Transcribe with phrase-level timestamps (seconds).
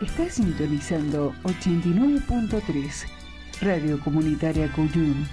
[0.00, 3.08] Está sintonizando 89.3
[3.60, 5.26] Radio Comunitaria Cuyún,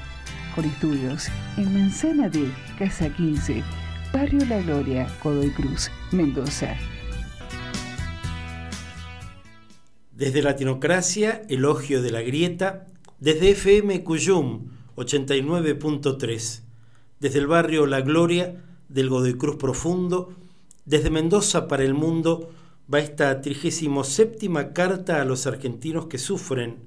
[0.56, 3.64] con estudios en Manzana de Casa 15,
[4.12, 6.76] Barrio La Gloria, Godoy Cruz, Mendoza.
[10.12, 12.88] Desde Latinocracia, Elogio de la Grieta,
[13.20, 16.62] desde FM Cuyum 89.3,
[17.20, 20.34] desde el barrio La Gloria del Godoy Cruz Profundo,
[20.86, 22.50] desde Mendoza para el mundo,
[22.94, 26.78] va esta 37 carta a los argentinos que sufren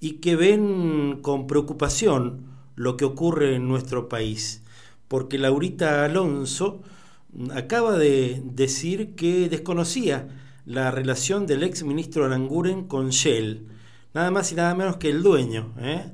[0.00, 4.62] y que ven con preocupación lo que ocurre en nuestro país,
[5.08, 6.82] porque Laurita Alonso
[7.54, 10.28] acaba de decir que desconocía
[10.66, 13.66] la relación del ex ministro Aranguren con Shell,
[14.12, 15.74] nada más y nada menos que el dueño.
[15.78, 16.12] ¿eh?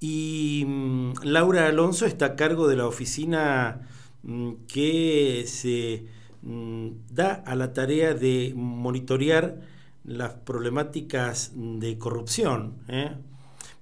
[0.00, 3.88] Y mm, Laura Alonso está a cargo de la oficina
[4.22, 6.06] mm, que se
[6.42, 9.60] da a la tarea de monitorear
[10.04, 12.74] las problemáticas de corrupción.
[12.88, 13.12] ¿eh?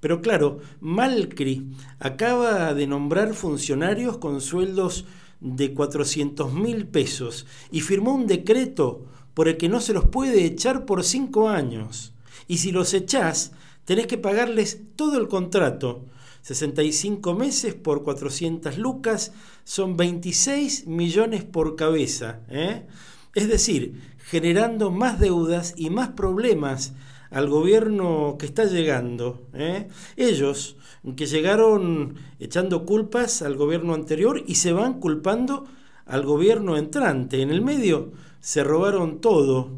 [0.01, 5.07] Pero claro, Malcri acaba de nombrar funcionarios con sueldos
[5.41, 10.45] de 400 mil pesos y firmó un decreto por el que no se los puede
[10.45, 12.13] echar por cinco años.
[12.47, 13.53] Y si los echás,
[13.85, 16.05] tenés que pagarles todo el contrato
[16.43, 19.33] 65 meses por 400 lucas
[19.65, 22.41] son 26 millones por cabeza.
[22.49, 22.87] ¿eh?
[23.35, 26.93] Es decir, generando más deudas y más problemas
[27.31, 29.47] al gobierno que está llegando.
[29.55, 29.89] ¿eh?
[30.17, 30.77] Ellos,
[31.17, 35.67] que llegaron echando culpas al gobierno anterior y se van culpando
[36.07, 37.43] al gobierno entrante.
[37.43, 39.71] En el medio se robaron todo.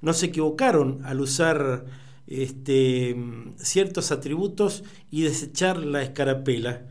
[0.00, 1.84] No se equivocaron al usar
[2.30, 3.16] este,
[3.56, 6.86] ciertos atributos y desechar la escarapela.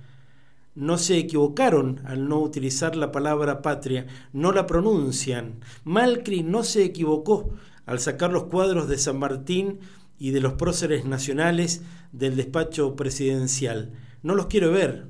[0.75, 5.61] No se equivocaron al no utilizar la palabra patria, no la pronuncian.
[5.83, 7.49] Malcri no se equivocó
[7.85, 9.79] al sacar los cuadros de San Martín
[10.19, 11.81] y de los próceres nacionales
[12.11, 13.93] del despacho presidencial.
[14.21, 15.07] No los quiero ver.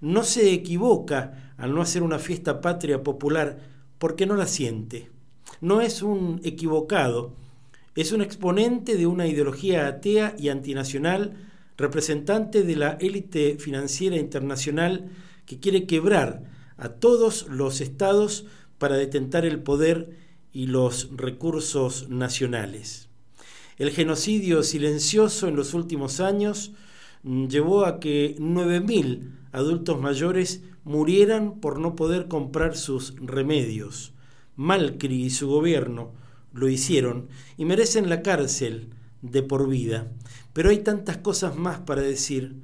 [0.00, 3.60] No se equivoca al no hacer una fiesta patria popular
[3.98, 5.10] porque no la siente.
[5.60, 7.36] No es un equivocado,
[8.02, 11.36] es un exponente de una ideología atea y antinacional,
[11.76, 15.10] representante de la élite financiera internacional
[15.46, 16.44] que quiere quebrar
[16.76, 18.46] a todos los estados
[18.78, 20.16] para detentar el poder
[20.52, 23.08] y los recursos nacionales.
[23.76, 26.72] El genocidio silencioso en los últimos años
[27.22, 34.12] mm, llevó a que 9.000 adultos mayores murieran por no poder comprar sus remedios.
[34.56, 36.12] Malcri y su gobierno
[36.54, 37.28] lo hicieron
[37.58, 40.10] y merecen la cárcel de por vida.
[40.52, 42.62] Pero hay tantas cosas más para decir,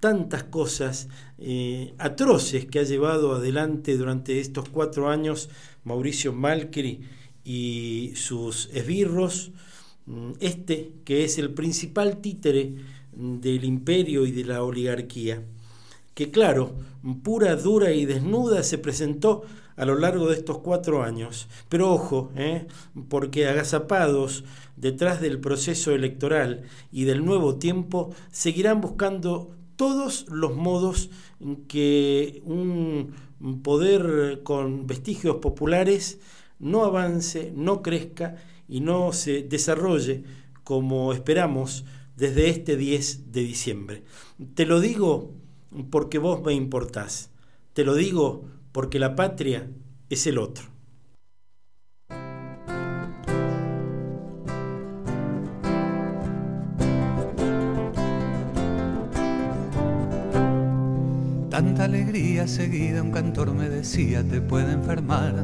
[0.00, 5.48] tantas cosas eh, atroces que ha llevado adelante durante estos cuatro años
[5.84, 7.00] Mauricio Malcri
[7.44, 9.52] y sus esbirros,
[10.06, 12.74] mm, este que es el principal títere
[13.12, 15.42] del imperio y de la oligarquía,
[16.14, 16.74] que claro,
[17.22, 19.44] pura, dura y desnuda se presentó
[19.76, 21.48] a lo largo de estos cuatro años.
[21.68, 22.66] Pero ojo, ¿eh?
[23.08, 24.44] porque agazapados
[24.76, 31.10] detrás del proceso electoral y del nuevo tiempo, seguirán buscando todos los modos
[31.40, 33.14] en que un
[33.62, 36.20] poder con vestigios populares
[36.58, 38.36] no avance, no crezca
[38.68, 40.24] y no se desarrolle
[40.64, 41.84] como esperamos
[42.16, 44.02] desde este 10 de diciembre.
[44.54, 45.32] Te lo digo
[45.90, 47.30] porque vos me importás.
[47.72, 49.70] Te lo digo porque la patria
[50.08, 50.64] es el otro.
[61.50, 65.34] Tanta alegría seguida, un cantor me decía, te puede enfermar.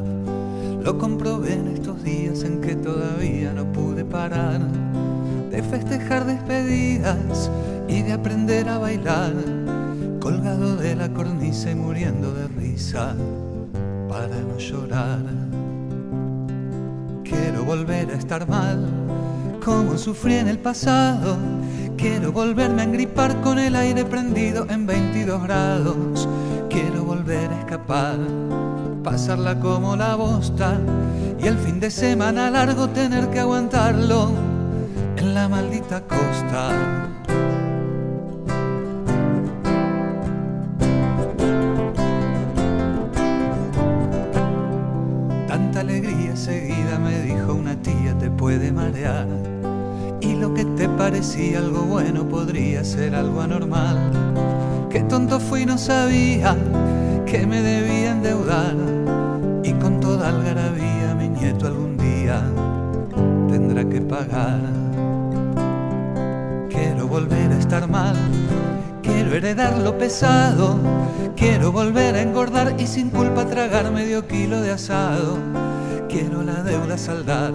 [0.82, 4.60] Lo comprobé en estos días en que todavía no pude parar
[5.50, 7.50] de festejar despedidas
[7.88, 9.34] y de aprender a bailar
[10.28, 13.14] colgado de la cornisa y muriendo de risa
[14.10, 15.22] para no llorar.
[17.24, 18.86] Quiero volver a estar mal,
[19.64, 21.38] como sufrí en el pasado.
[21.96, 26.28] Quiero volverme a engripar con el aire prendido en 22 grados.
[26.68, 28.18] Quiero volver a escapar,
[29.02, 30.78] pasarla como la bosta
[31.42, 34.32] y el fin de semana largo tener que aguantarlo
[35.16, 37.17] en la maldita costa.
[51.18, 53.98] Parecía algo bueno podría ser algo anormal.
[54.88, 56.56] Qué tonto fui, no sabía
[57.26, 58.76] que me debía endeudar.
[59.64, 62.40] Y con toda algarabía mi nieto algún día
[63.48, 64.60] tendrá que pagar.
[66.70, 68.16] Quiero volver a estar mal,
[69.02, 70.78] quiero heredar lo pesado,
[71.34, 75.36] quiero volver a engordar y sin culpa tragar medio kilo de asado.
[76.08, 77.52] Quiero la deuda saldar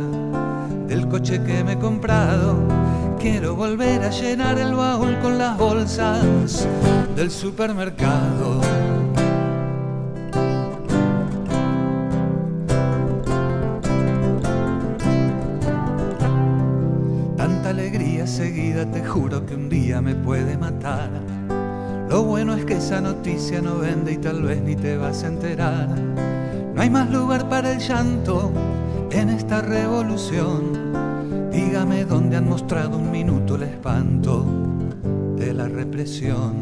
[0.85, 2.82] del coche que me he comprado.
[3.23, 6.67] Quiero volver a llenar el baúl con las bolsas
[7.15, 8.61] del supermercado.
[18.27, 21.09] seguida te juro que un día me puede matar.
[22.09, 25.27] Lo bueno es que esa noticia no vende y tal vez ni te vas a
[25.27, 25.87] enterar.
[26.73, 28.51] No hay más lugar para el llanto
[29.11, 31.12] en esta revolución.
[31.53, 34.45] Dígame dónde han mostrado un minuto el espanto
[35.37, 36.53] de la represión.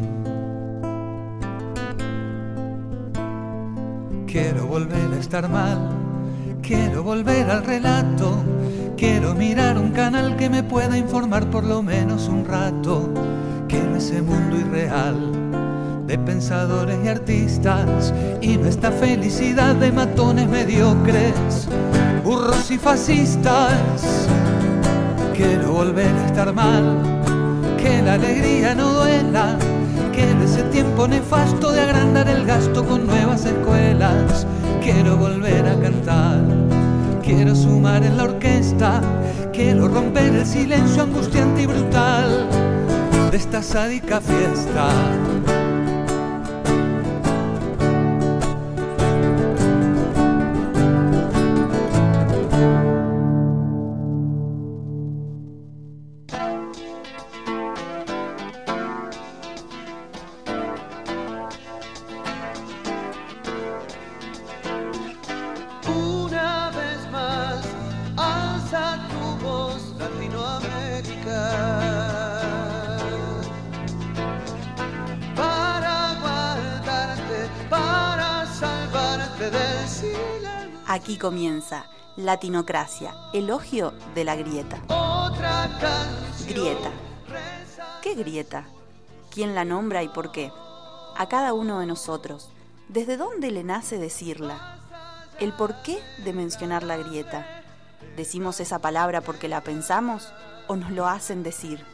[4.26, 5.88] Quiero volver a estar mal,
[6.62, 8.38] quiero volver al relato
[9.02, 13.12] Quiero mirar un canal que me pueda informar por lo menos un rato.
[13.66, 21.66] Quiero ese mundo irreal de pensadores y artistas y no esta felicidad de matones mediocres,
[22.22, 24.28] burros y fascistas.
[25.42, 27.02] Quiero volver a estar mal,
[27.76, 29.58] que la alegría no duela,
[30.12, 34.46] que en ese tiempo nefasto de agrandar el gasto con nuevas escuelas.
[34.80, 36.40] Quiero volver a cantar
[37.24, 39.00] Quiero sumar en la orquesta,
[39.52, 42.48] quiero romper el silencio angustiante y brutal
[43.30, 44.88] de esta sádica fiesta.
[80.86, 81.86] Aquí comienza
[82.16, 84.78] Latinocracia, elogio de la grieta.
[86.46, 86.90] Grieta.
[88.02, 88.66] ¿Qué grieta?
[89.30, 90.52] ¿Quién la nombra y por qué?
[91.16, 92.50] A cada uno de nosotros.
[92.88, 94.78] ¿Desde dónde le nace decirla?
[95.40, 97.46] ¿El por qué de mencionar la grieta?
[98.16, 100.30] ¿Decimos esa palabra porque la pensamos
[100.68, 101.84] o nos lo hacen decir?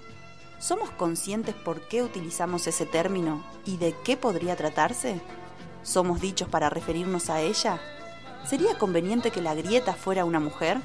[0.58, 5.20] ¿Somos conscientes por qué utilizamos ese término y de qué podría tratarse?
[5.88, 7.80] ¿Somos dichos para referirnos a ella?
[8.44, 10.82] ¿Sería conveniente que la grieta fuera una mujer?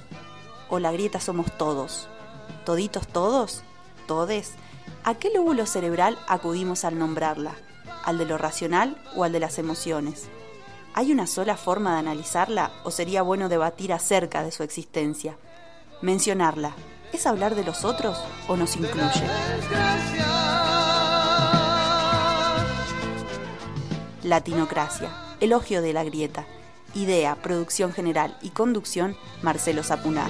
[0.70, 2.08] ¿O la grieta somos todos?
[2.64, 3.64] ¿Toditos todos?
[4.08, 4.54] ¿Todes?
[5.04, 7.54] ¿A qué lóbulo cerebral acudimos al nombrarla?
[8.06, 10.30] ¿Al de lo racional o al de las emociones?
[10.94, 15.36] ¿Hay una sola forma de analizarla o sería bueno debatir acerca de su existencia?
[16.02, 16.72] Mencionarla,
[17.12, 18.18] ¿es hablar de los otros
[18.48, 19.24] o nos incluye?
[24.24, 25.10] Latinocracia,
[25.40, 26.46] elogio de la grieta
[26.96, 30.30] Idea, producción general y conducción, Marcelo Zapunar.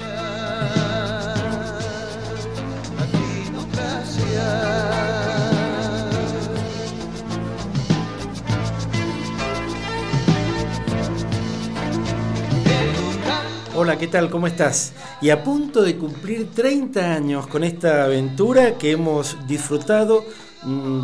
[13.76, 14.30] Hola, ¿qué tal?
[14.30, 14.94] ¿Cómo estás?
[15.20, 20.24] Y a punto de cumplir 30 años con esta aventura que hemos disfrutado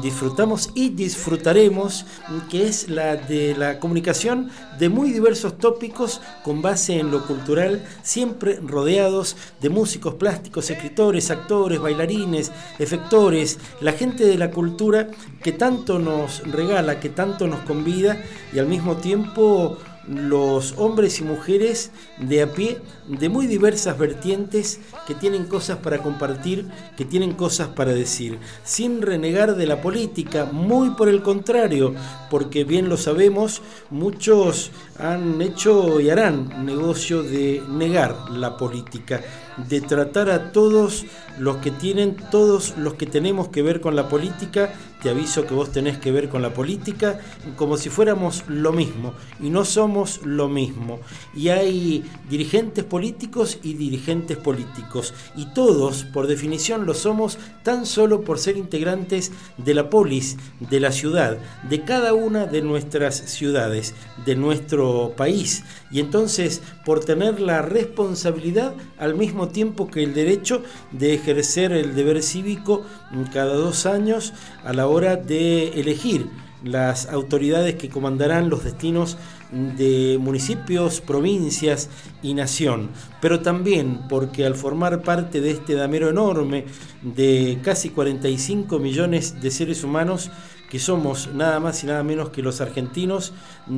[0.03, 6.63] disfrutamos y disfrutaremos, mm, que es la de la comunicación de muy diversos tópicos con
[6.63, 14.25] base en lo cultural, siempre rodeados de músicos plásticos, escritores, actores, bailarines, efectores, la gente
[14.25, 15.09] de la cultura
[15.43, 19.77] que tanto nos regala, que tanto nos convida y al mismo tiempo
[20.07, 25.99] los hombres y mujeres de a pie de muy diversas vertientes que tienen cosas para
[25.99, 26.67] compartir,
[26.97, 31.95] que tienen cosas para decir, sin renegar de la política, muy por el contrario,
[32.31, 39.21] porque bien lo sabemos, muchos han hecho y harán negocio de negar la política,
[39.69, 41.05] de tratar a todos
[41.39, 44.73] los que tienen, todos los que tenemos que ver con la política,
[45.03, 47.21] te aviso que vos tenés que ver con la política,
[47.57, 51.01] como si fuéramos lo mismo, y no somos lo mismo.
[51.35, 58.23] Y hay dirigentes políticos y dirigentes políticos, y todos, por definición, lo somos tan solo
[58.23, 63.95] por ser integrantes de la polis, de la ciudad, de cada una de nuestras ciudades,
[64.27, 70.63] de nuestro país, y entonces por tener la responsabilidad al mismo tiempo que el derecho
[70.93, 72.85] de ejercer el deber cívico
[73.33, 74.33] cada dos años
[74.65, 76.29] a la hora de elegir
[76.63, 79.17] las autoridades que comandarán los destinos
[79.51, 81.89] de municipios, provincias
[82.23, 86.67] y nación, pero también porque al formar parte de este damero enorme
[87.03, 90.31] de casi 45 millones de seres humanos,
[90.71, 93.33] que somos nada más y nada menos que los argentinos,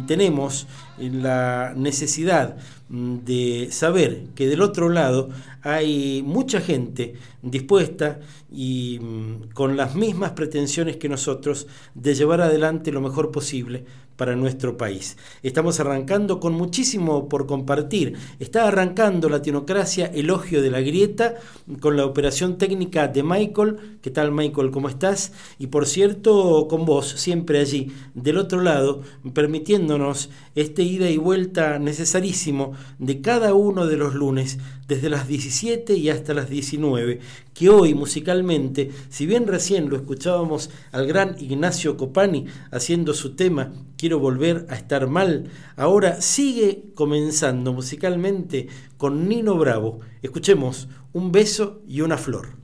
[0.07, 0.67] tenemos
[0.99, 2.57] la necesidad
[2.93, 5.31] de saber que del otro lado
[5.63, 8.21] hay mucha gente dispuesta
[8.51, 14.37] y mm, con las mismas pretensiones que nosotros de llevar adelante lo mejor posible para
[14.37, 15.17] nuestro país.
[15.43, 18.15] Estamos arrancando con muchísimo por compartir.
[18.39, 21.37] Está arrancando Latinocracia, elogio de la grieta,
[21.81, 23.99] con la operación técnica de Michael.
[24.03, 24.71] ¿Qué tal Michael?
[24.71, 25.33] ¿Cómo estás?
[25.59, 29.01] Y por cierto, con vos, siempre allí, del otro lado,
[29.33, 34.59] permitiéndonos este ida y vuelta necesarísimo de cada uno de los lunes,
[34.89, 37.21] desde las 17 y hasta las 19,
[37.55, 43.73] que hoy musicalmente, si bien recién lo escuchábamos al gran Ignacio Copani haciendo su tema
[44.03, 45.45] Quiero volver a estar mal,
[45.77, 50.01] ahora sigue comenzando musicalmente con Nino Bravo.
[50.23, 52.62] Escuchemos un beso y una flor.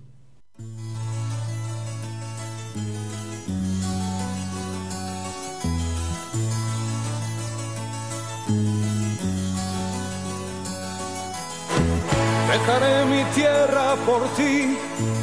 [14.07, 14.77] Por ti,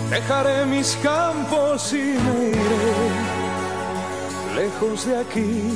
[0.09, 2.95] dejaré mis campos y me iré
[4.55, 5.73] lejos de aquí.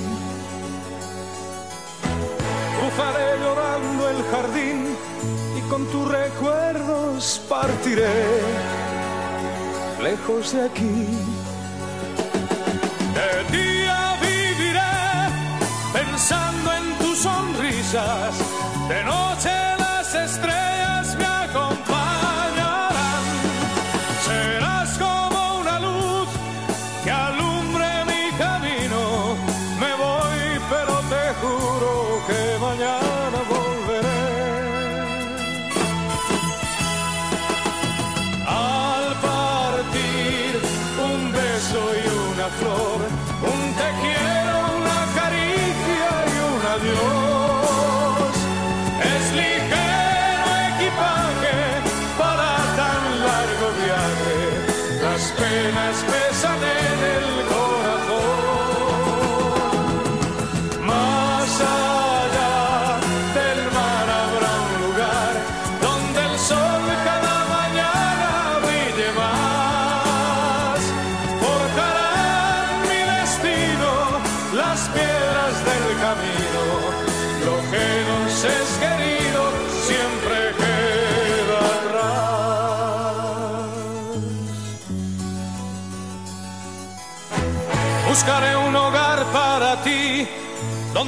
[2.80, 4.96] Cruzaré llorando el jardín
[5.58, 8.08] y con tus recuerdos partiré
[10.02, 11.08] lejos de aquí.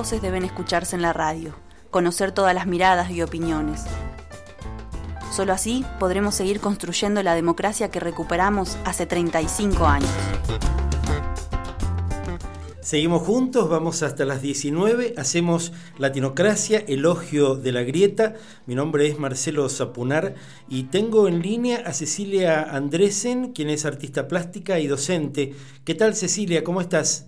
[0.00, 1.54] voces deben escucharse en la radio,
[1.90, 3.84] conocer todas las miradas y opiniones.
[5.30, 10.08] Solo así podremos seguir construyendo la democracia que recuperamos hace 35 años.
[12.80, 18.36] Seguimos juntos, vamos hasta las 19, hacemos Latinocracia, elogio de la grieta.
[18.64, 20.34] Mi nombre es Marcelo Zapunar
[20.66, 25.52] y tengo en línea a Cecilia Andresen, quien es artista plástica y docente.
[25.84, 26.64] ¿Qué tal Cecilia?
[26.64, 27.26] ¿Cómo estás?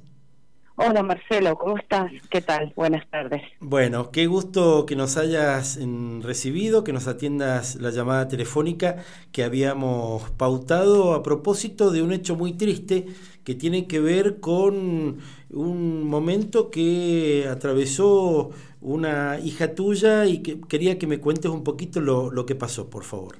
[0.77, 2.11] Hola Marcelo, ¿cómo estás?
[2.31, 2.73] ¿Qué tal?
[2.77, 3.43] Buenas tardes.
[3.61, 5.79] Bueno, qué gusto que nos hayas
[6.21, 12.37] recibido, que nos atiendas la llamada telefónica que habíamos pautado a propósito de un hecho
[12.37, 13.07] muy triste
[13.45, 15.19] que tiene que ver con
[15.51, 18.51] un momento que atravesó
[18.81, 22.91] una hija tuya y que quería que me cuentes un poquito lo, lo que pasó,
[22.91, 23.37] por favor.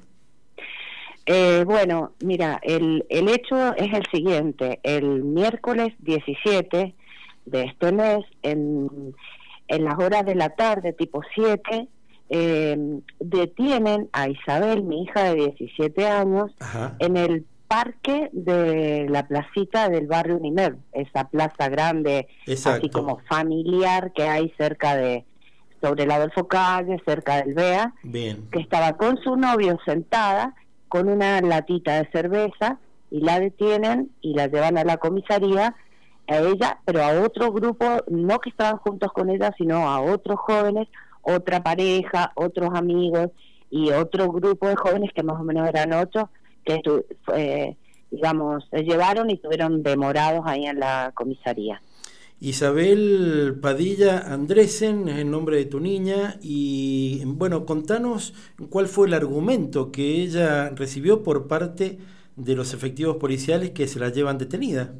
[1.25, 4.79] Eh, bueno, mira, el, el hecho es el siguiente.
[4.83, 6.95] El miércoles 17
[7.45, 9.15] de este mes, en,
[9.67, 11.87] en las horas de la tarde, tipo 7,
[12.29, 16.51] eh, detienen a Isabel, mi hija de 17 años,
[16.99, 24.13] en el parque de la placita del barrio Unimed, esa plaza grande, así como familiar
[24.13, 25.25] que hay cerca de,
[25.81, 30.55] sobre el Adolfo Calle, cerca del BEA, que estaba con su novio sentada
[30.87, 32.77] con una latita de cerveza
[33.09, 35.75] y la detienen y la llevan a la comisaría
[36.27, 40.39] a ella, pero a otro grupo, no que estaban juntos con ella, sino a otros
[40.39, 40.87] jóvenes,
[41.21, 43.29] otra pareja, otros amigos
[43.69, 46.29] y otro grupo de jóvenes que más o menos eran ocho,
[46.63, 46.81] que
[47.35, 47.75] eh,
[48.11, 51.81] digamos, se llevaron y estuvieron demorados ahí en la comisaría.
[52.39, 58.33] Isabel Padilla Andresen es el nombre de tu niña y bueno, contanos
[58.69, 61.99] cuál fue el argumento que ella recibió por parte
[62.35, 64.93] de los efectivos policiales que se la llevan detenida.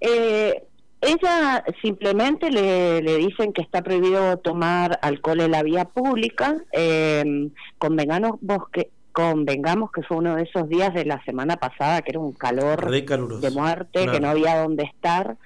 [0.00, 0.64] Eh,
[1.00, 6.56] ella simplemente le, le, dicen que está prohibido tomar alcohol en la vía pública.
[6.72, 8.38] Eh, convengamos,
[8.70, 12.32] que, convengamos que fue uno de esos días de la semana pasada que era un
[12.32, 15.36] calor de muerte, que no había dónde estar.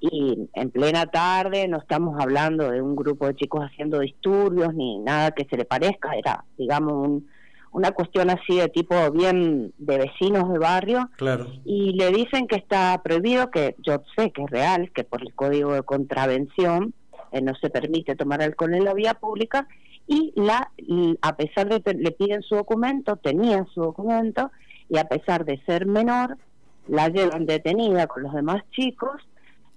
[0.00, 4.98] Y en plena tarde no estamos hablando de un grupo de chicos haciendo disturbios ni
[4.98, 7.28] nada que se le parezca, era, digamos, un,
[7.72, 11.10] una cuestión así de tipo bien de vecinos de barrio.
[11.16, 11.50] Claro.
[11.64, 15.34] Y le dicen que está prohibido, que yo sé que es real, que por el
[15.34, 16.94] código de contravención
[17.32, 19.66] eh, no se permite tomar alcohol en la vía pública.
[20.06, 20.70] Y la
[21.22, 24.50] a pesar de que le piden su documento, tenía su documento,
[24.90, 26.36] y a pesar de ser menor,
[26.88, 29.22] la llevan detenida con los demás chicos,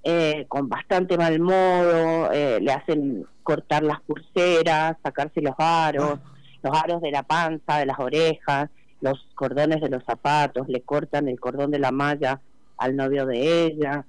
[0.03, 6.19] eh, con bastante mal modo, eh, le hacen cortar las pulseras, sacarse los aros.
[6.21, 6.34] Ah
[6.65, 11.27] los aros de la panza, de las orejas, los cordones de los zapatos, le cortan
[11.27, 12.41] el cordón de la malla
[12.77, 14.05] al novio de ella,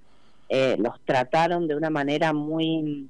[0.48, 3.08] eh, los trataron de una manera muy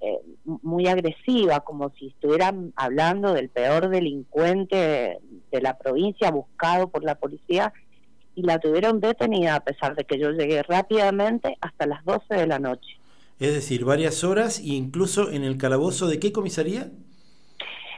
[0.00, 5.18] eh, muy agresiva, como si estuvieran hablando del peor delincuente
[5.50, 7.72] de, la provincia buscado por la policía
[8.34, 12.46] y la tuvieron detenida a pesar de que yo llegué rápidamente hasta las 12 de
[12.46, 13.00] la noche.
[13.40, 16.92] Es decir, varias horas e incluso en el calabozo de qué comisaría?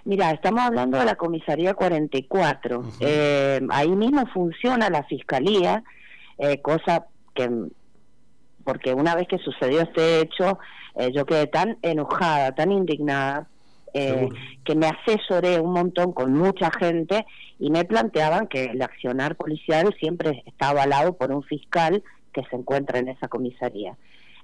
[0.04, 2.84] Mira, estamos hablando de la comisaría 44.
[3.00, 5.82] eh, ahí mismo funciona la fiscalía,
[6.38, 7.50] eh, cosa que,
[8.64, 10.58] porque una vez que sucedió este hecho,
[10.94, 13.48] eh, yo quedé tan enojada, tan indignada,
[13.94, 14.28] eh,
[14.64, 17.24] que me asesoré un montón con mucha gente
[17.58, 22.56] y me planteaban que el accionar policial siempre está avalado por un fiscal que se
[22.56, 23.96] encuentra en esa comisaría.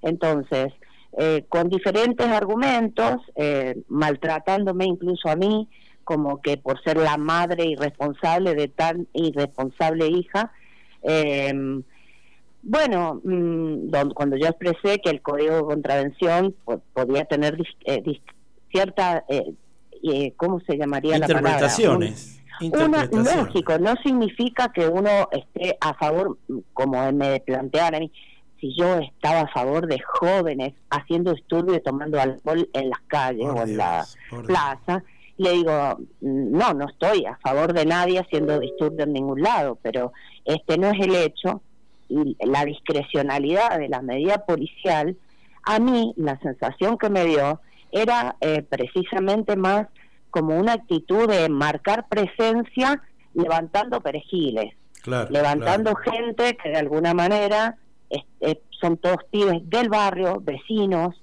[0.03, 0.73] Entonces,
[1.17, 5.69] eh, con diferentes argumentos, eh, maltratándome incluso a mí,
[6.03, 10.53] como que por ser la madre irresponsable de tan irresponsable hija.
[11.03, 11.83] Em,
[12.63, 16.55] bueno, mm, cuando yo expresé que el código de contravención
[16.93, 18.03] podía tener eh,
[18.73, 19.25] cierta,
[20.37, 21.51] ¿cómo se llamaría la palabra?
[21.51, 22.41] Interpretaciones.
[22.61, 26.39] Una, lógico, no significa que uno esté a favor,
[26.73, 28.13] como me planteaban a mí,
[28.65, 33.47] si yo estaba a favor de jóvenes haciendo disturbios y tomando alcohol en las calles
[33.47, 34.07] o en la
[34.47, 35.05] plaza,
[35.37, 40.15] le digo, no, no estoy a favor de nadie haciendo disturbios en ningún lado, pero
[40.47, 41.61] este no es el hecho
[42.09, 45.15] y la discrecionalidad de la medida policial,
[45.65, 47.61] a mí la sensación que me dio
[47.93, 49.89] era eh, precisamente más
[50.31, 53.03] como una actitud de marcar presencia
[53.35, 54.75] levantando perejiles,
[55.29, 57.77] levantando gente que de alguna manera
[58.11, 61.15] eh, son todos pibes del barrio, vecinos,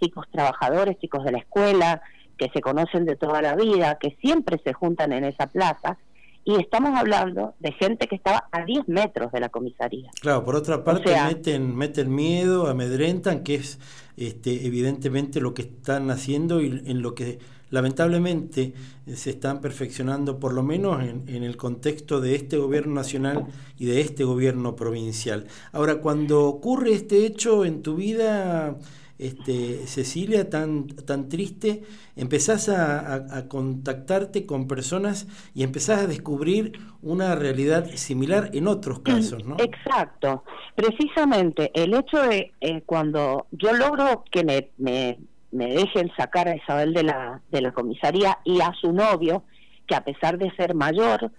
[0.00, 2.02] chicos trabajadores, chicos de la escuela,
[2.36, 5.98] que se conocen de toda la vida, que siempre se juntan en esa plaza,
[6.44, 10.10] y estamos hablando de gente que estaba a 10 metros de la comisaría.
[10.20, 13.78] Claro, por otra parte meten, meten miedo, amedrentan, que es
[14.16, 17.38] este, evidentemente lo que están haciendo y en lo que
[17.70, 18.74] lamentablemente
[19.06, 23.46] se están perfeccionando, por lo menos en, en, el contexto de este gobierno nacional
[23.78, 25.46] y de este gobierno provincial.
[25.72, 28.76] Ahora, cuando ocurre este hecho en tu vida,
[29.20, 31.82] este, Cecilia, tan, tan triste,
[32.16, 39.44] empezás a, contactarte con personas y empezás a descubrir una realidad similar en otros casos,
[39.44, 39.56] ¿no?
[39.58, 40.42] Exacto.
[40.74, 45.18] Precisamente el hecho de eh, cuando yo logro que me, me,
[45.50, 49.44] me, dejen sacar a Isabel de la, de la comisaría y a su novio,
[49.86, 51.32] que a pesar de ser mayor,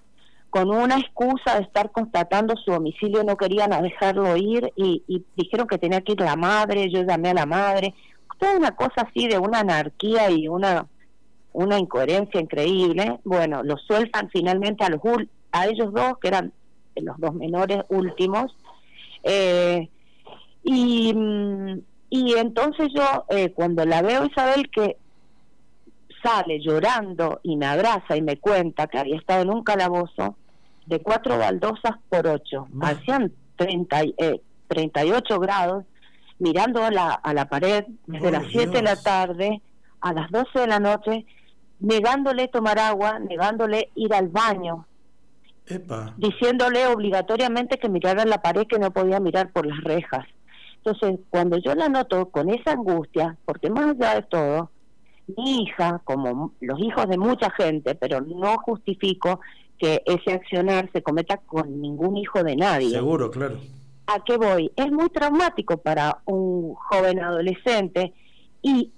[0.52, 5.78] con una excusa de estar constatando su domicilio no querían dejarlo ir y, dijeron que
[5.78, 7.94] tenía que ir la madre, yo llamé a la madre,
[8.38, 10.88] toda una cosa así de una anarquía y una
[11.54, 13.20] una incoherencia increíble.
[13.24, 15.02] Bueno, lo sueltan finalmente a los
[15.52, 16.54] a ellos dos que eran
[16.96, 18.56] los dos menores últimos
[19.24, 19.90] eh,
[20.64, 21.14] y
[22.12, 24.98] y entonces yo eh, cuando la veo Isabel que
[26.22, 30.36] sale llorando y me abraza y me cuenta que había estado en un calabozo
[30.86, 32.68] de cuatro baldosas por ocho.
[32.82, 35.86] Hacían 30, eh, 38 grados,
[36.38, 39.62] mirando a la, a la pared desde las 7 de la tarde
[40.02, 41.26] a las 12 de la noche,
[41.80, 44.86] negándole tomar agua, negándole ir al baño,
[46.18, 50.26] diciéndole obligatoriamente que mirara la pared que no podía mirar por las rejas.
[50.84, 54.72] Entonces, cuando yo la noto con esa angustia, porque más allá de todo,
[55.38, 59.40] mi hija, como los hijos de mucha gente, pero no justifico
[59.78, 62.90] que ese accionar se cometa con ningún hijo de nadie.
[62.90, 63.58] Seguro, claro.
[64.08, 64.72] ¿A qué voy?
[64.76, 68.14] Es muy traumático para un joven adolescente
[68.62, 68.92] y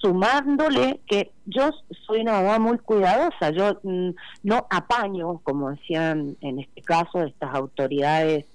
[0.00, 1.70] sumándole que yo
[2.06, 4.10] soy una mamá muy cuidadosa, yo mm,
[4.42, 8.46] no apaño, como decían en este caso estas autoridades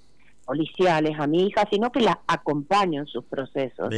[0.47, 3.89] policiales a mi hija, sino que la acompaño en sus procesos.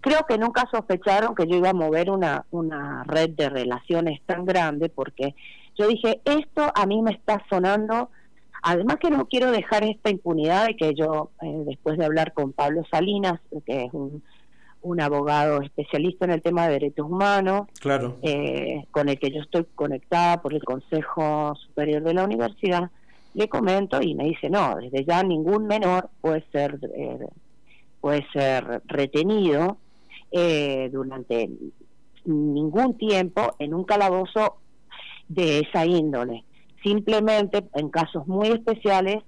[0.00, 4.46] Creo que nunca sospecharon que yo iba a mover una, una red de relaciones tan
[4.46, 5.34] grande porque
[5.76, 8.08] yo dije, esto a mí me está sonando,
[8.62, 12.54] además que no quiero dejar esta impunidad de que yo, eh, después de hablar con
[12.54, 14.22] Pablo Salinas, que es un,
[14.80, 18.16] un abogado especialista en el tema de derechos humanos, claro.
[18.22, 22.90] Eh, con el que yo estoy conectada por el Consejo Superior de la Universidad,
[23.36, 27.18] le comento y me dice, no, desde ya ningún menor puede ser, eh,
[28.00, 29.76] puede ser retenido
[30.32, 31.50] eh, durante
[32.24, 34.56] ningún tiempo en un calabozo
[35.28, 36.44] de esa índole.
[36.82, 39.18] Simplemente en casos muy especiales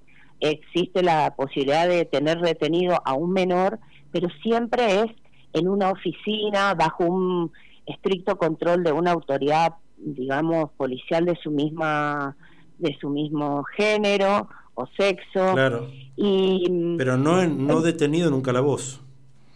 [0.40, 3.78] existe la posibilidad de tener retenido a un menor,
[4.10, 5.10] pero siempre es
[5.52, 7.52] en una oficina bajo un
[7.84, 12.34] estricto control de una autoridad, digamos, policial de su misma
[12.78, 15.54] de su mismo género o sexo.
[15.54, 15.88] Claro.
[16.16, 19.00] Y, Pero no, no detenido en un calabozo.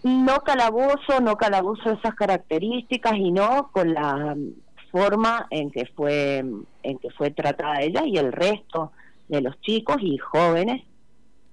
[0.02, 4.36] No calabozo, no calabozo de esas características y no con la
[4.90, 6.44] forma en que fue
[6.82, 8.92] en que fue tratada ella y el resto
[9.28, 10.82] de los chicos y jóvenes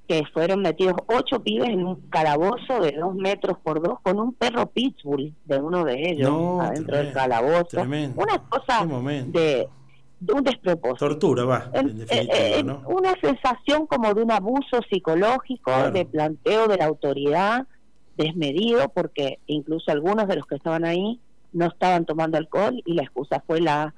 [0.07, 4.33] que fueron metidos ocho pibes en un calabozo de dos metros por dos con un
[4.33, 7.81] perro pitbull de uno de ellos adentro del calabozo.
[7.81, 8.87] Una cosa
[9.27, 9.69] de
[10.19, 11.07] de un despropósito.
[11.07, 12.83] Tortura, va, en, definitiva, ¿no?
[12.87, 17.67] Una sensación como de un abuso psicológico, de planteo de la autoridad
[18.17, 21.19] desmedido, porque incluso algunos de los que estaban ahí
[21.53, 23.93] no estaban tomando alcohol y la excusa fue la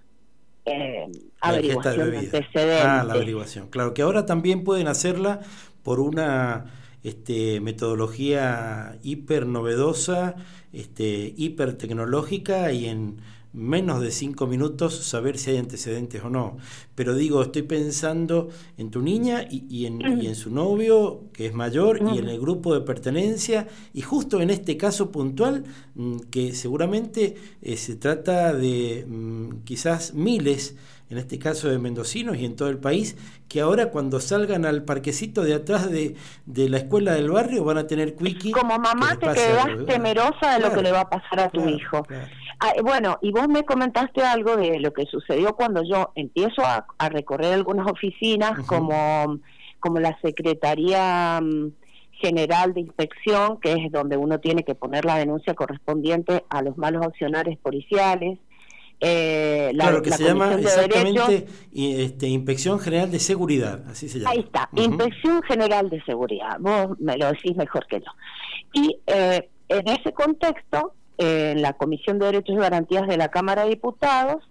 [0.66, 1.08] eh,
[1.40, 2.86] averiguación de antecedentes.
[2.86, 3.68] Ah, la averiguación.
[3.70, 5.42] Claro, que ahora también pueden hacerla
[5.84, 6.66] por una
[7.04, 10.36] este, metodología hiper novedosa,
[10.72, 13.18] este, hiper tecnológica y en
[13.54, 16.58] menos de cinco minutos saber si hay antecedentes o no.
[16.96, 21.54] Pero digo, estoy pensando en tu niña y, en, y en, su novio, que es
[21.54, 25.64] mayor, y en el grupo de pertenencia, y justo en este caso puntual,
[25.96, 30.76] mm, que seguramente eh, se trata de mm, quizás miles
[31.12, 33.18] en este caso de mendocinos y en todo el país,
[33.50, 37.78] que ahora cuando salgan al parquecito de atrás de, de la escuela del barrio van
[37.78, 38.54] a tener quickie.
[38.54, 42.08] Como mamá te quedas temerosa de lo que le va a pasar a tu hijo.
[42.64, 46.86] Ah, bueno, y vos me comentaste algo de lo que sucedió cuando yo empiezo a,
[47.10, 49.40] recorrer algunas oficinas como,
[49.80, 51.72] como la Secretaría mm,
[52.12, 56.78] General de Inspección, que es donde uno tiene que poner la denuncia correspondiente a los
[56.78, 58.38] malos accionarios policiales,
[59.00, 64.30] eh, la, claro, que se llama exactamente este, Inspección General de Seguridad, así se llama.
[64.30, 68.12] Ahí está, Inspección General de Seguridad, vos me lo decís mejor que yo.
[68.74, 73.64] Y eh, en ese contexto, en la Comisión de Derechos y Garantías de la Cámara
[73.64, 74.44] de Diputados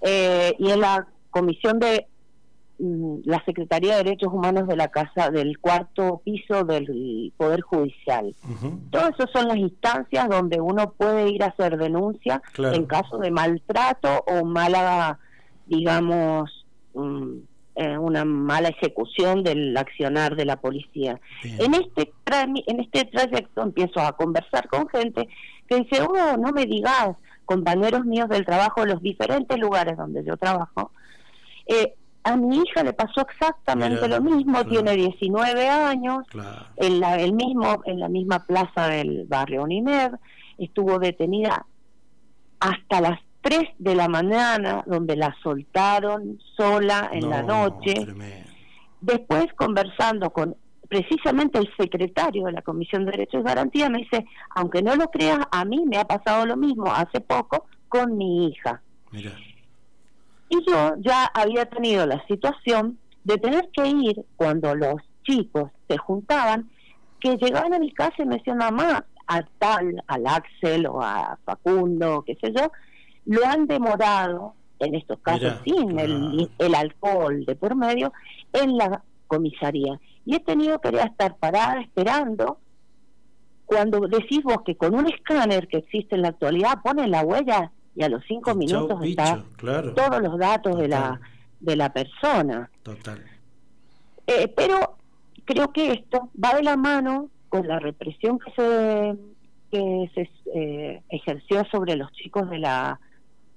[0.00, 2.06] eh, y en la Comisión de
[2.78, 8.34] mm, la Secretaría de Derechos Humanos de la Casa del cuarto piso del Poder Judicial.
[8.90, 13.30] Todas esas son las instancias donde uno puede ir a hacer denuncia en caso de
[13.30, 15.18] maltrato o mala,
[15.66, 17.40] digamos, mm,
[17.76, 21.20] eh, una mala ejecución del accionar de la policía.
[21.44, 25.28] En este en este trayecto empiezo a conversar con gente
[25.68, 30.38] que dice, oh, no me digas, compañeros míos del trabajo los diferentes lugares donde yo
[30.38, 30.90] trabajo,
[31.66, 36.24] eh, a mi hija le pasó exactamente lo mismo, tiene 19 años,
[36.76, 40.12] en la el mismo en la misma plaza del barrio Unimed,
[40.56, 41.66] estuvo detenida
[42.58, 47.94] hasta las 3 de la mañana, donde la soltaron sola en la noche.
[49.00, 50.56] Después conversando con
[50.88, 55.12] precisamente el secretario de la Comisión de Derechos y Garantía me dice, aunque no lo
[55.12, 58.82] creas, a mí me ha pasado lo mismo hace poco con mi hija.
[59.12, 65.96] Y yo ya había tenido la situación de tener que ir cuando los chicos se
[65.98, 66.68] juntaban,
[67.20, 71.38] que llegaban a mi casa y me decían, mamá, a tal, al Axel o a
[71.44, 72.72] Facundo, qué sé yo,
[73.26, 78.12] lo han demorado, en estos casos sin el, el alcohol de por medio,
[78.52, 80.00] en la comisaría.
[80.24, 82.58] Y he tenido que estar parada esperando.
[83.64, 87.72] Cuando decís vos que con un escáner que existe en la actualidad pone la huella
[87.96, 91.20] y a los cinco minutos está todos los datos de la
[91.58, 92.70] de la persona.
[92.82, 93.24] Total.
[94.26, 94.96] Eh, pero
[95.44, 99.16] creo que esto va de la mano con la represión que se
[99.70, 103.00] que se eh, ejerció sobre los chicos de la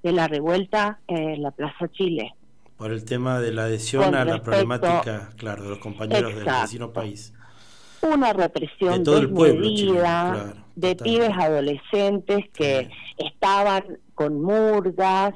[0.03, 2.33] de la revuelta en la Plaza Chile.
[2.77, 6.91] Por el tema de la adhesión a la problemática, claro, de los compañeros del vecino
[6.91, 7.33] país.
[8.01, 9.67] Una represión de todo el pueblo
[10.75, 13.83] de pibes adolescentes que estaban
[14.15, 15.33] con murgas,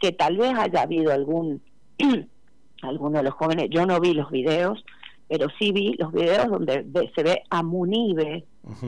[0.00, 1.62] que tal vez haya habido algún
[2.82, 4.84] alguno de los jóvenes, yo no vi los videos,
[5.28, 8.44] pero sí vi los videos donde se ve a Munibe,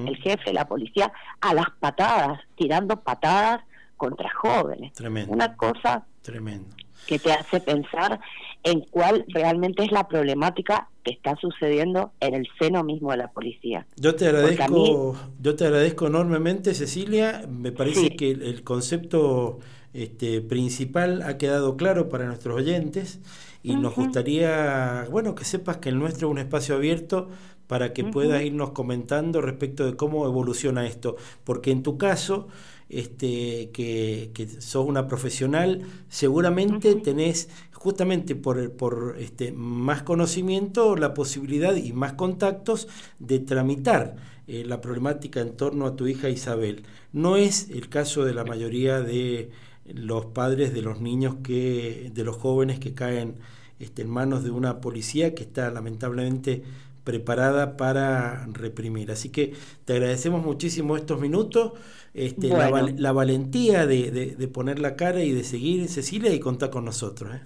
[0.06, 3.62] el jefe de la policía, a las patadas, tirando patadas
[4.02, 4.92] contra jóvenes.
[4.94, 5.32] Tremendo.
[5.32, 6.66] Una cosa tremendo
[7.06, 8.18] que te hace pensar
[8.64, 13.28] en cuál realmente es la problemática que está sucediendo en el seno mismo de la
[13.28, 13.86] policía.
[13.96, 17.44] Yo te agradezco, yo te agradezco enormemente, Cecilia.
[17.48, 19.60] Me parece que el, concepto
[19.92, 23.20] este, principal ha quedado claro para nuestros oyentes
[23.62, 27.28] y nos gustaría, bueno, que sepas que el nuestro es un espacio abierto
[27.68, 32.48] para que puedas irnos comentando respecto de cómo evoluciona esto, porque en tu caso
[32.92, 41.14] este, que, que sos una profesional, seguramente tenés justamente por, por este, más conocimiento la
[41.14, 42.86] posibilidad y más contactos
[43.18, 46.84] de tramitar eh, la problemática en torno a tu hija Isabel.
[47.12, 49.50] No es el caso de la mayoría de
[49.86, 53.36] los padres de los niños que, de los jóvenes que caen
[53.80, 56.62] este, en manos de una policía que está lamentablemente
[57.04, 59.10] preparada para reprimir.
[59.10, 61.72] Así que te agradecemos muchísimo estos minutos,
[62.14, 67.34] este, la, valentía de, poner la cara y de seguir, Cecilia, y contar con nosotros.
[67.34, 67.40] ¿eh?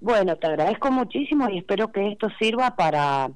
[0.00, 3.30] Bueno, te agradezco muchísimo y espero que esto sirva para,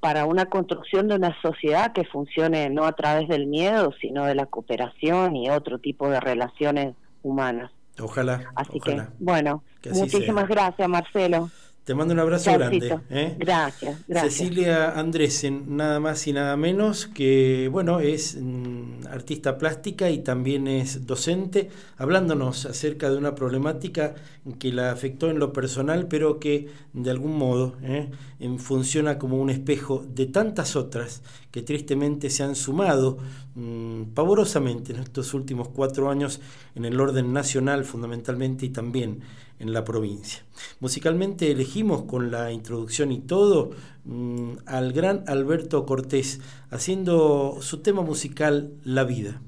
[0.00, 4.34] para una construcción de una sociedad que funcione no a través del miedo, sino de
[4.34, 7.70] la cooperación y otro tipo de relaciones humanas.
[7.98, 8.50] Ojalá.
[8.54, 11.50] Así que, bueno, muchísimas gracias, Marcelo.
[11.84, 13.00] Te mando un abrazo grande.
[13.08, 13.36] ¿eh?
[13.38, 14.34] Gracias, gracias.
[14.34, 20.68] Cecilia Andresen, nada más y nada menos, que bueno, es mm, artista plástica y también
[20.68, 24.14] es docente, hablándonos acerca de una problemática
[24.58, 28.10] que la afectó en lo personal, pero que de algún modo ¿eh?
[28.58, 33.18] funciona como un espejo de tantas otras que tristemente se han sumado
[33.54, 36.40] mm, pavorosamente en estos últimos cuatro años
[36.74, 39.20] en el orden nacional fundamentalmente y también
[39.60, 40.42] en la provincia.
[40.80, 43.70] Musicalmente elegimos con la introducción y todo
[44.04, 49.40] mm, al gran Alberto Cortés haciendo su tema musical La vida.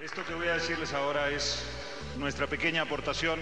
[0.00, 1.64] Esto que voy a decirles ahora es
[2.18, 3.40] nuestra pequeña aportación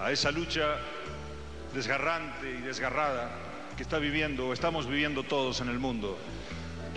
[0.00, 0.78] a esa lucha
[1.74, 3.30] desgarrante y desgarrada
[3.76, 6.16] que está viviendo o estamos viviendo todos en el mundo.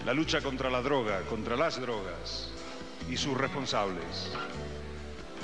[0.05, 2.51] La lucha contra la droga, contra las drogas
[3.09, 4.31] y sus responsables.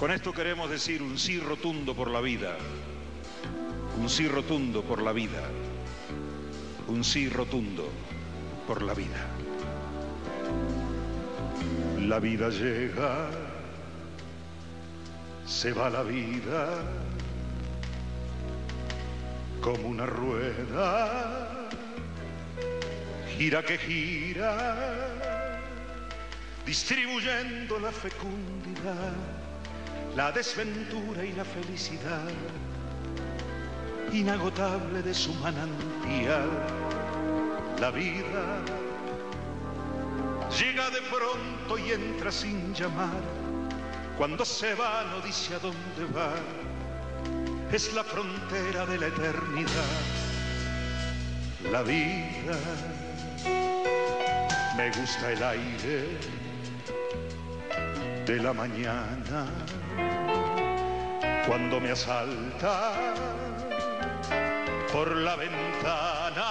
[0.01, 2.57] Con esto queremos decir un sí rotundo por la vida,
[3.99, 5.43] un sí rotundo por la vida,
[6.87, 7.87] un sí rotundo
[8.65, 9.27] por la vida.
[11.99, 13.29] La vida llega,
[15.45, 16.81] se va la vida
[19.61, 21.69] como una rueda,
[23.37, 25.59] gira que gira,
[26.65, 29.40] distribuyendo la fecundidad
[30.15, 32.29] la desventura y la felicidad.
[34.11, 36.49] inagotable de su manantial.
[37.79, 38.59] La vida
[40.59, 43.21] llega de pronto y entra sin llamar.
[44.17, 46.33] Cuando se va no dice a dónde va.
[47.71, 49.93] Es la frontera de la eternidad.
[51.71, 52.57] La vida
[54.75, 56.17] me gusta el aire
[58.25, 59.47] de la mañana
[61.47, 62.91] cuando me asalta
[64.91, 66.45] por la ventana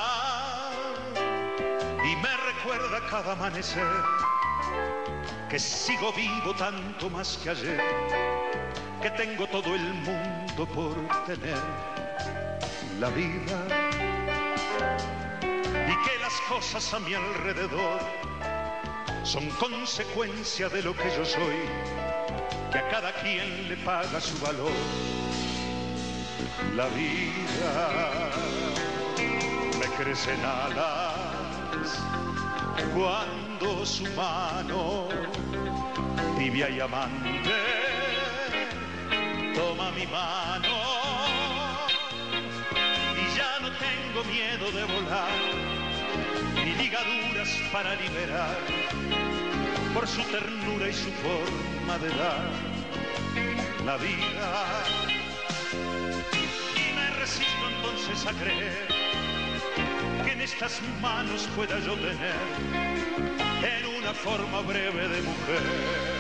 [2.05, 3.87] y me recuerda cada amanecer
[5.48, 7.81] que sigo vivo tanto más que ayer,
[9.03, 10.94] que tengo todo el mundo por
[11.26, 11.59] tener
[13.00, 13.66] la vida
[15.88, 18.00] y que las cosas a mi alrededor
[19.24, 21.57] son consecuencia de lo que yo soy,
[22.70, 24.72] que a cada quien le paga su valor.
[26.76, 28.30] La vida
[29.78, 31.98] me crecen alas
[32.94, 35.09] cuando su mano
[36.38, 37.50] tibia y amante
[39.54, 40.76] toma mi mano
[43.16, 45.30] y ya no tengo miedo de volar
[46.54, 49.29] ni ligaduras para liberar
[49.94, 52.50] por su ternura y su forma de dar
[53.85, 54.85] la vida.
[56.76, 58.88] Y me resisto entonces a creer
[60.24, 62.37] que en estas manos pueda yo tener
[63.62, 66.19] en una forma breve de mujer.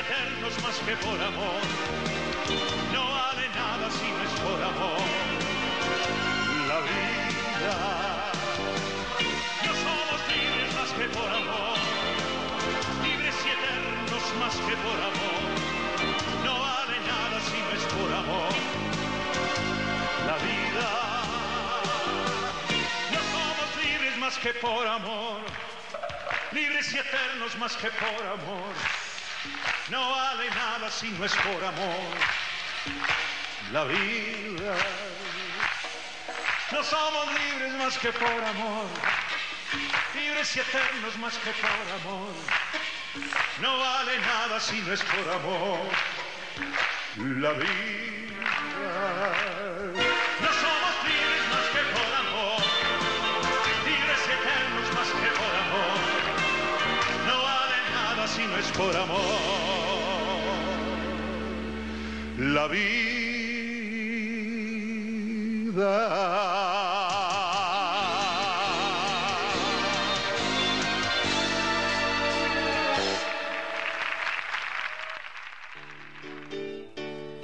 [0.00, 1.60] Eternos más que por amor.
[2.92, 5.02] No vale nada si no es por amor.
[6.70, 7.74] La vida.
[9.66, 11.76] No somos libres más que por amor,
[13.04, 15.42] libres y eternos más que por amor.
[16.44, 18.52] No vale nada si no es por amor.
[20.28, 20.88] La vida.
[23.14, 25.40] No somos libres más que por amor,
[26.52, 29.09] libres y eternos más que por amor.
[29.90, 32.14] No vale nada si no es por amor.
[33.72, 34.76] La vida.
[36.70, 38.86] No somos libres más que por amor,
[40.14, 42.32] libres y eternos más que por amor.
[43.60, 45.80] No vale nada si no es por amor.
[47.16, 48.30] La vida.
[50.40, 50.90] No somos
[62.52, 62.80] La vida.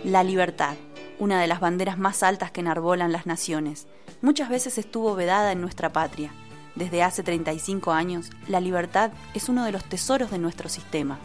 [0.03, 0.75] La libertad,
[1.21, 3.87] una de las banderas más altas que enarbolan las naciones,
[4.23, 6.33] muchas veces estuvo vedada en nuestra patria.
[6.75, 11.21] Desde hace 35 años, la libertad es uno de los tesoros de nuestro sistema.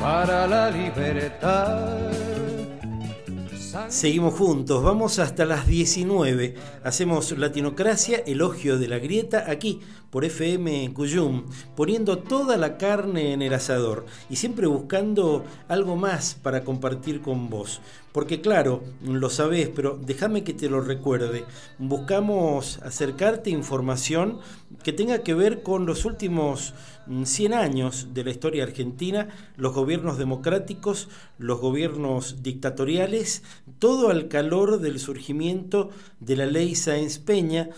[0.00, 2.10] Para la libertad.
[3.88, 6.54] Seguimos juntos, vamos hasta las 19.
[6.82, 11.44] Hacemos Latinocracia, elogio de la grieta, aquí por FM Cuyum,
[11.76, 17.48] poniendo toda la carne en el asador y siempre buscando algo más para compartir con
[17.48, 17.80] vos.
[18.12, 21.44] Porque claro, lo sabés, pero déjame que te lo recuerde.
[21.78, 24.40] Buscamos acercarte información
[24.82, 26.74] que tenga que ver con los últimos
[27.24, 33.42] 100 años de la historia argentina, los gobiernos democráticos, los gobiernos dictatoriales,
[33.78, 35.90] todo al calor del surgimiento
[36.20, 37.70] de la ley Sáenz Peña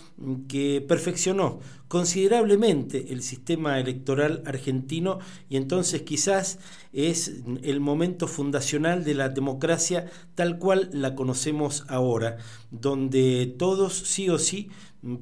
[0.47, 6.57] que perfeccionó considerablemente el sistema electoral argentino y entonces quizás
[6.91, 12.37] es el momento fundacional de la democracia tal cual la conocemos ahora,
[12.71, 14.69] donde todos sí o sí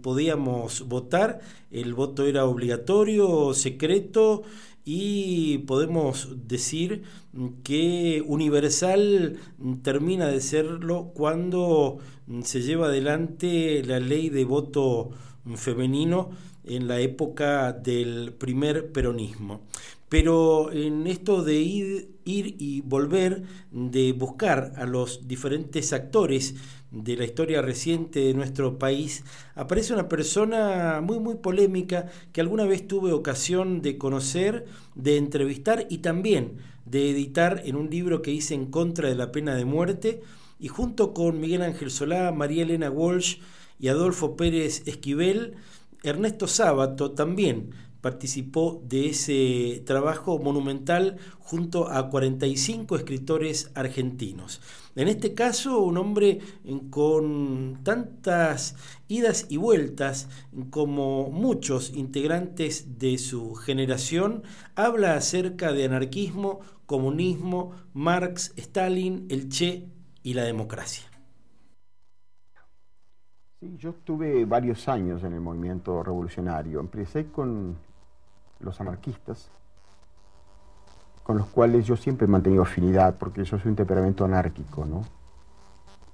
[0.02, 1.40] podíamos votar,
[1.72, 4.44] el voto era obligatorio, secreto
[4.84, 7.04] y podemos decir
[7.64, 9.38] que universal
[9.84, 12.00] termina de serlo cuando
[12.44, 15.12] se lleva adelante la ley de voto
[15.56, 16.32] femenino
[16.64, 19.62] en la época del primer peronismo.
[20.10, 26.56] Pero en esto de ir, ir, y volver, de buscar a los diferentes actores
[26.92, 29.24] de la historia reciente de nuestro país,
[29.56, 34.66] aparece una persona muy, muy polémica que alguna vez tuve ocasión de conocer,
[34.96, 39.32] de entrevistar y también de editar en un libro que hice en contra de la
[39.32, 40.22] pena de muerte,
[40.60, 43.38] y junto con Miguel Ángel Solá, María Elena Walsh
[43.80, 45.56] y Adolfo Pérez Esquivel,
[46.04, 47.72] Ernesto Sábato también
[48.02, 54.62] participó de ese trabajo monumental junto a 45 escritores argentinos.
[54.96, 56.40] En este caso, un hombre
[56.90, 58.76] con tantas
[59.08, 60.28] idas y vueltas
[60.70, 64.44] como muchos integrantes de su generación,
[64.76, 69.88] habla acerca de anarquismo, comunismo, Marx, Stalin, el Che
[70.24, 71.04] y la democracia.
[73.62, 76.80] Sí, yo estuve varios años en el movimiento revolucionario.
[76.80, 77.78] Empecé con
[78.62, 79.50] los anarquistas,
[81.24, 85.04] con los cuales yo siempre he mantenido afinidad, porque yo soy un temperamento anárquico, ¿no?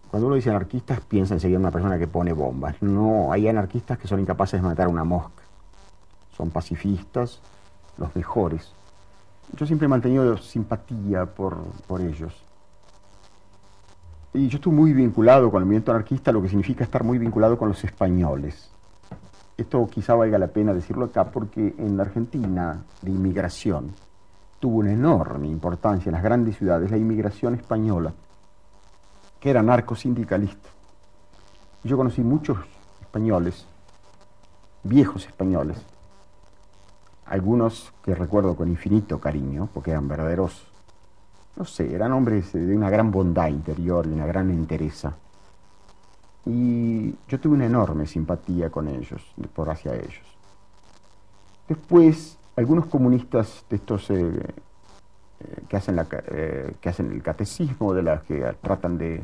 [0.09, 2.81] Cuando uno dice anarquistas, piensa enseguida en una persona que pone bombas.
[2.81, 5.43] No, hay anarquistas que son incapaces de matar una mosca.
[6.35, 7.41] Son pacifistas,
[7.97, 8.71] los mejores.
[9.53, 12.33] Yo siempre he mantenido simpatía por, por ellos.
[14.33, 17.57] Y yo estuve muy vinculado con el movimiento anarquista, lo que significa estar muy vinculado
[17.57, 18.71] con los españoles.
[19.57, 23.91] Esto quizá valga la pena decirlo acá porque en la Argentina de inmigración
[24.59, 28.13] tuvo una enorme importancia en las grandes ciudades la inmigración española,
[29.39, 30.69] que era narcosindicalista.
[31.83, 32.59] Yo conocí muchos
[33.01, 33.65] españoles,
[34.83, 35.77] viejos españoles,
[37.25, 40.67] algunos que recuerdo con infinito cariño, porque eran verdaderos,
[41.55, 45.15] no sé, eran hombres de una gran bondad interior y una gran entereza
[46.45, 49.21] y yo tuve una enorme simpatía con ellos,
[49.53, 50.37] por hacia ellos.
[51.67, 57.93] Después, algunos comunistas de estos eh, eh, que, hacen la, eh, que hacen el catecismo,
[57.93, 59.23] de las que tratan de...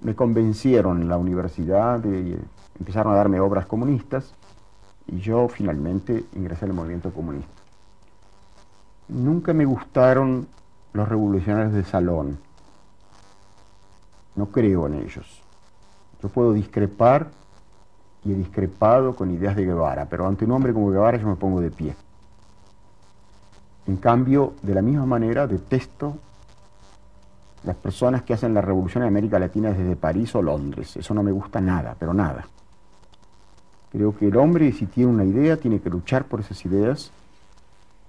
[0.00, 2.38] me convencieron en la universidad, de,
[2.78, 4.34] empezaron a darme obras comunistas
[5.06, 7.62] y yo finalmente ingresé al movimiento comunista.
[9.08, 10.48] Nunca me gustaron
[10.92, 12.38] los revolucionarios de salón.
[14.34, 15.45] No creo en ellos.
[16.26, 17.28] Yo puedo discrepar
[18.24, 21.36] y he discrepado con ideas de Guevara, pero ante un hombre como Guevara yo me
[21.36, 21.94] pongo de pie.
[23.86, 26.16] En cambio, de la misma manera, detesto
[27.62, 30.96] las personas que hacen la revolución en América Latina desde París o Londres.
[30.96, 32.44] Eso no me gusta nada, pero nada.
[33.92, 37.12] Creo que el hombre, si tiene una idea, tiene que luchar por esas ideas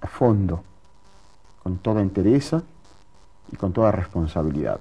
[0.00, 0.64] a fondo,
[1.62, 2.64] con toda entereza
[3.52, 4.80] y con toda responsabilidad.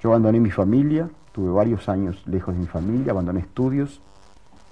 [0.00, 1.10] Yo abandoné mi familia,
[1.40, 4.02] Tuve varios años lejos de mi familia, abandoné estudios,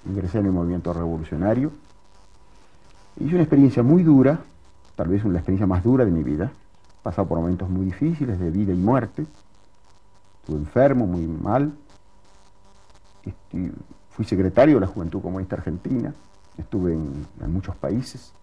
[0.07, 1.73] ingresé en el movimiento revolucionario.
[3.19, 4.41] Hice una experiencia muy dura,
[4.95, 6.53] tal vez la experiencia más dura de mi vida.
[7.03, 9.25] Pasado por momentos muy difíciles de vida y muerte.
[10.43, 11.73] Estuve enfermo, muy mal.
[14.11, 16.13] Fui secretario de la Juventud Comunista Argentina.
[16.59, 18.35] Estuve en, en muchos países.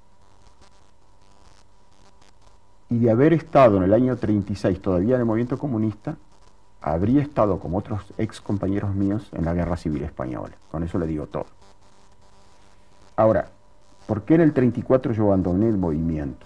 [2.89, 6.17] Y de haber estado en el año 36 todavía en el movimiento comunista,
[6.85, 10.53] habría estado como otros ex compañeros míos en la Guerra Civil Española.
[10.69, 11.47] Con eso le digo todo.
[13.15, 13.49] Ahora,
[14.05, 16.45] ¿por qué en el 34 yo abandoné el movimiento?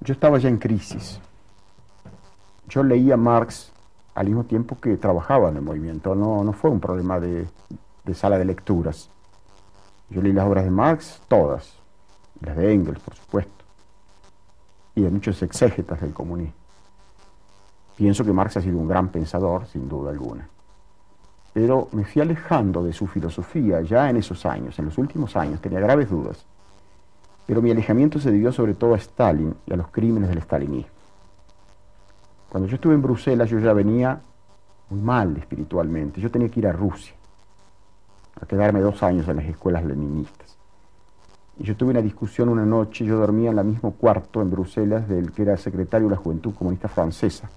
[0.00, 1.18] Yo estaba ya en crisis.
[2.68, 3.72] Yo leía Marx
[4.14, 6.14] al mismo tiempo que trabajaba en el movimiento.
[6.14, 7.48] No, no fue un problema de,
[8.04, 9.10] de sala de lecturas.
[10.08, 11.74] Yo leí las obras de Marx, todas.
[12.40, 13.64] Las de Engels, por supuesto.
[14.94, 16.61] Y de muchos exégetas del comunismo.
[18.02, 20.48] Pienso que Marx ha sido un gran pensador, sin duda alguna.
[21.52, 25.60] Pero me fui alejando de su filosofía ya en esos años, en los últimos años,
[25.60, 26.44] tenía graves dudas.
[27.46, 30.90] Pero mi alejamiento se debió sobre todo a Stalin y a los crímenes del stalinismo.
[32.48, 34.20] Cuando yo estuve en Bruselas yo ya venía
[34.90, 36.20] muy mal espiritualmente.
[36.20, 37.14] Yo tenía que ir a Rusia,
[38.40, 40.58] a quedarme dos años en las escuelas leninistas.
[41.56, 45.08] Y yo tuve una discusión una noche, yo dormía en el mismo cuarto en Bruselas
[45.08, 47.48] del que era secretario de la Juventud Comunista Francesa,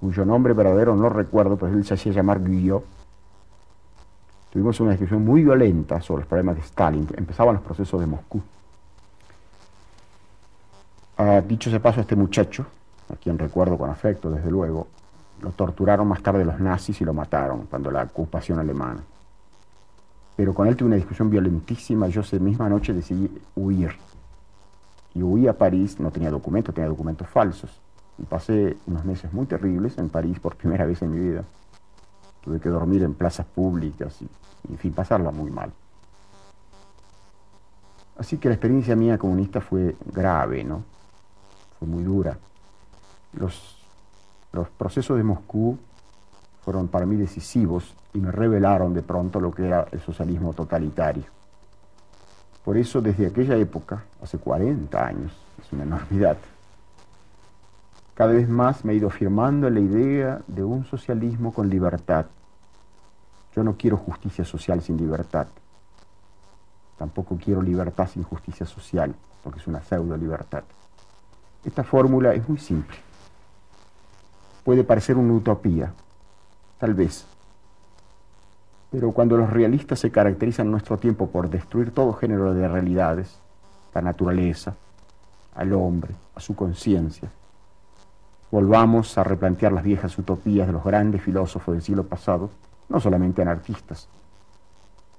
[0.00, 2.84] cuyo nombre verdadero no recuerdo, pero él se hacía llamar Guyot.
[4.50, 7.06] Tuvimos una discusión muy violenta sobre los problemas de Stalin.
[7.16, 8.40] Empezaban los procesos de Moscú.
[11.18, 12.66] Ah, dicho ese paso, este muchacho,
[13.12, 14.86] a quien recuerdo con afecto, desde luego,
[15.40, 19.02] lo torturaron más tarde los nazis y lo mataron cuando la ocupación alemana.
[20.36, 22.08] Pero con él tuve una discusión violentísima.
[22.08, 23.96] Yo esa misma noche decidí huir.
[25.14, 27.80] Y huí a París, no tenía documentos, tenía documentos falsos
[28.18, 31.44] y pasé unos meses muy terribles en París por primera vez en mi vida,
[32.46, 34.28] Tuve que dormir en plazas públicas y,
[34.72, 35.72] en fin, pasarla muy mal.
[38.16, 40.84] Así que la experiencia mía comunista fue grave, ¿no?
[41.76, 42.38] Fue muy dura.
[43.32, 43.84] Los,
[44.52, 45.76] los procesos de Moscú
[46.64, 51.24] fueron para mí decisivos y me revelaron de pronto lo que era el socialismo totalitario.
[52.64, 56.36] Por eso desde aquella época, hace 40 años, es una enormidad,
[58.16, 62.24] cada vez más me he ido afirmando en la idea de un socialismo con libertad.
[63.54, 65.46] Yo no quiero justicia social sin libertad.
[66.96, 69.14] Tampoco quiero libertad sin justicia social,
[69.44, 70.64] porque es una pseudo libertad.
[71.62, 72.96] Esta fórmula es muy simple.
[74.64, 75.92] Puede parecer una utopía,
[76.78, 77.26] tal vez.
[78.90, 83.38] Pero cuando los realistas se caracterizan en nuestro tiempo por destruir todo género de realidades,
[83.92, 84.74] la naturaleza,
[85.54, 87.30] al hombre, a su conciencia,
[88.50, 92.50] volvamos a replantear las viejas utopías de los grandes filósofos del siglo pasado,
[92.88, 94.08] no solamente anarquistas,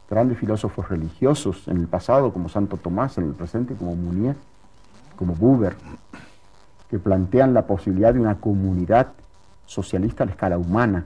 [0.10, 4.36] grandes filósofos religiosos en el pasado, como Santo Tomás, en el presente, como Munier,
[5.18, 5.76] como Buber,
[6.90, 9.08] que plantean la posibilidad de una comunidad
[9.66, 11.06] socialista a la escala humana,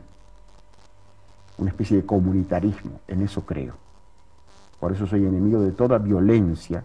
[1.57, 3.73] una especie de comunitarismo, en eso creo.
[4.79, 6.83] Por eso soy enemigo de toda violencia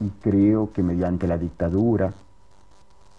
[0.00, 2.12] y creo que mediante la dictadura,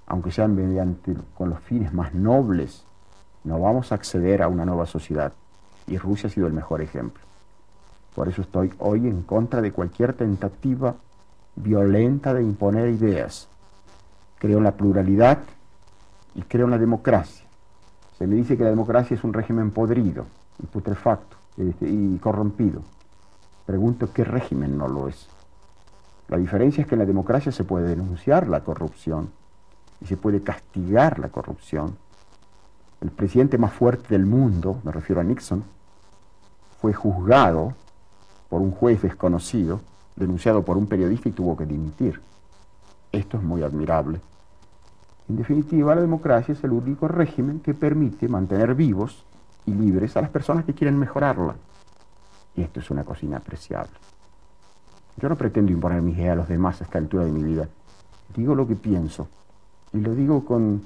[0.08, 2.86] aunque sean mediante con los fines más nobles,
[3.44, 5.34] no vamos a acceder a una nueva sociedad.
[5.88, 7.24] Y Rusia ha sido el mejor ejemplo.
[8.16, 10.96] Por eso estoy hoy en contra de cualquier tentativa
[11.56, 13.48] violenta de imponer ideas.
[14.40, 15.40] Creo en la pluralidad
[16.34, 17.46] y creo en la democracia.
[18.18, 20.26] Se me dice que la democracia es un régimen podrido
[20.62, 22.82] y putrefacto este, y corrompido.
[23.66, 25.28] Pregunto qué régimen no lo es.
[26.28, 29.30] La diferencia es que en la democracia se puede denunciar la corrupción
[30.02, 31.98] y se puede castigar la corrupción.
[33.02, 35.64] El presidente más fuerte del mundo, me refiero a Nixon,
[36.82, 37.74] fue juzgado
[38.50, 39.82] por un juez desconocido,
[40.16, 42.22] denunciado por un periodista y tuvo que dimitir.
[43.12, 44.22] Esto es muy admirable.
[45.28, 49.26] En definitiva, la democracia es el único régimen que permite mantener vivos
[49.66, 51.56] y libres a las personas que quieren mejorarla.
[52.56, 53.94] Y esto es una cosa inapreciable.
[55.18, 57.68] Yo no pretendo imponer mis ideas a los demás a esta altura de mi vida.
[58.36, 59.28] Digo lo que pienso
[59.96, 60.84] y lo digo con,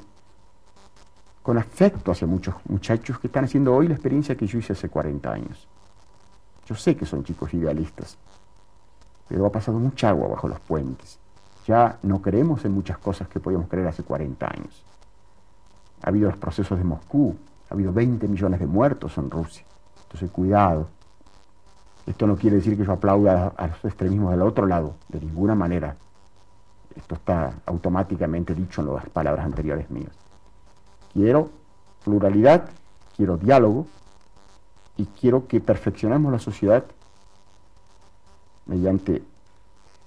[1.41, 4.89] con afecto hacia muchos muchachos que están haciendo hoy la experiencia que yo hice hace
[4.89, 5.68] 40 años.
[6.68, 8.18] Yo sé que son chicos idealistas,
[9.28, 11.18] pero ha pasado mucha agua bajo los puentes.
[11.66, 14.84] Ya no creemos en muchas cosas que podíamos creer hace 40 años.
[16.03, 17.36] Ha habido los procesos de Moscú,
[17.70, 19.66] ha habido 20 millones de muertos en Rusia.
[20.03, 20.88] Entonces, cuidado.
[22.05, 25.53] Esto no quiere decir que yo aplauda a los extremismos del otro lado, de ninguna
[25.55, 25.95] manera.
[27.00, 30.12] Esto está automáticamente dicho en las palabras anteriores mías.
[31.14, 31.50] Quiero
[32.04, 32.70] pluralidad,
[33.16, 33.88] quiero diálogo
[34.97, 36.84] y quiero que perfeccionemos la sociedad
[38.66, 39.24] mediante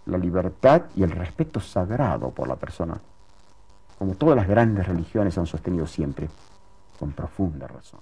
[0.04, 3.00] la libertad y el respeto sagrado por la persona,
[3.98, 6.28] como todas las grandes religiones han sostenido siempre,
[6.98, 8.00] con profunda razón.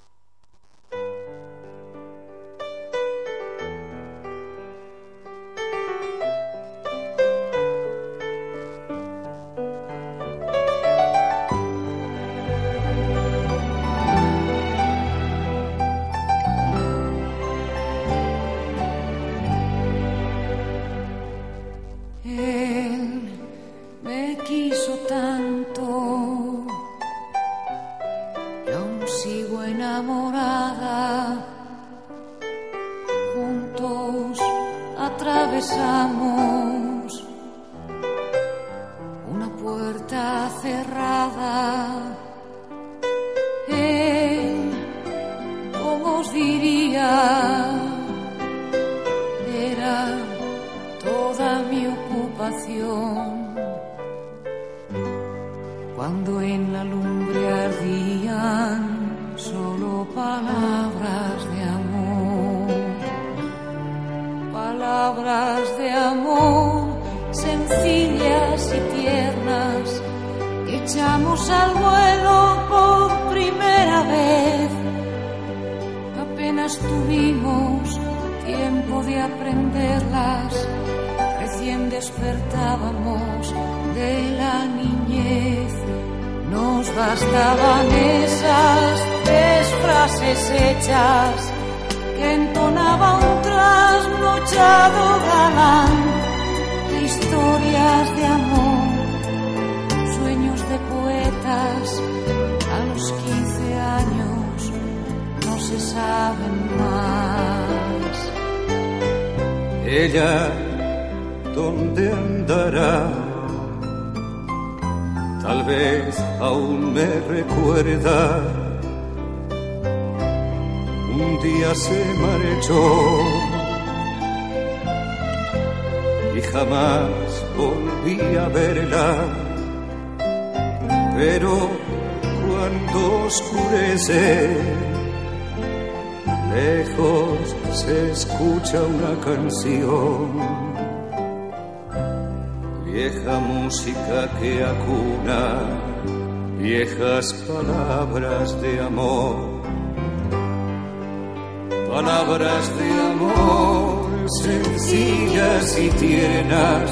[152.40, 156.90] Palabras de amor sencillas y tiernas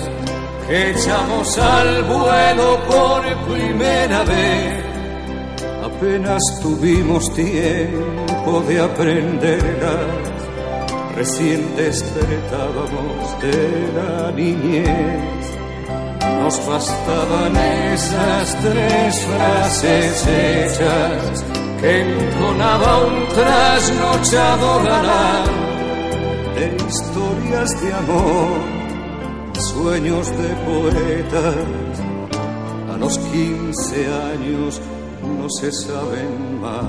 [0.66, 3.22] que echamos al vuelo por
[3.54, 4.84] primera vez
[5.82, 10.06] apenas tuvimos tiempo de aprenderlas,
[11.16, 15.56] recién despertábamos de la niñez.
[16.42, 21.47] Nos bastaban esas tres frases hechas
[21.80, 25.46] que entonaba un trasnochado galán
[26.54, 28.60] de historias de amor,
[29.72, 31.94] sueños de poetas.
[32.92, 34.80] A los quince años
[35.22, 36.84] no se saben más.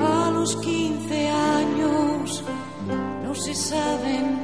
[0.00, 2.44] A los 15 años
[3.24, 4.37] no se saben más.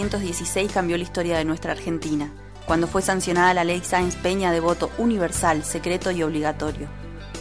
[0.00, 2.32] 1916 cambió la historia de nuestra Argentina,
[2.64, 6.88] cuando fue sancionada la ley Sáenz Peña de voto universal, secreto y obligatorio.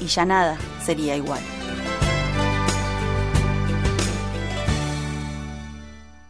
[0.02, 1.40] Y ya nada sería igual.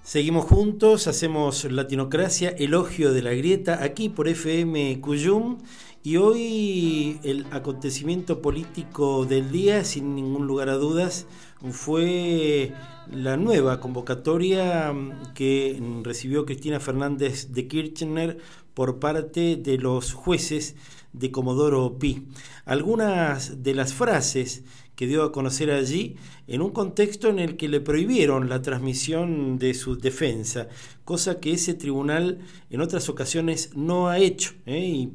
[0.03, 5.57] Seguimos juntos, hacemos Latinocracia, elogio de la grieta, aquí por FM Cuyum.
[6.03, 11.25] Y hoy el acontecimiento político del día, sin ningún lugar a dudas,
[11.71, 12.73] fue
[13.11, 14.93] la nueva convocatoria
[15.33, 18.37] que recibió Cristina Fernández de Kirchner
[18.73, 20.75] por parte de los jueces
[21.11, 22.27] de Comodoro Pi.
[22.65, 24.63] Algunas de las frases
[24.99, 29.57] que dio a conocer allí en un contexto en el que le prohibieron la transmisión
[29.57, 30.67] de su defensa,
[31.05, 32.39] cosa que ese tribunal
[32.69, 34.55] en otras ocasiones no ha hecho.
[34.65, 34.79] ¿eh?
[34.79, 35.13] Y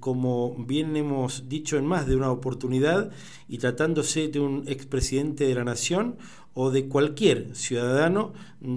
[0.00, 3.12] como bien hemos dicho en más de una oportunidad,
[3.46, 6.16] y tratándose de un expresidente de la nación,
[6.52, 8.32] o de cualquier ciudadano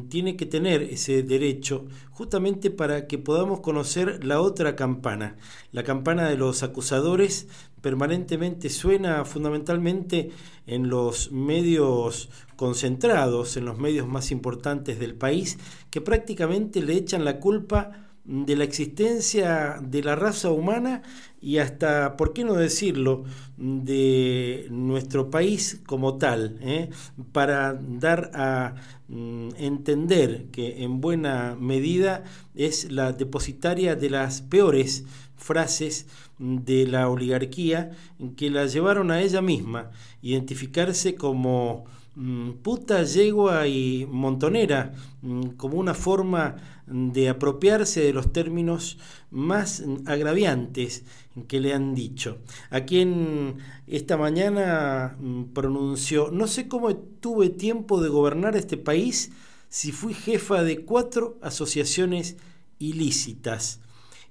[0.07, 5.37] tiene que tener ese derecho justamente para que podamos conocer la otra campana,
[5.71, 7.47] la campana de los acusadores
[7.83, 10.31] permanentemente suena fundamentalmente
[10.65, 15.59] en los medios concentrados, en los medios más importantes del país,
[15.91, 17.91] que prácticamente le echan la culpa
[18.23, 21.01] de la existencia de la raza humana
[21.41, 23.25] y hasta, ¿por qué no decirlo?,
[23.57, 26.89] de nuestro país como tal, ¿eh?
[27.33, 28.75] para dar a
[29.09, 32.23] mm, entender que en buena medida
[32.55, 35.03] es la depositaria de las peores
[35.35, 36.07] frases
[36.39, 37.91] de la oligarquía
[38.35, 45.77] que la llevaron a ella misma identificarse como mm, puta, yegua y montonera, mm, como
[45.77, 46.55] una forma
[46.87, 48.97] de apropiarse de los términos
[49.31, 51.03] más agraviantes
[51.47, 52.37] que le han dicho.
[52.69, 53.57] A quien
[53.87, 59.31] esta mañana mm, pronunció, no sé cómo tuve tiempo de gobernar este país
[59.69, 62.37] si fui jefa de cuatro asociaciones
[62.79, 63.79] ilícitas.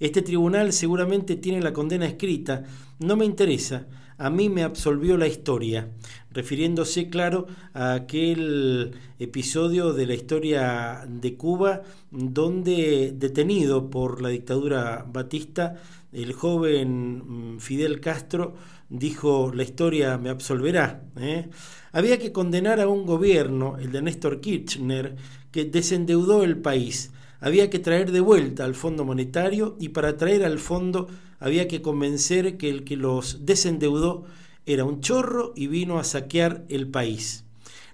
[0.02, 2.64] Este tribunal seguramente tiene la condena escrita,
[2.98, 3.86] no me interesa,
[4.18, 5.90] a mí me absolvió la historia,
[6.32, 15.06] refiriéndose, claro, a aquel episodio de la historia de Cuba, donde detenido por la dictadura
[15.06, 15.76] batista,
[16.10, 18.56] el joven mm, Fidel Castro
[18.88, 21.04] dijo, la historia me absolverá.
[21.16, 21.48] ¿eh?
[21.92, 25.14] Había que condenar a un gobierno, el de Néstor Kirchner,
[25.52, 27.12] que desendeudó el país
[27.42, 31.08] había que traer de vuelta al Fondo Monetario y para traer al fondo
[31.40, 34.24] había que convencer que el que los desendeudó
[34.64, 37.44] era un chorro y vino a saquear el país.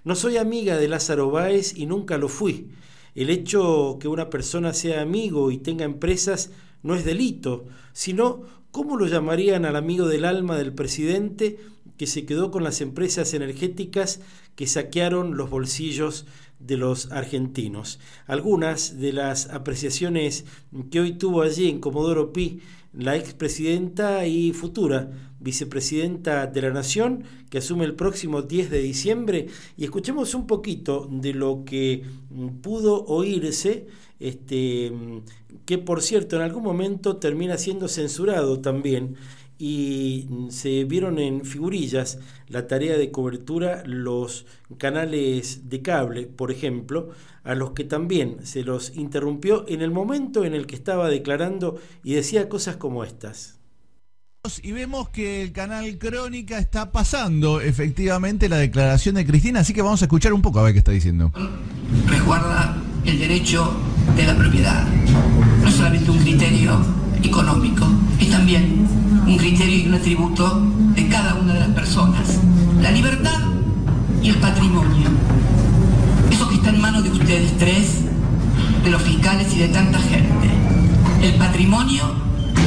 [0.03, 2.67] No soy amiga de Lázaro Báez y nunca lo fui.
[3.15, 6.51] El hecho que una persona sea amigo y tenga empresas
[6.83, 11.57] no es delito, sino cómo lo llamarían al amigo del alma del presidente
[11.97, 14.21] que se quedó con las empresas energéticas
[14.55, 16.27] que saquearon los bolsillos
[16.59, 17.99] de los argentinos.
[18.27, 20.45] Algunas de las apreciaciones
[20.91, 22.59] que hoy tuvo allí en Comodoro Pi
[22.93, 29.47] la expresidenta y futura vicepresidenta de la Nación, que asume el próximo 10 de diciembre,
[29.77, 32.03] y escuchemos un poquito de lo que
[32.61, 33.87] pudo oírse,
[34.19, 34.91] este,
[35.65, 39.15] que por cierto en algún momento termina siendo censurado también
[39.61, 44.45] y se vieron en figurillas la tarea de cobertura los
[44.77, 47.09] canales de cable, por ejemplo,
[47.43, 51.77] a los que también se los interrumpió en el momento en el que estaba declarando
[52.03, 53.59] y decía cosas como estas.
[54.63, 59.81] Y vemos que el canal Crónica está pasando efectivamente la declaración de Cristina, así que
[59.81, 61.33] vamos a escuchar un poco a ver qué está diciendo.
[62.07, 63.75] Resguarda el derecho
[64.15, 64.87] de la propiedad,
[65.61, 67.85] no solamente un criterio económico,
[68.19, 68.87] es también
[69.25, 70.61] un criterio y un atributo
[70.95, 72.39] de cada una de las personas.
[72.81, 73.39] La libertad
[74.21, 75.09] y el patrimonio.
[76.31, 78.01] Eso que está en manos de ustedes tres,
[78.83, 80.49] de los fiscales y de tanta gente.
[81.21, 82.03] El patrimonio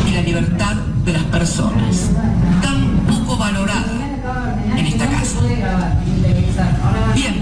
[0.09, 2.11] y la libertad de las personas.
[2.62, 4.03] Tan poco valorada
[4.76, 5.40] en esta casa.
[7.14, 7.34] Bien.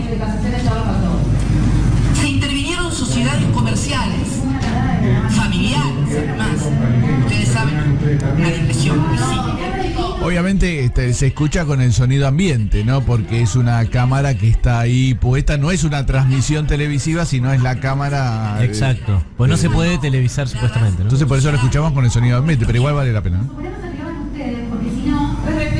[2.20, 4.28] Se intervinieron sociedades comerciales,
[7.51, 7.98] saben,
[8.36, 9.01] una depresión
[10.22, 13.01] Obviamente este, se escucha con el sonido ambiente, ¿no?
[13.01, 17.62] Porque es una cámara que está ahí puesta, no es una transmisión televisiva, sino es
[17.62, 18.59] la cámara.
[18.62, 19.22] Exacto.
[19.38, 21.05] Pues no se puede televisar supuestamente, ¿no?
[21.05, 23.48] Entonces por eso lo escuchamos con el sonido ambiente, pero igual vale la pena, ¿no?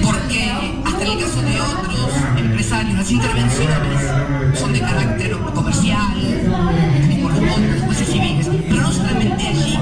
[0.03, 0.51] Porque
[0.87, 6.17] hasta en el caso de otros empresarios, las intervenciones son de carácter comercial,
[6.57, 9.79] a los jueces civiles, pero no solamente allí.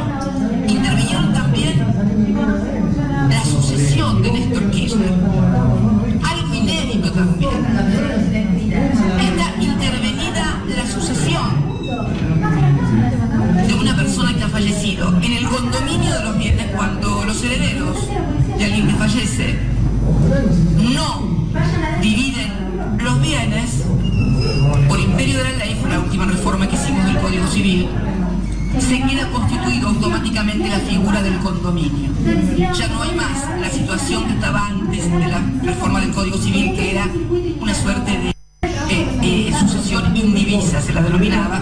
[29.07, 32.11] Queda constituido automáticamente la figura del condominio.
[32.75, 36.75] Ya no hay más la situación que estaba antes de la reforma del Código Civil,
[36.75, 37.09] que era
[37.61, 38.29] una suerte de
[38.91, 41.61] eh, eh, sucesión indivisa, se la denominaba,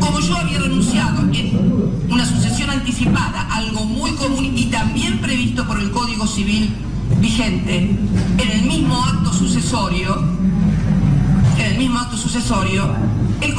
[0.00, 5.78] Como yo había renunciado en una sucesión anticipada, algo muy común y también previsto por
[5.78, 6.74] el Código Civil
[7.18, 7.90] vigente,
[8.38, 10.16] en el mismo acto sucesorio,
[11.58, 12.88] en el mismo acto sucesorio,
[13.42, 13.53] el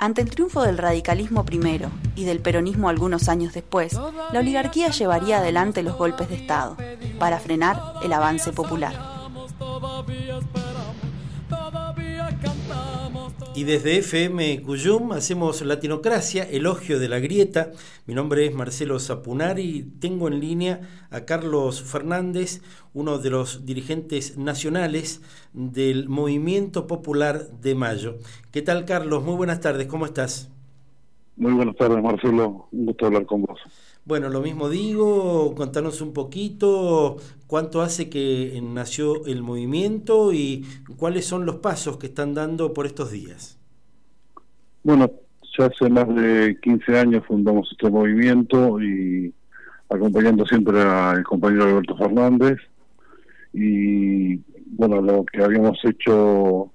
[0.00, 3.94] Ante el triunfo del radicalismo primero y del peronismo algunos años después,
[4.32, 6.76] la oligarquía llevaría adelante los golpes de Estado
[7.18, 9.07] para frenar el avance popular.
[13.58, 17.72] Y desde FM Cuyum hacemos Latinocracia, elogio de la grieta.
[18.06, 22.62] Mi nombre es Marcelo Zapunari y tengo en línea a Carlos Fernández,
[22.94, 25.22] uno de los dirigentes nacionales
[25.54, 28.18] del Movimiento Popular de Mayo.
[28.52, 29.24] ¿Qué tal, Carlos?
[29.24, 30.52] Muy buenas tardes, ¿cómo estás?
[31.34, 32.68] Muy buenas tardes, Marcelo.
[32.70, 33.58] Un gusto hablar con vos.
[34.08, 40.64] Bueno, lo mismo digo, contanos un poquito cuánto hace que nació el movimiento y
[40.96, 43.58] cuáles son los pasos que están dando por estos días.
[44.82, 45.10] Bueno,
[45.58, 49.34] ya hace más de 15 años fundamos este movimiento y
[49.90, 52.56] acompañando siempre al compañero Alberto Fernández.
[53.52, 54.36] Y
[54.70, 56.72] bueno, lo que habíamos hecho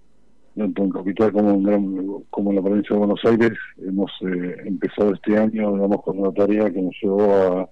[0.55, 4.55] tanto en Capital como en, gran- como en la provincia de Buenos Aires, hemos eh,
[4.65, 7.69] empezado este año, digamos, con una tarea que nos llevó a-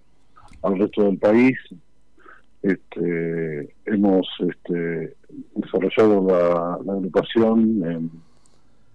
[0.67, 1.57] al resto del país.
[2.63, 5.15] Este, hemos este,
[5.55, 8.11] desarrollado la, agrupación en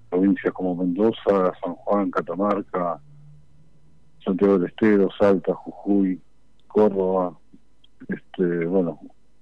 [0.09, 3.01] provincias como Mendoza, San Juan, Catamarca,
[4.25, 6.21] Santiago del Estero, Salta, Jujuy,
[6.69, 7.37] Córdoba,
[8.09, 9.01] este, bueno,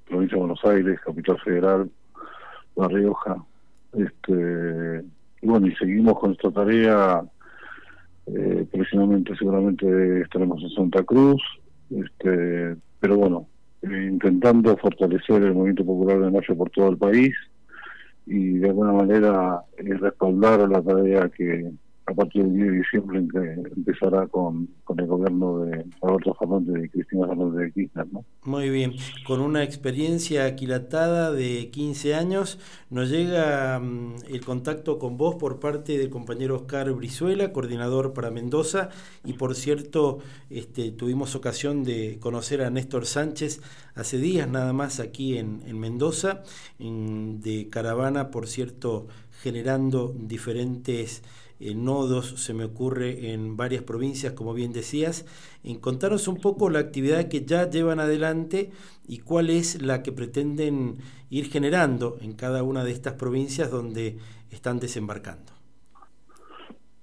[0.09, 1.90] provincia de Buenos Aires, Capital Federal,
[2.76, 3.45] La Rioja,
[3.97, 5.05] este,
[5.42, 7.22] y bueno, y seguimos con esta tarea,
[8.26, 11.42] eh, próximamente seguramente estaremos en Santa Cruz,
[11.90, 13.47] este, pero bueno,
[13.82, 17.34] eh, intentando fortalecer el movimiento popular de Mayo por todo el país
[18.26, 21.70] y de alguna manera eh, respaldar la tarea que
[22.07, 23.38] a partir del 10 de diciembre que
[23.76, 28.24] empezará con, con el gobierno de Alberto Fernández y Cristina Fernández de Kirchner, ¿no?
[28.44, 28.92] Muy bien,
[29.26, 32.59] con una experiencia aquilatada de 15 años,
[32.90, 38.30] nos llega mm, el contacto con vos por parte del compañero Oscar Brizuela, coordinador para
[38.30, 38.90] Mendoza,
[39.24, 40.18] y por cierto,
[40.50, 43.62] este, tuvimos ocasión de conocer a Néstor Sánchez
[43.94, 46.42] hace días nada más aquí en, en Mendoza,
[46.78, 49.07] en- de caravana, por cierto,
[49.42, 51.22] generando diferentes
[51.65, 55.25] eh, nodos, se me ocurre en varias provincias, como bien decías.
[55.65, 58.71] En contaros un poco la actividad que ya llevan adelante
[59.09, 60.97] y cuál es la que pretenden
[61.31, 64.19] ir generando en cada una de estas provincias donde
[64.51, 65.53] están desembarcando.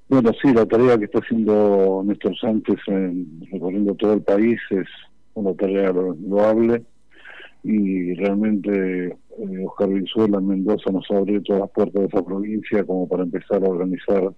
[0.08, 4.88] Bueno, sí, la tarea que está haciendo Néstor Sánchez en, recorriendo todo el país es
[5.34, 6.84] una tarea loable
[7.64, 12.84] y realmente eh, Oscar Vizuela en Mendoza nos abrió todas las puertas de esa provincia
[12.84, 14.34] como para empezar a organizar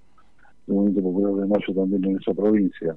[0.68, 2.95] el Movimiento Popular de Mayo también en esa provincia.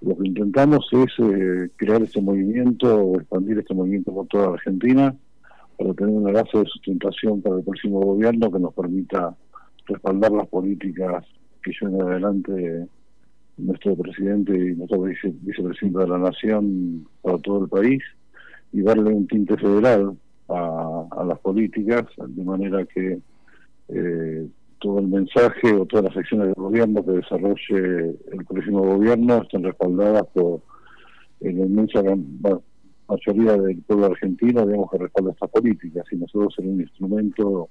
[0.00, 5.14] Lo que intentamos es eh, crear este movimiento, expandir este movimiento por toda la Argentina,
[5.78, 9.34] para tener una base de sustentación para el próximo gobierno que nos permita
[9.86, 11.24] respaldar las políticas
[11.62, 12.86] que lleven adelante
[13.56, 18.02] nuestro presidente y nuestro vicepresidente de la Nación para todo el país
[18.72, 20.16] y darle un tinte federal
[20.48, 23.20] a, las políticas, de manera que
[23.88, 24.48] eh,
[24.80, 29.62] todo el mensaje o todas las acciones del gobierno que desarrolle el próximo gobierno estén
[29.62, 30.60] respaldadas por
[31.40, 32.02] la inmensa
[33.08, 37.68] mayoría del pueblo argentino, digamos, que respalda estas políticas y nosotros ser un instrumento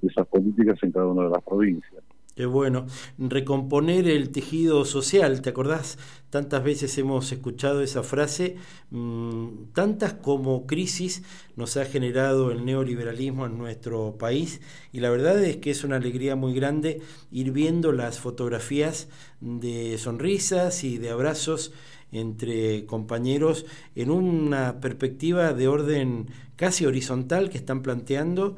[0.00, 2.02] de esas políticas en cada una de las provincias.
[2.38, 2.86] Qué bueno.
[3.18, 5.98] Recomponer el tejido social, ¿te acordás?
[6.30, 8.54] Tantas veces hemos escuchado esa frase,
[8.92, 11.24] mm, tantas como crisis
[11.56, 14.60] nos ha generado el neoliberalismo en nuestro país
[14.92, 17.00] y la verdad es que es una alegría muy grande
[17.32, 19.08] ir viendo las fotografías
[19.40, 21.72] de sonrisas y de abrazos
[22.12, 28.56] entre compañeros en una perspectiva de orden casi horizontal que están planteando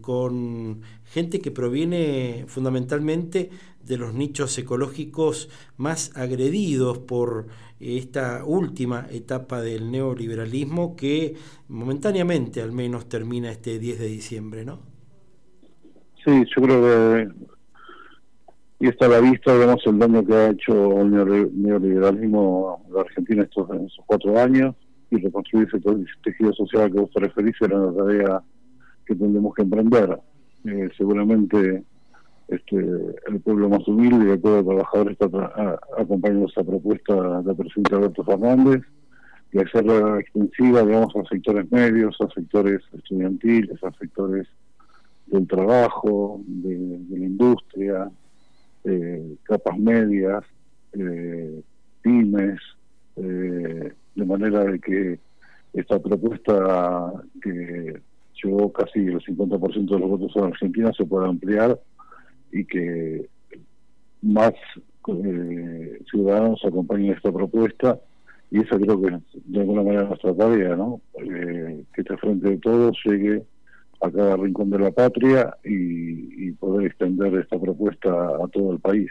[0.00, 3.50] con gente que proviene fundamentalmente
[3.84, 7.46] de los nichos ecológicos más agredidos por
[7.80, 11.34] esta última etapa del neoliberalismo que
[11.68, 14.80] momentáneamente al menos termina este 10 de diciembre, ¿no?
[16.22, 17.28] Sí, yo que
[18.80, 23.00] y está a la vista, vemos el daño que ha hecho el neoliberalismo a la
[23.02, 24.74] Argentina estos, en estos cuatro años
[25.10, 25.80] y reconstruir ese
[26.24, 28.42] tejido social que vos te referís era una tarea
[29.04, 30.18] que tendremos que emprender.
[30.64, 31.84] Eh, seguramente
[32.48, 37.94] este, el pueblo más humilde y el pueblo trabajador está acompañando esta propuesta del presidente
[37.94, 38.82] Alberto Fernández
[39.52, 44.48] y hacerla extensiva, digamos, a sectores medios, a sectores estudiantiles, a sectores
[45.26, 48.10] del trabajo, de la industria,
[48.84, 50.44] eh, capas medias,
[50.92, 51.62] eh,
[52.02, 52.60] pymes,
[53.16, 55.18] eh, de manera de que
[55.72, 57.12] esta propuesta
[57.42, 58.00] que
[58.42, 61.78] llevó casi el 50% de los votos en Argentina se pueda ampliar
[62.52, 63.28] y que
[64.22, 64.52] más
[65.08, 67.98] eh, ciudadanos acompañen esta propuesta
[68.50, 71.00] y esa creo que de alguna manera nuestra tarea, ¿no?
[71.14, 73.44] que este frente de todos llegue
[74.00, 79.10] a cada rincón de la patria y, poder extender esta propuesta a todo el país.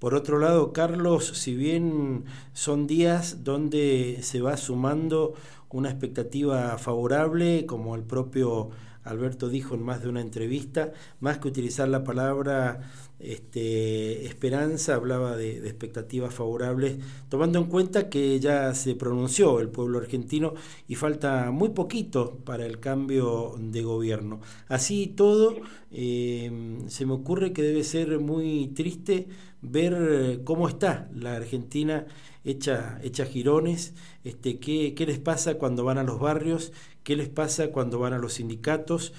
[0.00, 5.34] Por otro lado, Carlos, si bien son días donde se va sumando
[5.70, 8.70] una expectativa favorable, como el propio
[9.04, 12.80] Alberto dijo en más de una entrevista, más que utilizar la palabra
[13.18, 16.98] este, esperanza, hablaba de, expectativas favorables,
[17.28, 20.54] tomando en cuenta que ya se pronunció el pueblo argentino
[20.88, 24.40] y falta muy poquito para el cambio de gobierno.
[24.68, 25.56] Así todo,
[25.90, 29.28] eh, se me ocurre que debe ser muy triste
[29.62, 32.06] ver cómo está la Argentina
[32.44, 37.28] hecha, hecha girones, este, qué, qué les pasa cuando van a los barrios, qué les
[37.28, 39.12] pasa cuando van a los sindicatos,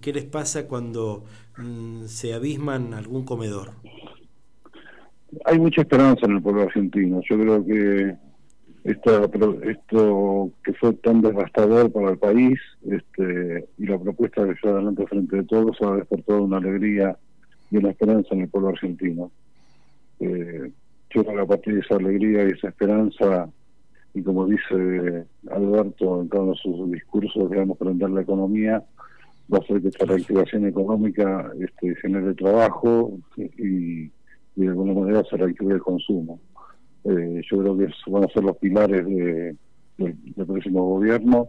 [0.00, 1.24] qué les pasa cuando
[1.58, 3.72] mm, se abisman algún comedor.
[5.44, 7.20] Hay mucha esperanza en el pueblo argentino.
[7.28, 8.16] Yo creo que
[8.84, 9.30] esto,
[9.62, 15.06] esto que fue tan devastador para el país este, y la propuesta que se adelante
[15.06, 17.16] frente de todos ha despertado una alegría
[17.70, 19.30] y una esperanza en el pueblo argentino.
[20.18, 20.72] Eh,
[21.10, 23.48] yo creo que a partir de esa alegría y esa esperanza,
[24.14, 28.82] y como dice Alberto en todos sus discursos, digamos, prender la economía,
[29.52, 34.10] va a hacer que esta reactivación económica este, genere trabajo y,
[34.56, 36.38] de alguna manera se reactive el consumo.
[37.04, 39.56] Eh, yo creo que esos van a ser los pilares de,
[39.96, 41.48] del próximo gobierno,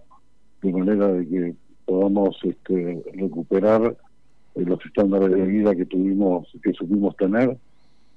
[0.62, 3.98] de manera de que podamos este, recuperar
[4.56, 7.58] eh, los estándares de vida que tuvimos, que supimos tener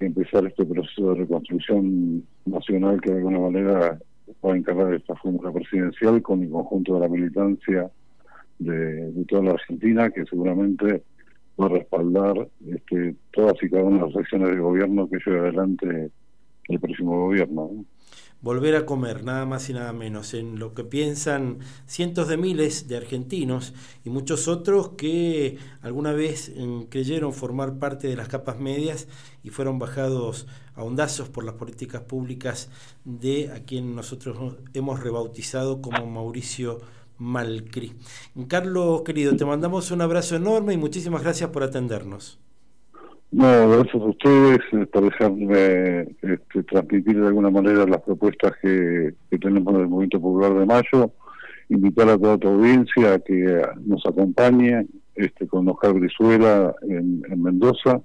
[0.00, 3.98] empezar este proceso de reconstrucción nacional que de alguna manera
[4.44, 7.90] va a encargar esta fórmula presidencial con el conjunto de la militancia
[8.58, 11.02] de, toda la Argentina que seguramente
[11.60, 15.40] va a respaldar este, todas y cada una de las acciones del gobierno que lleve
[15.40, 16.10] adelante
[16.68, 17.84] el próximo gobierno.
[18.40, 22.88] volver a comer, nada más y nada menos, en lo que piensan cientos de miles
[22.88, 23.72] de argentinos
[24.04, 29.08] y muchos otros que alguna vez mm, creyeron formar parte de las capas medias
[29.42, 32.70] y fueron bajados a hondazos por las políticas públicas
[33.04, 36.80] de a quien nosotros hemos rebautizado como Mauricio
[37.18, 37.92] Malcri.
[38.48, 42.40] Carlos, querido, te mandamos un abrazo enorme y muchísimas gracias por atendernos.
[43.30, 49.12] No, gracias a ustedes eh, por dejarme este, transmitir de alguna manera las propuestas que,
[49.40, 51.12] tenemos en el Movimiento Popular de Mayo.
[51.68, 54.86] Invitar a toda tu audiencia a que nos acompañe
[55.16, 58.00] este, con Oscar Brizuela en, Mendoza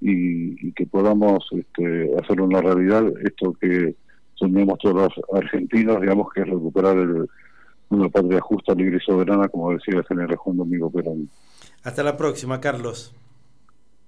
[0.00, 3.94] y, que podamos este, hacer una realidad esto que
[4.34, 7.28] soñamos todos los argentinos, digamos, que es recuperar el,
[7.90, 11.28] una patria justa, libre y soberana, como decía el general Juan Domingo Perón.
[11.82, 13.14] Hasta la próxima, Carlos.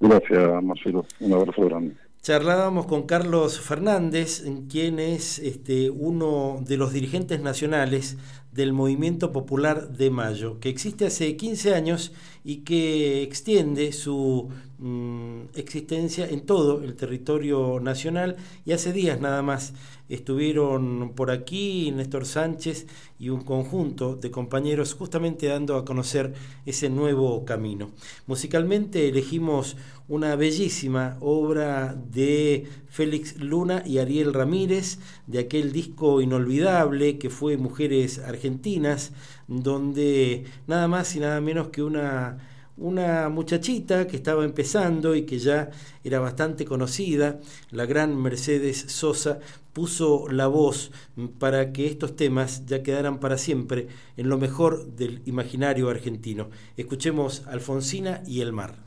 [0.01, 1.07] Gracias, Marcelo.
[1.21, 1.95] Un abrazo grande.
[2.23, 8.19] Charlábamos con Carlos Fernández, quien es este, uno de los dirigentes nacionales
[8.57, 14.49] del Movimiento Popular de Mayo, que existe hace 15 años y que extiende su
[14.79, 19.75] mm, existencia en todo el territorio nacional y hace días nada más
[20.09, 22.87] estuvieron por aquí Néstor Sánchez
[23.19, 26.33] y un conjunto de compañeros justamente dando a conocer
[26.65, 27.91] ese nuevo camino.
[28.27, 29.77] Musicalmente elegimos
[30.09, 32.67] una bellísima obra de
[32.97, 39.13] Félix Luna y Ariel Ramírez, de aquel disco inolvidable que fue Mujeres Argentinas,
[39.49, 42.39] donde nada más y nada menos que una
[42.79, 45.71] una muchachita que estaba empezando y que ya
[46.05, 47.41] era bastante conocida,
[47.71, 49.41] la gran Mercedes Sosa,
[49.73, 50.91] puso la voz
[51.39, 56.49] para que estos temas ya quedaran para siempre en lo mejor del imaginario argentino.
[56.79, 58.87] Escuchemos Alfonsina y el mar.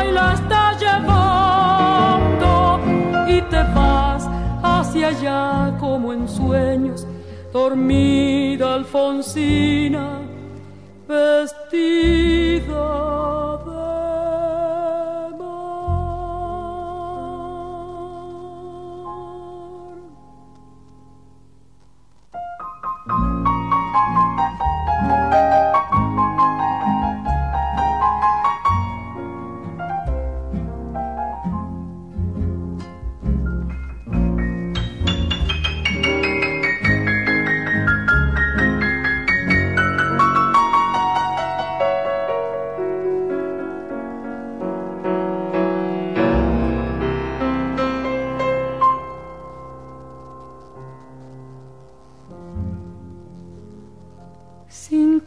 [5.79, 7.05] como en sueños,
[7.51, 10.21] dormida Alfonsina,
[11.07, 12.61] vestida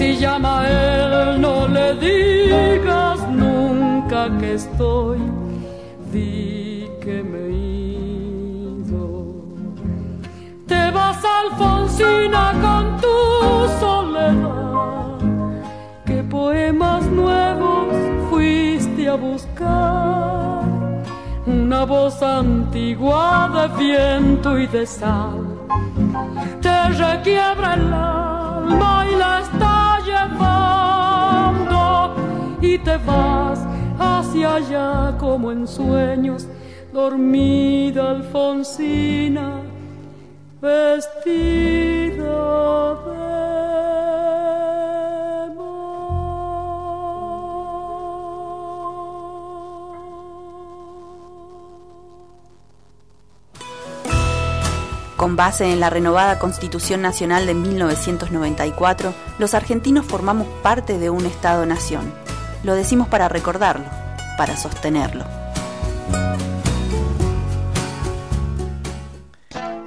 [0.00, 5.18] Si llama él, no le digas nunca que estoy,
[6.10, 9.34] di que me ido.
[10.66, 13.18] Te vas, Alfonsina, con tu
[13.78, 15.18] soledad.
[16.06, 17.94] ¿Qué poemas nuevos
[18.30, 20.64] fuiste a buscar?
[21.44, 25.49] Una voz antigua de viento y de sal
[26.60, 31.80] te requiebra el alma y la está llevando.
[32.60, 33.66] Y te vas
[33.98, 36.46] hacia allá como en sueños,
[36.92, 39.62] dormida Alfonsina,
[40.60, 42.10] vestida
[43.06, 43.29] de
[55.20, 61.26] Con base en la renovada Constitución Nacional de 1994, los argentinos formamos parte de un
[61.26, 62.10] Estado-nación.
[62.64, 63.84] Lo decimos para recordarlo,
[64.38, 65.26] para sostenerlo.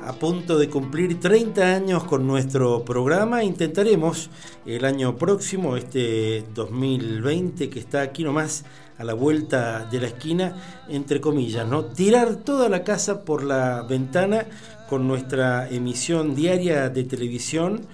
[0.06, 4.30] A punto de cumplir 30 años con nuestro programa, intentaremos
[4.68, 8.66] el año próximo, este 2020 que está aquí nomás
[8.98, 10.56] a la vuelta de la esquina,
[10.88, 11.86] entre comillas, ¿no?
[11.86, 14.46] Tirar toda la casa por la ventana
[14.90, 17.88] con nuestra emisión diaria de televisión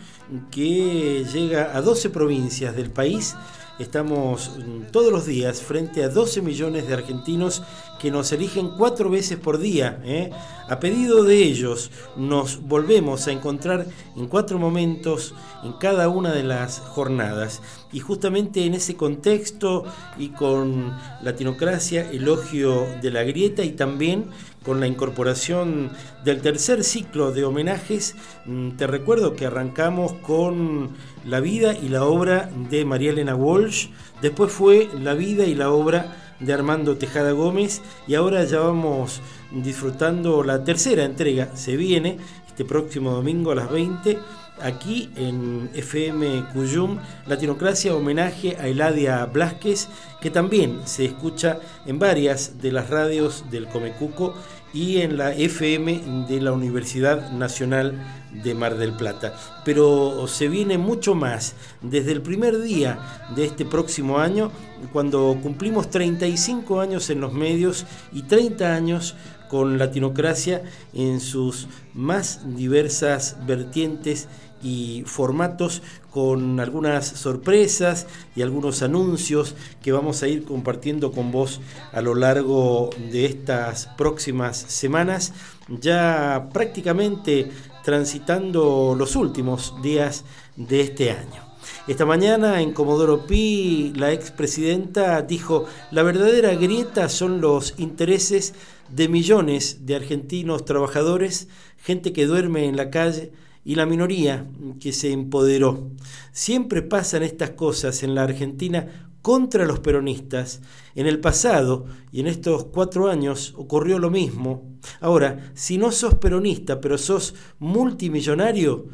[0.51, 3.35] que llega a 12 provincias del país.
[3.79, 7.63] Estamos mm, todos los días frente a 12 millones de argentinos
[7.99, 10.01] que nos eligen cuatro veces por día.
[10.03, 10.31] ¿eh?
[10.67, 13.85] A pedido de ellos nos volvemos a encontrar
[14.15, 17.61] en cuatro momentos en cada una de las jornadas.
[17.91, 19.83] Y justamente en ese contexto
[20.17, 24.29] y con Latinocracia, elogio de la grieta y también
[24.63, 25.91] con la incorporación
[26.23, 28.15] del tercer ciclo de homenajes,
[28.45, 30.91] mm, te recuerdo que arrancamos con
[31.25, 33.87] la vida y la obra de María Elena Walsh,
[34.21, 37.81] después fue la vida y la obra de Armando Tejada Gómez.
[38.07, 39.21] Y ahora ya vamos
[39.51, 42.17] disfrutando la tercera entrega, se viene
[42.47, 44.19] este próximo domingo a las 20
[44.61, 49.87] aquí en FM Cuyum, Latinocracia, homenaje a Eladia Blasquez,
[50.21, 54.35] que también se escucha en varias de las radios del Comecuco
[54.73, 57.97] y en la FM de la Universidad Nacional
[58.31, 59.33] de Mar del Plata.
[59.65, 61.55] Pero se viene mucho más.
[61.81, 62.99] Desde el primer día
[63.35, 64.51] de este próximo año,
[64.91, 69.15] cuando cumplimos 35 años en los medios y 30 años
[69.49, 74.27] con Latinocracia en sus más diversas vertientes
[74.61, 75.81] y formatos
[76.11, 81.61] con algunas sorpresas y algunos anuncios que vamos a ir compartiendo con vos
[81.91, 85.33] a lo largo de estas próximas semanas,
[85.67, 87.49] ya prácticamente
[87.83, 90.25] transitando los últimos días
[90.55, 91.48] de este año.
[91.89, 98.53] Esta mañana en Comodoro Pi, la expresidenta dijo, la verdadera grieta son los intereses
[98.89, 101.47] de millones de argentinos trabajadores,
[101.77, 103.31] gente que duerme en la calle,
[103.65, 104.45] y la minoría
[104.79, 105.89] que se empoderó.
[106.31, 110.61] Siempre pasan estas cosas en la Argentina contra los peronistas.
[110.93, 114.77] En el pasado y en estos cuatro años ocurrió lo mismo.
[115.01, 118.85] Ahora, si no sos peronista, pero sos multimillonario,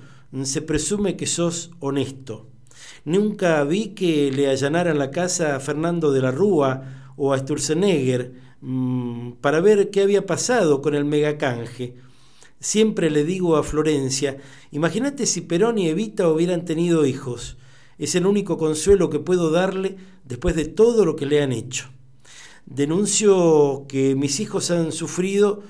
[0.43, 2.54] se presume que sos honesto.
[3.05, 8.33] Nunca vi que le allanaran la casa a Fernando de la Rúa o a Sturzenegger
[8.61, 11.95] mmm, para ver qué había pasado con el megacanje.
[12.59, 14.37] Siempre le digo a Florencia,
[14.71, 17.57] imagínate si Perón y Evita hubieran tenido hijos.
[17.99, 21.89] Es el único consuelo que puedo darle después de todo lo que le han hecho.
[22.65, 25.61] Denuncio que mis hijos han sufrido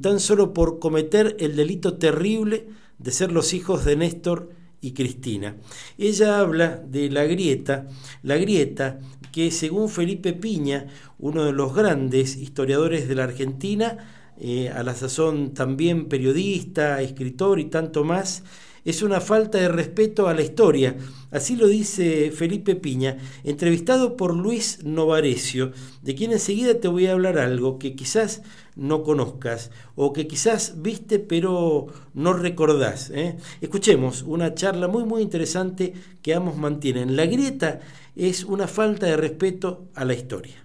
[0.00, 4.48] tan solo por cometer el delito terrible de ser los hijos de Néstor
[4.80, 5.56] y Cristina.
[5.96, 7.86] Ella habla de la grieta,
[8.22, 9.00] la grieta
[9.32, 10.86] que según Felipe Piña,
[11.18, 13.98] uno de los grandes historiadores de la Argentina,
[14.40, 18.44] eh, a la sazón también periodista, escritor y tanto más,
[18.88, 20.96] es una falta de respeto a la historia.
[21.30, 27.12] Así lo dice Felipe Piña, entrevistado por Luis Novarecio, de quien enseguida te voy a
[27.12, 28.40] hablar algo que quizás
[28.76, 33.10] no conozcas o que quizás viste pero no recordás.
[33.10, 33.36] ¿eh?
[33.60, 35.92] Escuchemos una charla muy muy interesante
[36.22, 37.14] que ambos mantienen.
[37.14, 37.80] La grieta
[38.16, 40.64] es una falta de respeto a la historia.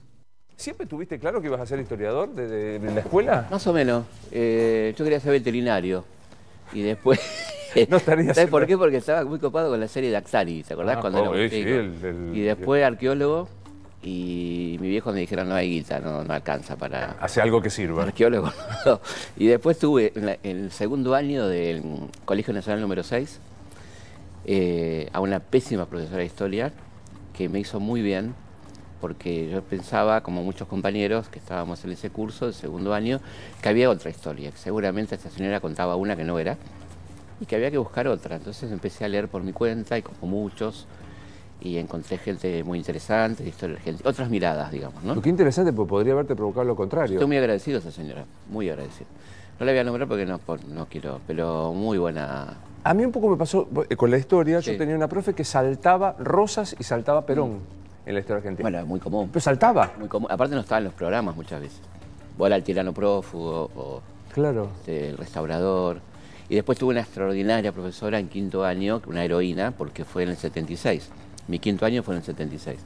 [0.56, 3.50] ¿Siempre tuviste claro que ibas a ser historiador desde la escuela?
[3.52, 4.06] Más o menos.
[4.32, 6.06] Eh, yo quería ser veterinario.
[6.72, 7.20] Y después.
[7.90, 8.78] no estaría ¿Sabes por qué?
[8.78, 10.98] Porque estaba muy copado con la serie de Axari, ¿te acordás?
[10.98, 13.48] Ah, cuando era sí, el- el- Y después arqueólogo.
[14.06, 17.16] Y mi viejo me dijeron, no hay guita, no, no alcanza para.
[17.22, 18.04] Hace algo que sirva.
[18.04, 18.52] Arqueólogo.
[18.86, 19.00] no.
[19.38, 21.84] Y después tuve en, el segundo año del
[22.26, 23.40] Colegio Nacional número 6
[24.46, 26.74] eh, a una pésima profesora de historia
[27.34, 28.36] que me hizo muy bien
[29.00, 33.20] porque yo pensaba, como muchos compañeros que estábamos en ese curso del segundo año,
[33.62, 36.58] que había otra historia, que seguramente esta señora contaba una que no era
[37.44, 38.38] y que había que buscar otra.
[38.38, 40.88] Entonces empecé a leer por mi cuenta y como muchos
[41.60, 45.10] y encontré gente muy interesante, de historia argentina, otras miradas, digamos, ¿no?
[45.12, 47.16] Pero qué interesante, porque podría haberte provocado lo contrario.
[47.16, 49.08] Estoy muy agradecido a esa señora, muy agradecido.
[49.60, 50.40] No la voy a nombrar porque no,
[50.74, 52.56] no quiero, pero muy buena.
[52.84, 55.44] A mí un poco me pasó eh, con la historia, yo tenía una profe que
[55.44, 57.60] saltaba Rosas y saltaba Perón
[58.06, 58.70] en la historia argentina.
[58.70, 59.30] Bueno, muy común.
[59.32, 59.92] Pero saltaba.
[60.00, 60.30] Muy común.
[60.32, 61.80] Aparte no estaba en los programas muchas veces.
[62.38, 64.02] Bola al tirano prófugo o
[64.34, 64.70] Claro.
[64.80, 66.02] este, el restaurador.
[66.50, 70.38] Y después tuve una extraordinaria profesora en quinto año, una heroína, porque fue en el
[70.38, 71.10] 76.
[71.48, 72.80] Mi quinto año fue en el 76.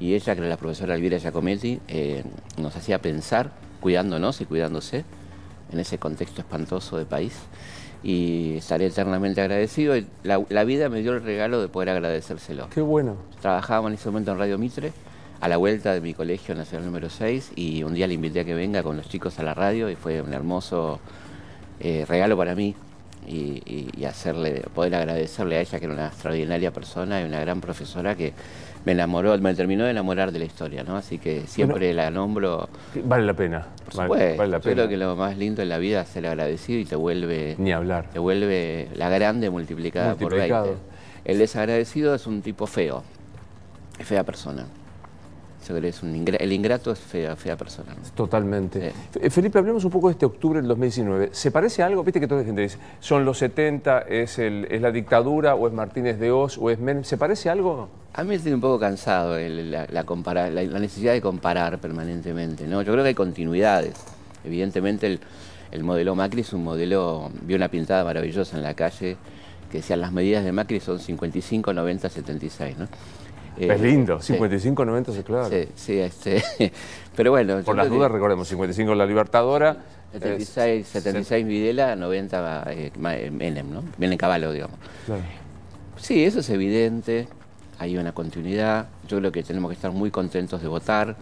[0.00, 2.24] Y ella, que era la profesora Elvira Giacometti, eh,
[2.58, 5.04] nos hacía pensar, cuidándonos y cuidándose,
[5.70, 7.34] en ese contexto espantoso de país.
[8.02, 9.94] Y estaré eternamente agradecido.
[10.22, 12.68] La vida me dio el regalo de poder agradecérselo.
[12.70, 13.16] Qué bueno.
[13.40, 14.92] Trabajaba en ese momento en Radio Mitre,
[15.40, 18.44] a la vuelta de mi colegio nacional número 6, y un día le invité a
[18.44, 21.00] que venga con los chicos a la radio y fue un hermoso
[21.80, 22.74] eh, regalo para mí
[23.26, 27.40] y, y- y hacerle, poder agradecerle a ella que era una extraordinaria persona y una
[27.40, 28.32] gran profesora que
[28.84, 30.96] me enamoró, me terminó de enamorar de la historia, ¿no?
[30.96, 32.68] Así que siempre la nombro.
[33.04, 33.66] Vale la pena.
[33.84, 34.74] Por Vale, supuesto, vale la yo pena.
[34.74, 37.54] creo que lo más lindo en la vida es ser agradecido y te vuelve.
[37.58, 38.10] Ni hablar.
[38.12, 40.74] Te vuelve la grande multiplicada por 20.
[41.24, 43.02] El desagradecido es un tipo feo,
[43.98, 44.66] es fea persona.
[45.66, 47.94] Yo creo que es un ingra- el ingrato es fea, fea persona.
[47.94, 48.10] ¿no?
[48.14, 48.92] Totalmente.
[49.12, 51.30] Fe- Felipe, hablemos un poco de este octubre del 2019.
[51.32, 52.04] ¿Se parece a algo?
[52.04, 55.66] Viste que toda la gente dice, son los 70, es, el, es la dictadura, o
[55.66, 57.04] es Martínez de Oz, o es Menem.
[57.04, 57.88] ¿Se parece a algo?
[58.12, 61.20] A mí me estoy un poco cansado el- la, la compara- la- la necesidad de
[61.22, 62.66] comparar permanentemente.
[62.66, 62.82] ¿no?
[62.82, 63.94] Yo creo que hay continuidades.
[64.44, 65.20] Evidentemente el,
[65.70, 69.16] el modelo Macri es un modelo, vi una pintada maravillosa en la calle
[69.70, 72.76] que decían las medidas de Macri son 55, 90, 76.
[72.78, 72.86] ¿no?
[73.56, 74.34] Es Eh, lindo, sí.
[74.34, 75.48] 55, 90, sí, claro.
[75.48, 76.42] Sí, sí, este,
[77.16, 77.60] pero bueno.
[77.62, 79.76] Por las dudas, recordemos, 55 la Libertadora.
[80.12, 83.82] 76, 76 Videla, 90 eh, eh, Menem, ¿no?
[83.98, 84.78] Menem Caballo, digamos.
[85.06, 85.22] Claro.
[85.96, 87.26] Sí, eso es evidente,
[87.78, 91.16] hay una continuidad, yo creo que tenemos que estar muy contentos de votar,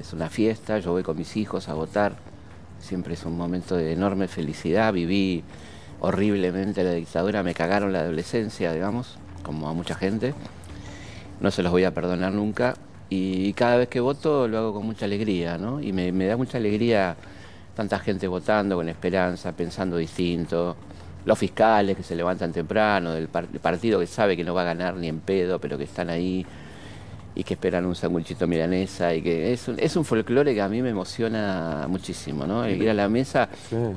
[0.00, 2.16] es una fiesta, yo voy con mis hijos a votar,
[2.80, 5.44] siempre es un momento de enorme felicidad, viví
[6.00, 10.34] horriblemente la dictadura, me cagaron la adolescencia, digamos, como a mucha gente,
[11.40, 12.74] no se los voy a perdonar nunca,
[13.10, 15.80] y cada vez que voto lo hago con mucha alegría, ¿no?
[15.80, 17.16] Y me, me da mucha alegría
[17.74, 20.76] tanta gente votando con esperanza, pensando distinto,
[21.24, 24.62] los fiscales que se levantan temprano, del par- el partido que sabe que no va
[24.62, 26.44] a ganar ni en pedo, pero que están ahí
[27.34, 30.68] y que esperan un sanguchito milanesa y que es un, es un folclore que a
[30.68, 32.64] mí me emociona muchísimo, ¿no?
[32.64, 33.48] El ir a la mesa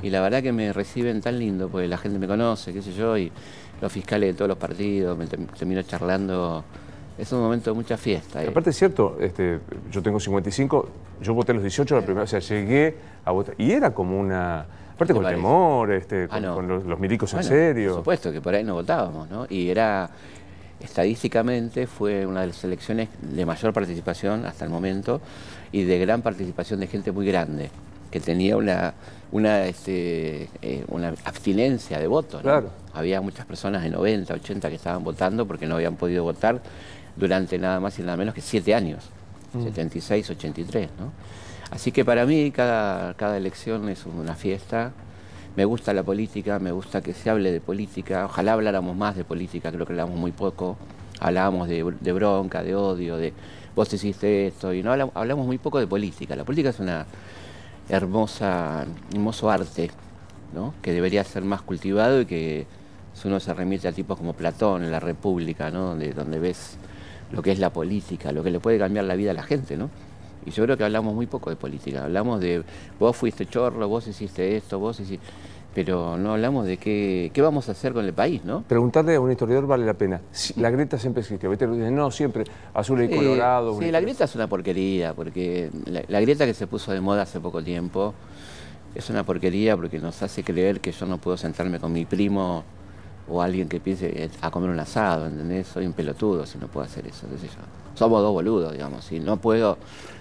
[0.02, 2.92] y la verdad que me reciben tan lindo porque la gente me conoce, qué sé
[2.94, 3.32] yo, y
[3.80, 6.64] los fiscales de todos los partidos, me termino charlando.
[7.18, 8.42] Es un momento de mucha fiesta.
[8.42, 8.48] eh.
[8.48, 9.60] Aparte es cierto, este,
[9.90, 10.88] yo tengo 55,
[11.20, 13.54] yo voté a los 18 la primera, o sea, llegué a votar.
[13.58, 14.60] Y era como una.
[14.94, 15.40] Aparte ¿Te con parece?
[15.42, 16.54] temor, este, Ah, con, no.
[16.54, 17.90] con los, los milicos en serio.
[17.90, 19.46] Por supuesto que por ahí no votábamos, ¿no?
[19.48, 20.10] Y era,
[20.80, 25.20] estadísticamente, fue una de las elecciones de mayor participación hasta el momento
[25.70, 27.70] y de gran participación de gente muy grande,
[28.10, 28.94] que tenía una,
[29.32, 32.38] una, este, eh, una abstinencia de voto.
[32.38, 32.42] ¿no?
[32.42, 32.70] Claro.
[32.94, 36.60] Había muchas personas de 90, 80 que estaban votando porque no habían podido votar
[37.16, 39.10] durante nada más y nada menos que siete años,
[39.54, 39.64] Mm.
[39.64, 41.12] 76, 83, ¿no?
[41.70, 44.92] Así que para mí cada, cada elección es una fiesta.
[45.56, 48.24] Me gusta la política, me gusta que se hable de política.
[48.26, 50.76] Ojalá habláramos más de política, creo que hablamos muy poco.
[51.20, 53.32] Hablábamos de, de bronca, de odio, de
[53.76, 56.34] vos hiciste esto, y no hablamos, hablamos muy poco de política.
[56.36, 57.06] La política es una
[57.88, 59.90] hermosa, hermoso arte,
[60.54, 60.74] ¿no?
[60.82, 62.66] que debería ser más cultivado y que
[63.14, 65.90] si uno se remite a tipos como Platón en la República, ¿no?
[65.90, 66.76] donde, donde ves
[67.32, 69.76] lo que es la política, lo que le puede cambiar la vida a la gente,
[69.76, 69.90] ¿no?
[70.44, 72.62] Y yo creo que hablamos muy poco de política, hablamos de
[72.98, 75.24] vos fuiste chorro, vos hiciste esto, vos hiciste...
[75.74, 78.62] pero no hablamos de qué, qué vamos a hacer con el país, ¿no?
[78.62, 80.20] Preguntarle a un historiador vale la pena.
[80.56, 81.48] La grieta siempre existió.
[81.48, 81.66] ¿viste?
[81.68, 82.44] Dicen, No, siempre
[82.74, 83.78] azul y Eh, colorado.
[83.80, 87.22] sí, la grieta es una porquería, porque la, la grieta que se puso de moda
[87.22, 88.12] hace poco tiempo
[88.94, 92.64] es una porquería porque nos hace creer que yo no puedo sentarme con mi primo
[93.28, 95.68] o alguien que piense eh, a comer un asado, ¿entendés?
[95.68, 97.62] Soy un pelotudo si no puedo hacer eso, qué sé yo.
[97.94, 99.78] Somos dos boludos, digamos, si no puedo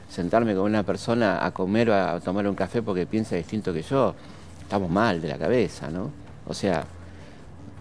[0.09, 3.81] sentarme con una persona a comer o a tomar un café porque piensa distinto que
[3.81, 4.13] yo,
[4.61, 6.11] estamos mal de la cabeza, ¿no?
[6.47, 6.83] O sea,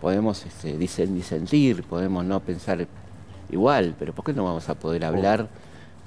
[0.01, 2.87] podemos este, disen- disentir, podemos no pensar
[3.51, 5.49] igual, pero ¿por qué no vamos a poder hablar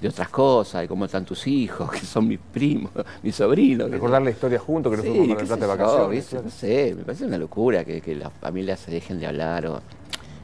[0.03, 2.91] de otras cosas, de cómo están tus hijos, que son mis primos,
[3.23, 3.87] mis sobrinos?
[3.87, 6.25] que- Recordar la historia juntos, que nos Sí, fuimos plata de vacaciones.
[6.27, 6.43] claro.
[6.45, 9.65] No sé, me parece una locura que, que las familias se dejen de hablar.
[9.67, 9.81] o-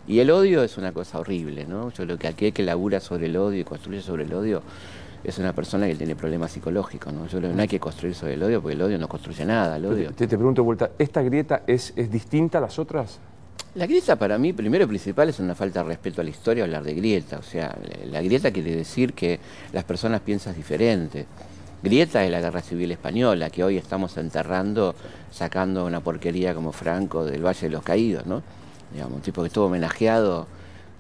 [0.08, 1.92] Y el odio es una cosa horrible, ¿no?
[1.92, 4.64] Yo creo que aquel que labura sobre el odio y construye sobre el odio
[5.24, 7.28] es una persona que tiene problemas psicológicos, ¿no?
[7.28, 9.44] Yo creo que no hay que construir sobre el odio porque el odio no construye
[9.44, 10.12] nada, el odio.
[10.14, 13.20] Te, te pregunto de vuelta, ¿esta grieta es, es distinta a las otras?
[13.76, 16.64] La grieta para mí, primero y principal, es una falta de respeto a la historia
[16.64, 17.38] hablar de grieta.
[17.38, 17.76] O sea,
[18.06, 19.40] la- grieta quiere decir que
[19.72, 21.26] las personas piensan diferente.
[21.82, 24.96] Grieta es la guerra civil española, que hoy estamos enterrando,
[25.32, 28.42] sacando una porquería como Franco del Valle de los Caídos, ¿no?
[28.92, 30.48] Digamos, un tipo que estuvo homenajeado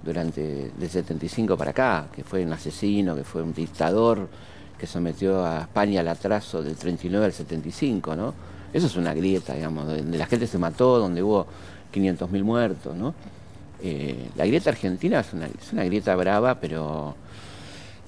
[0.04, 4.30] durante del 75 para acá, que fue un asesino, que fue un dictador,
[4.78, 8.34] que sometió a España al atraso del 39 al 75, ¿no?
[8.72, 11.48] Eso es una grieta, digamos, donde la gente se mató, donde hubo
[11.94, 13.14] 500.000 muertos, ¿no?
[13.82, 17.16] Eh, la grieta argentina es una, grieta brava, pero,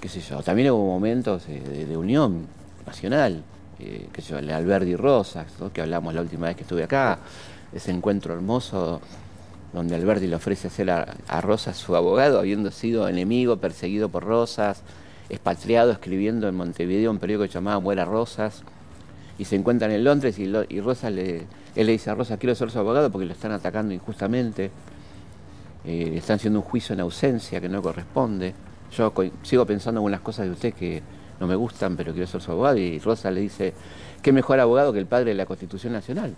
[0.02, 2.48] qué sé yo, también hubo momentos de, unión
[2.86, 3.44] nacional,
[3.80, 7.20] eh, qué sé yo, el Alberdi Rosas, que hablamos la última vez que estuve acá,
[7.74, 8.99] ese encuentro hermoso
[9.72, 14.26] donde Alberti le ofrece hacer a, a Rosas su abogado, habiendo sido enemigo, perseguido por
[14.26, 14.84] Rosas,
[15.30, 18.64] expatriado, escribiendo en Montevideo un periódico llamado Muera Rosas,
[19.41, 21.38] y se encuentran en Londres y, lo- y Rosas le,
[21.76, 24.69] él le dice a Rosas, quiero ser su abogado porque lo están atacando injustamente,
[25.84, 28.53] eh, le están haciendo un juicio en ausencia que no corresponde.
[28.95, 29.11] Yo
[29.41, 31.01] sigo pensando en unas cosas de usted que
[31.39, 33.73] no me gustan, pero quiero ser su abogado, y Rosas le dice,
[34.22, 36.35] qué mejor abogado que el padre de la Constitución Nacional.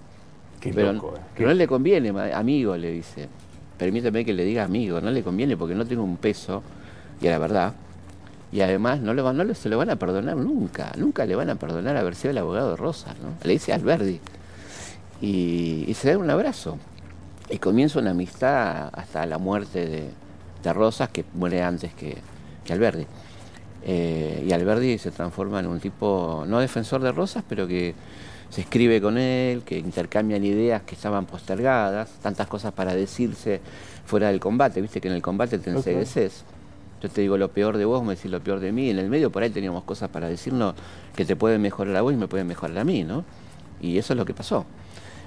[0.62, 1.20] Qué pero, loco, eh.
[1.36, 3.28] pero no le conviene, amigo, le dice.
[3.78, 6.64] Permíteme que le diga amigo, no le conviene porque no tengo un peso,
[7.20, 7.74] y a la verdad.
[8.54, 11.50] Y además no, le van, no se lo van a perdonar nunca, nunca le van
[11.50, 13.30] a perdonar haber sido el abogado de Rosas, ¿no?
[13.44, 14.20] Le dice Alberdi.
[15.22, 16.78] Y, y se dan un abrazo.
[17.50, 20.10] Y comienza una amistad hasta la muerte de,
[20.62, 22.18] de Rosas, que muere antes que,
[22.64, 23.08] que Alberdi.
[23.86, 27.96] Eh, y Alberdi se transforma en un tipo, no defensor de Rosas, pero que
[28.52, 33.62] se escribe con él, que intercambian ideas que estaban postergadas, tantas cosas para decirse
[34.06, 36.46] fuera del combate, viste que en el combate te ensegueces.
[37.04, 38.90] Yo te digo lo peor de vos, me decís lo peor de mí.
[38.90, 40.74] En el medio por ahí teníamos cosas para decirnos
[41.14, 43.26] que te pueden mejorar a vos y me pueden mejorar a mí, ¿no?
[43.82, 44.66] Y eso es lo que pasó.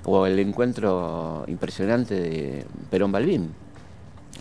[0.05, 3.51] O el encuentro impresionante de Perón Balbín,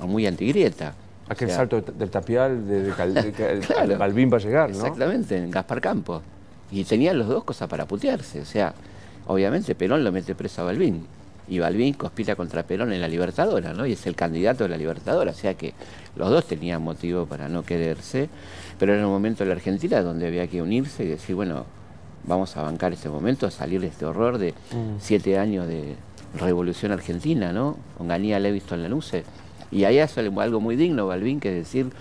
[0.01, 0.93] o muy antigrieta.
[1.27, 3.97] Aquel O sea, salto del tapial de, de Cal- de Cal- Claro.
[3.97, 4.75] Balbín va a llegar, ¿no?
[4.77, 6.21] Exactamente, en Gaspar Campos.
[6.71, 8.39] Y tenían los dos cosas para putearse.
[8.39, 8.73] O sea,
[9.27, 11.05] obviamente Perón lo mete preso a Balbín.
[11.47, 13.85] Y Balbín conspira contra Perón en la Libertadora, ¿no?
[13.85, 15.31] Y es el candidato de la Libertadora.
[15.31, 15.73] O sea que
[16.15, 18.29] los dos tenían motivo para no quererse.
[18.79, 21.65] Pero era un momento en la Argentina donde había que unirse y decir, bueno,
[22.23, 24.95] vamos a bancar este momento, a salir de este horror de Mm.
[24.99, 25.95] siete años de
[26.39, 27.77] revolución argentina, ¿no?
[27.97, 29.23] Con Ganía Leviston Lanusse.
[29.71, 31.91] Y ahí hace algo muy digno, Balbín, que es decir,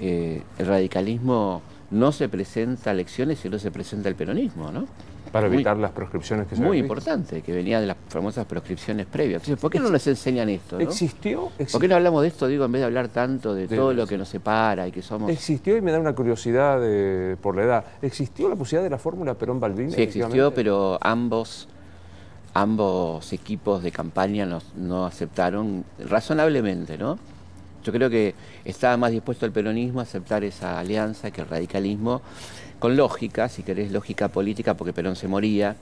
[0.00, 4.86] eh, el radicalismo no se presenta a elecciones, sino se presenta el peronismo, ¿no?
[5.32, 9.06] Para Muy- evitar las proscripciones que se Muy importante, que venía de las famosas proscripciones
[9.06, 9.42] previas.
[9.42, 10.76] Entonces, ¿por qué no nos enseñan esto?
[10.76, 10.82] no?
[10.82, 11.50] ¿Existió?
[11.70, 13.92] ¿Por qué no hablamos de esto, digo, en vez de hablar tanto de, De- todo
[13.92, 15.30] lo que nos separa y que somos...
[15.30, 18.98] Existió, y me da una curiosidad de- por la edad, ¿existió la posibilidad de la
[18.98, 19.92] fórmula Perón-Balbín?
[19.92, 21.68] Sí, existió, pero ambos,
[22.54, 27.18] ambos equipos de campaña no, no aceptaron razonablemente, ¿no?
[27.84, 28.34] Yo creo que
[28.64, 32.20] estaba más dispuesto el peronismo a aceptar esa alianza que el radicalismo,
[32.78, 35.76] con lógica, si querés, lógica política, porque Perón se moría,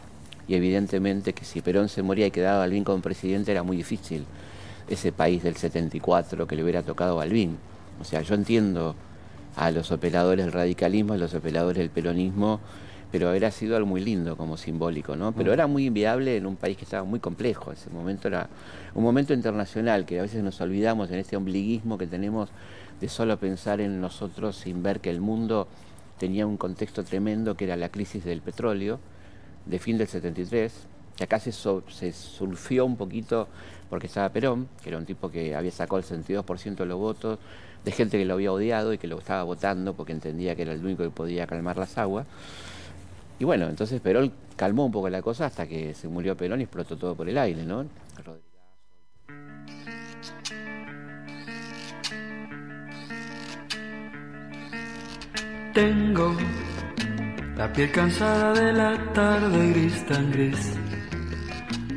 [0.48, 4.24] y evidentemente que si Perón se moría y quedaba Balbín como presidente era muy difícil
[4.89, 7.59] ese país del 74 que le hubiera tocado a Balbín.
[8.01, 8.94] O sea, yo entiendo
[9.56, 12.60] a los operadores del radicalismo, a los operadores del peronismo,
[13.10, 15.32] pero hubiera sido algo muy lindo como simbólico, ¿no?
[15.32, 15.55] Pero Mm.
[15.55, 17.73] era muy inviable en un país que estaba muy complejo.
[17.73, 18.48] Ese momento era
[18.94, 22.51] un momento internacional que a veces nos olvidamos en este ombliguismo que tenemos
[23.01, 25.68] de solo pensar en nosotros sin ver que el mundo
[26.19, 28.99] tenía un contexto tremendo que era la crisis del petróleo
[29.67, 30.73] de fin del 73,
[31.17, 33.49] que acá se, so- se surfió un poquito
[33.91, 37.39] porque estaba Perón, que era un tipo que había sacado el 62% de los votos,
[37.85, 40.73] de gente que lo había odiado y que lo estaba votando porque entendía que era
[40.73, 42.27] el único que podía calmar las aguas.
[43.39, 46.65] Y bueno, entonces Perón calmó un poco la cosa hasta que se murió Perón y
[46.65, 47.87] explotó todo por el aire, ¿no?
[55.77, 56.35] Tengo
[57.55, 60.73] la piel cansada de la tarde gris tan gris.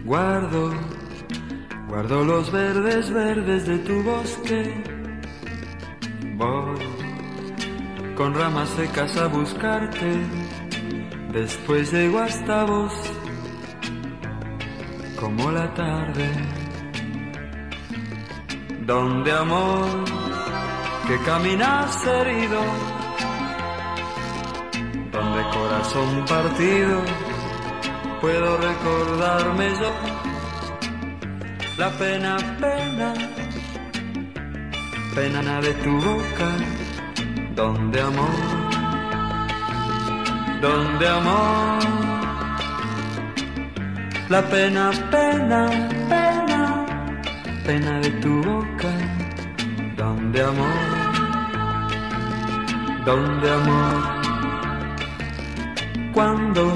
[0.03, 0.73] Guardo,
[1.87, 4.83] guardo los verdes verdes de tu bosque.
[6.35, 6.77] Voy
[8.17, 10.11] con ramas secas a buscarte.
[11.31, 12.93] Después llego hasta vos,
[15.17, 16.29] como la tarde.
[18.85, 20.03] Donde amor,
[21.07, 22.98] que caminas herido
[25.11, 27.01] donde corazón partido.
[28.21, 29.91] Puedo recordarme yo
[31.77, 33.13] la pena, pena,
[35.15, 36.49] pena de tu boca,
[37.55, 38.29] donde amor,
[40.61, 41.79] donde amor,
[44.27, 45.69] la pena, pena,
[46.09, 46.85] pena,
[47.65, 48.91] pena de tu boca,
[49.95, 50.67] donde amor,
[53.05, 54.18] donde amor
[56.19, 56.73] cuando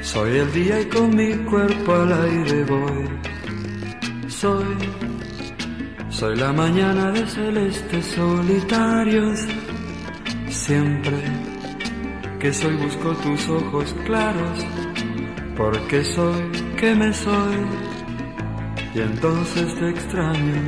[0.00, 3.08] soy el día y con mi cuerpo al aire voy.
[4.28, 4.76] Soy,
[6.08, 9.40] soy la mañana de celestes solitarios.
[10.48, 11.18] Siempre
[12.38, 14.58] que soy busco tus ojos claros,
[15.56, 16.42] porque soy
[16.76, 17.56] que me soy
[18.94, 20.62] y entonces te extraño.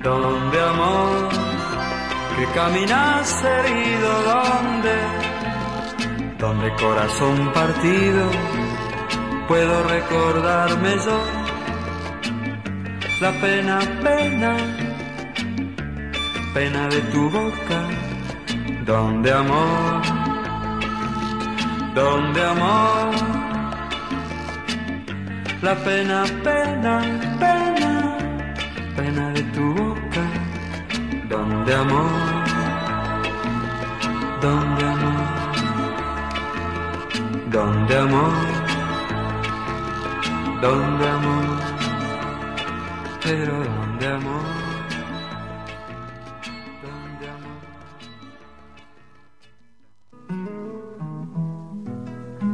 [0.00, 1.47] Donde amor
[2.38, 4.96] que caminas herido donde,
[6.38, 8.30] donde corazón partido
[9.48, 11.20] puedo recordarme yo
[13.20, 14.56] la pena, pena,
[16.54, 17.80] pena de tu boca,
[18.86, 20.02] donde amor,
[21.96, 23.14] donde amor,
[25.60, 27.00] la pena, pena,
[27.40, 28.16] pena,
[28.96, 29.87] pena de tu boca
[31.28, 32.10] donde amor,
[34.40, 35.26] donde amor,
[37.50, 38.32] donde amor,
[40.62, 41.58] donde amor,
[43.22, 44.58] pero donde amor.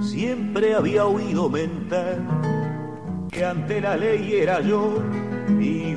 [0.00, 2.18] Siempre había oído mentar
[3.30, 5.02] que ante la ley era yo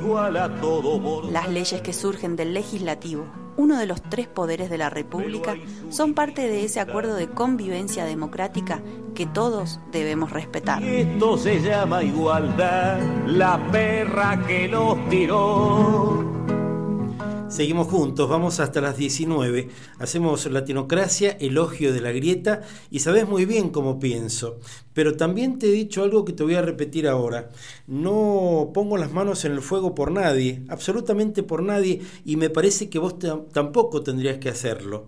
[0.08, 3.26] igual a todo Las leyes que surgen del legislativo,
[3.58, 5.54] uno de los tres poderes de la República,
[5.90, 8.80] son parte de ese acuerdo de convivencia democrática
[9.14, 10.82] que todos debemos respetar.
[10.82, 16.37] esto se llama igualdad, la perra que los tiró.
[17.48, 19.70] Seguimos juntos, vamos hasta las 19.
[19.98, 22.60] Hacemos Latinocracia, elogio de la grieta
[22.90, 24.60] y sabes muy bien cómo pienso.
[24.92, 27.48] Pero también te he dicho algo que te voy a repetir ahora.
[27.86, 32.90] No pongo las manos en el fuego por nadie, absolutamente por nadie, y me parece
[32.90, 35.06] que vos tampoco tendrías que hacerlo.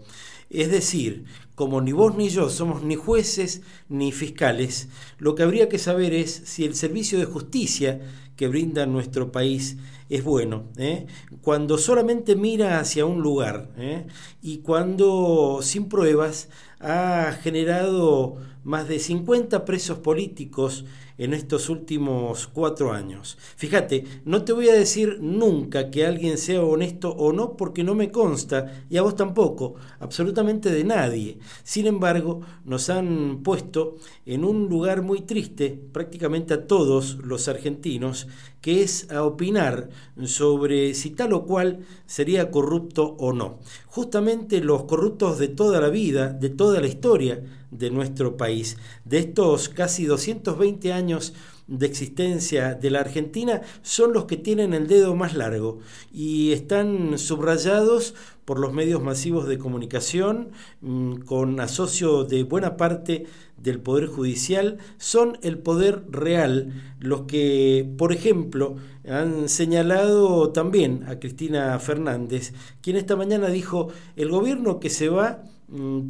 [0.49, 3.61] Es decir, como ni vos ni yo somos ni jueces
[3.91, 4.89] ni fiscales,
[5.19, 8.01] lo que habría que saber es si el servicio de justicia
[8.35, 9.77] que brinda nuestro país
[10.11, 10.65] es bueno.
[10.77, 11.07] ¿eh?
[11.41, 14.07] Cuando solamente mira hacia un lugar ¿eh?
[14.43, 16.49] y cuando sin pruebas
[16.81, 20.85] ha generado más de 50 presos políticos
[21.21, 23.37] en estos últimos cuatro años.
[23.57, 27.95] Fíjate, no te voy a decir nunca que alguien sea honesto o no porque no
[27.95, 31.39] me consta, y a vos tampoco, absolutamente de nadie.
[31.63, 38.27] Sin embargo, nos han puesto en un lugar muy triste, prácticamente a todos los argentinos,
[38.63, 39.91] que es a opinar
[40.25, 43.59] sobre si tal o cual sería corrupto o no.
[43.87, 48.77] Justamente los corruptos de toda la vida, de toda la historia, de nuestro país.
[49.05, 51.35] De estos casi 220 años
[51.71, 55.79] de existencia de la Argentina son los que tienen el dedo más largo
[56.13, 58.15] y están subrayados
[58.45, 63.27] por los medios masivos de comunicación mm, con asocio de buena parte
[63.57, 68.77] del Poder Judicial, son el poder real los que, por ejemplo,
[69.09, 75.45] han señalado también a Cristina Fernández, quien esta mañana dijo, el gobierno que se va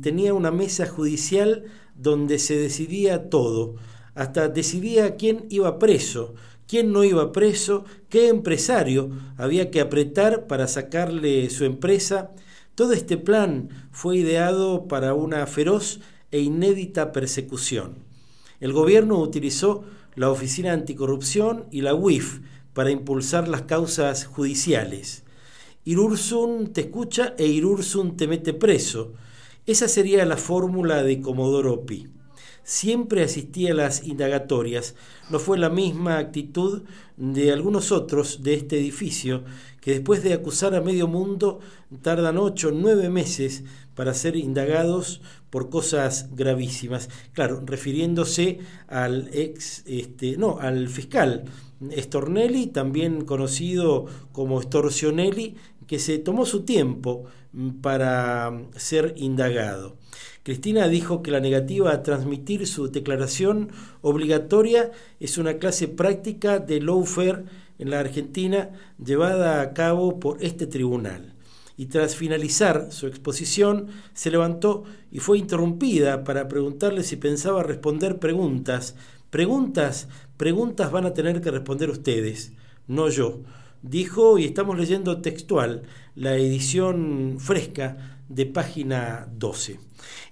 [0.00, 1.64] tenía una mesa judicial
[1.94, 3.76] donde se decidía todo,
[4.14, 6.34] hasta decidía quién iba preso,
[6.66, 12.30] quién no iba preso, qué empresario había que apretar para sacarle su empresa.
[12.74, 16.00] Todo este plan fue ideado para una feroz
[16.30, 17.96] e inédita persecución.
[18.60, 19.84] El gobierno utilizó
[20.14, 22.40] la Oficina Anticorrupción y la UIF
[22.72, 25.24] para impulsar las causas judiciales.
[25.84, 29.14] Irursun te escucha e Irursun te mete preso
[29.66, 32.08] Esa sería la fórmula de Comodoro Pi.
[32.62, 34.94] Siempre asistía a las indagatorias.
[35.28, 36.82] No fue la misma actitud
[37.16, 39.44] de algunos otros de este edificio
[39.80, 41.60] que después de acusar a medio mundo
[42.02, 43.64] tardan ocho o nueve meses
[43.94, 45.20] para ser indagados
[45.50, 47.10] por cosas gravísimas.
[47.32, 51.44] Claro, refiriéndose al ex, este, no, al fiscal
[51.96, 55.56] Stornelli, también conocido como Storcionelli,
[55.86, 57.24] que se tomó su tiempo
[57.82, 59.96] para ser indagado.
[60.42, 63.70] Cristina dijo que la negativa a transmitir su declaración
[64.00, 67.44] obligatoria es una clase práctica de lawfare
[67.78, 68.70] en la Argentina
[69.04, 71.34] llevada a cabo por este tribunal.
[71.76, 78.18] Y tras finalizar su exposición, se levantó y fue interrumpida para preguntarle si pensaba responder
[78.18, 78.96] preguntas.
[79.30, 82.52] Preguntas, preguntas van a tener que responder ustedes,
[82.86, 83.40] no yo.
[83.82, 85.84] Dijo, y estamos leyendo textual,
[86.14, 89.80] la edición fresca de página 12.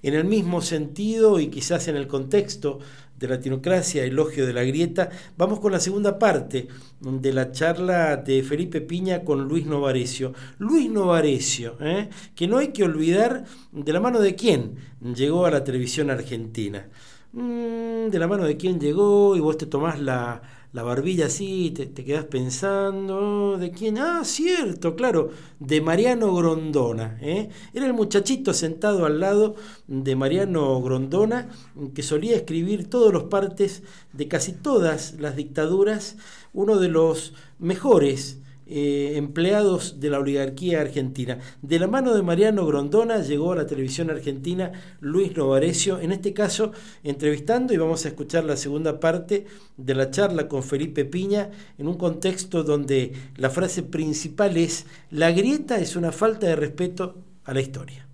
[0.03, 2.79] En el mismo sentido y quizás en el contexto
[3.19, 5.09] de Latinocracia, elogio de la grieta,
[5.39, 6.69] vamos con la segunda parte
[7.01, 10.35] de la charla de Felipe Piña con Luis Novarecio.
[10.59, 12.11] Luis Novarecio, ¿eh?
[12.35, 14.77] que no hay que olvidar de la mano de quién
[15.15, 16.87] llegó a la televisión argentina.
[17.33, 20.41] Mm, de la mano de quién llegó y vos te tomás la,
[20.79, 23.99] la barbilla así, te, te quedás pensando, ¿de quién?
[23.99, 27.19] Ah, cierto, claro, de Mariano Grondona.
[27.21, 27.49] ¿eh?
[27.75, 29.57] Era el muchachito sentado al lado
[29.89, 31.49] de Mariano Grondona,
[31.97, 33.83] que solía escribir todos los partes
[34.13, 36.17] de casi todas las dictaduras,
[36.53, 38.38] uno de los mejores
[38.69, 41.39] eh, empleados de la oligarquía argentina.
[41.63, 46.35] De la mano de Mariano Grondona llegó a la televisión argentina Luis Novarecio, en este
[46.35, 46.73] caso
[47.03, 49.47] entrevistando y vamos a escuchar la segunda parte
[49.77, 55.31] de la charla con Felipe Piña en un contexto donde la frase principal es la
[55.31, 58.08] grieta es una falta de respeto a la historia.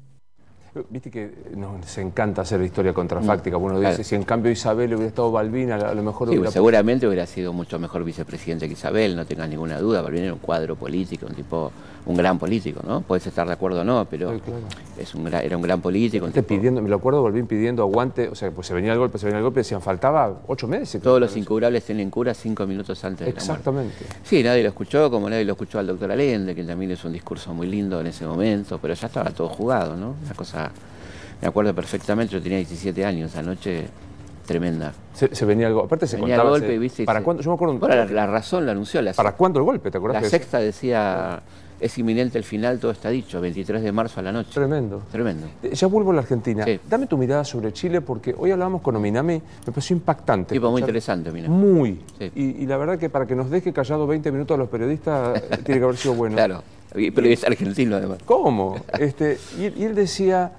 [0.91, 3.57] Viste que nos encanta hacer historia contrafáctica.
[3.57, 6.51] Uno dice, si en cambio Isabel hubiera estado Balbina, a lo mejor sí, hubiera...
[6.51, 10.03] seguramente hubiera sido mucho mejor vicepresidente que Isabel, no tengas ninguna duda.
[10.03, 11.71] Balbina era un cuadro político, un tipo,
[12.07, 13.01] un gran político, ¿no?
[13.01, 14.33] Puedes estar de acuerdo o no, pero
[14.99, 16.27] es un, era un gran político.
[16.27, 16.47] Un tipo...
[16.47, 19.27] pidiendo, me lo acuerdo, Balbín pidiendo aguante, o sea, pues se venía el golpe, se
[19.27, 21.01] venía el golpe, decían, faltaba ocho meses.
[21.01, 23.53] Todos los incurables tienen cura cinco minutos antes de la muerte.
[23.53, 24.05] Exactamente.
[24.23, 27.13] Sí, nadie lo escuchó, como nadie lo escuchó al doctor Allende, que también es un
[27.13, 30.15] discurso muy lindo en ese momento, pero ya estaba todo jugado, ¿no?
[30.25, 30.71] Una cosa
[31.41, 33.87] me acuerdo perfectamente, yo tenía 17 años, esa noche
[34.47, 34.93] tremenda.
[35.15, 36.57] Se, venía algo, aparte se venía contaba...
[36.57, 37.05] el golpe, ¿viste?
[37.05, 37.43] ¿Para cuándo?
[37.43, 37.79] Yo me acuerdo...
[37.79, 39.01] Bueno, la, la, razón la anunció.
[39.01, 39.91] La, ¿Para cuándo el golpe?
[39.91, 40.23] ¿Te acuerdas?
[40.23, 41.43] La sexta decía,
[41.85, 44.49] es inminente el final, todo está dicho, 23 de marzo a la noche.
[44.55, 45.03] Tremendo.
[45.13, 45.47] Tremendo.
[45.71, 46.65] Ya vuelvo a la Argentina.
[46.65, 46.81] Sí.
[46.89, 50.55] Dame tu mirada sobre Chile, porque hoy hablábamos con Ominami, me pareció impactante.
[50.55, 51.51] Tipo muy interesante, mira.
[51.51, 52.01] Muy.
[52.19, 52.33] Sí.
[52.35, 55.43] Y, y, la verdad que para que nos deje callado 20 minutos a los periodistas,
[55.65, 56.37] tiene que haber sido bueno.
[56.37, 58.19] Claro, pero es argentino además.
[58.25, 58.77] ¿Cómo?
[58.99, 60.53] Este, y, y él decía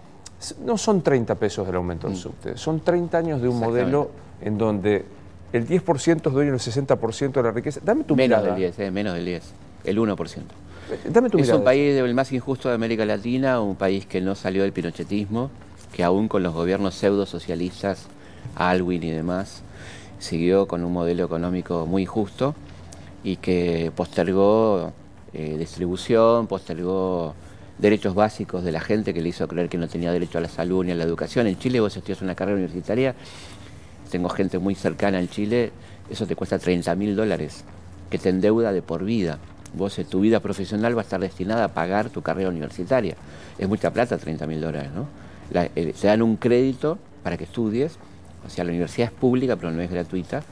[0.63, 4.11] no son 30 pesos del aumento del subte, son 30 años de un modelo
[4.41, 5.05] en donde
[5.53, 7.79] el 10% es dueño del 60% de la riqueza.
[7.83, 8.55] Dame tu menos mirada.
[8.55, 9.43] Del 10, eh, menos del 10,
[9.85, 10.41] el 1%.
[11.03, 11.59] Dame tu es mirada.
[11.59, 15.49] un país el más injusto de América Latina, un país que no salió del pinochetismo,
[15.93, 18.07] que aún con los gobiernos pseudo-socialistas,
[18.55, 19.63] Alwin y demás,
[20.19, 22.55] siguió con un modelo económico muy justo
[23.23, 24.93] y que postergó
[25.33, 27.33] eh, distribución, postergó
[27.77, 30.47] derechos básicos de la gente que le hizo creer que no tenía derecho a la
[30.47, 31.47] salud ni a la educación.
[31.47, 33.15] En Chile vos estudias una carrera universitaria,
[34.09, 35.71] tengo gente muy cercana en Chile,
[36.09, 37.63] eso te cuesta 30 mil dólares,
[38.09, 39.39] que te endeuda de por vida.
[39.75, 43.15] Vos en tu vida profesional va a estar destinada a pagar tu carrera universitaria.
[43.57, 45.07] Es mucha plata 30 mil dólares, ¿no?
[45.51, 47.97] La, eh, te dan un crédito para que estudies,
[48.45, 50.43] o sea, la universidad es pública pero no es gratuita,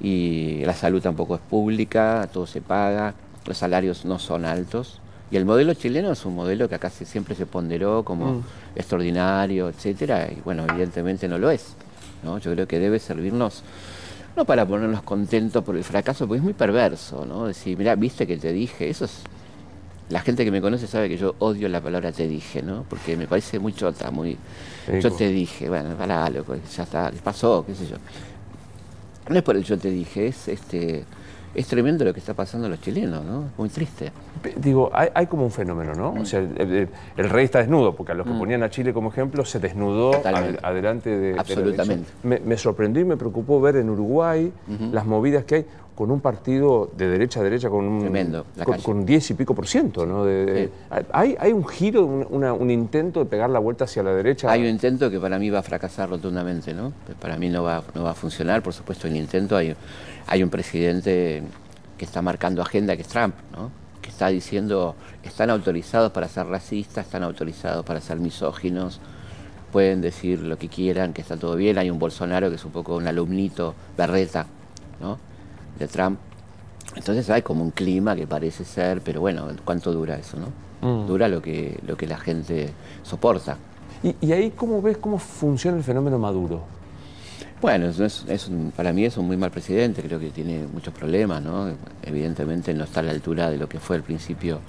[0.00, 3.14] y la salud tampoco es pública, todo se paga,
[3.46, 5.00] los salarios no son altos,
[5.30, 8.44] y el modelo chileno es un modelo que acá se, siempre se ponderó como mm.
[8.76, 11.74] extraordinario, etcétera, y bueno, evidentemente no lo es.
[12.22, 12.38] ¿no?
[12.38, 13.62] Yo creo que debe servirnos,
[14.36, 17.46] no para ponernos contentos por el fracaso, porque es muy perverso, ¿no?
[17.46, 19.22] Decir, mira, viste que te dije, eso es.
[20.08, 22.84] La gente que me conoce sabe que yo odio la palabra te dije, ¿no?
[22.88, 24.36] Porque me parece muy chota, muy.
[25.00, 27.96] Yo te dije, bueno, para loco, ya está, pasó, qué sé yo.
[29.28, 31.04] No es por el yo te dije, es este
[31.56, 33.44] es tremendo lo que está pasando a los chilenos, ¿no?
[33.56, 34.12] Muy triste.
[34.56, 36.12] Digo, hay, hay como un fenómeno, ¿no?
[36.12, 36.20] Mm.
[36.20, 38.38] O sea, el, rey está desnudo, porque a los que mm.
[38.38, 41.38] ponían a Chile como ejemplo se desnudó ad, adelante de.
[41.38, 42.10] Absolutamente.
[42.22, 44.90] De me, me, sorprendió y me preocupó ver en Uruguay uh -huh.
[44.92, 45.66] las movidas que hay
[45.96, 49.54] con un partido de derecha a derecha con un, Tremendo, con, con, 10 y pico
[49.54, 50.26] por ciento, ¿no?
[50.26, 50.72] De, de, sí.
[51.10, 54.50] hay, hay un giro, un, una, un, intento de pegar la vuelta hacia la derecha.
[54.52, 56.92] Hay un intento que para mí va a fracasar rotundamente, ¿no?
[57.18, 59.56] Para mí no va, no va a funcionar, por supuesto, el intento.
[59.56, 59.74] Hay,
[60.26, 61.42] hay un presidente
[61.96, 63.70] que está marcando agenda, que es Trump, ¿no?
[64.02, 64.94] que está diciendo,
[65.24, 69.00] están autorizados para ser racistas, están autorizados para ser misóginos,
[69.72, 71.76] pueden decir lo que quieran, que está todo bien.
[71.76, 74.46] Hay un Bolsonaro que es un poco un alumnito berreta,
[75.00, 75.18] ¿no?
[75.78, 76.18] De Trump.
[76.94, 80.48] Entonces hay como un clima que parece ser, pero bueno, ¿cuánto dura eso, no?
[80.86, 81.06] Mm.
[81.06, 82.70] Dura lo que, lo que la gente
[83.02, 83.56] soporta.
[84.02, 86.62] ¿Y, y ahí cómo ves cómo funciona el fenómeno Maduro?
[87.60, 90.66] Bueno, es, es- es un- para mí es un muy mal presidente, creo que tiene
[90.72, 91.70] muchos problemas, ¿no?
[92.02, 94.60] Evidentemente no está a la altura de lo que fue al principio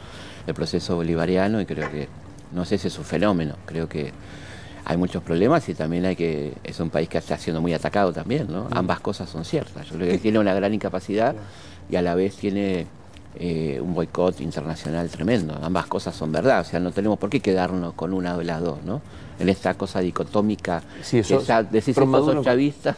[0.48, 2.08] el proceso bolivariano y creo que,
[2.54, 4.12] no sé si es un fenómeno, creo que
[4.90, 8.14] hay muchos problemas y también hay que, es un país que está siendo muy atacado
[8.14, 8.70] también, ¿no?
[8.72, 11.36] Ambas cosas son ciertas, yo creo que tiene una gran incapacidad
[11.90, 12.88] y a la vez tiene
[13.36, 17.42] eh, un boicot internacional tremendo, ambas cosas son verdad, o sea, no tenemos por qué
[17.42, 19.02] quedarnos con una de las dos, ¿no?
[19.40, 22.96] En esta cosa dicotómica, Sí, eso- que ya decís pero estos Maduro- son chavistas,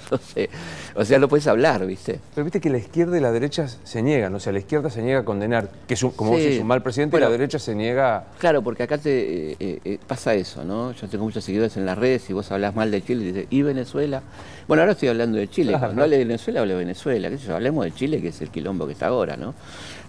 [0.95, 2.20] o sea, no puedes hablar, ¿viste?
[2.34, 5.02] Pero viste que la izquierda y la derecha se niegan, o sea, la izquierda se
[5.02, 7.26] niega a condenar, que es un, como vos decís, un mal presidente, y Bueno.
[7.28, 8.26] la derecha se niega...
[8.40, 10.94] Claro, porque acá te eh, eh, eh, pasa eso, ¿no?
[10.94, 13.48] Yo tengo muchos seguidores en las redes y vos hablas mal de Chile y dices,
[13.49, 14.22] ¿y Venezuela?
[14.68, 15.76] Bueno, ahora estoy hablando de Chile.
[15.78, 17.30] Cuando hable de Venezuela, hablo de Venezuela.
[17.30, 17.56] ¿Qué sé yo?
[17.56, 19.56] Hablemos de Chile, que es el quilombo que está ahora, ¿no?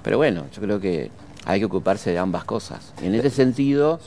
[0.02, 1.10] Pero bueno, yo creo que
[1.46, 2.92] hay que ocuparse de ambas cosas.
[3.02, 3.98] Y en ese sentido,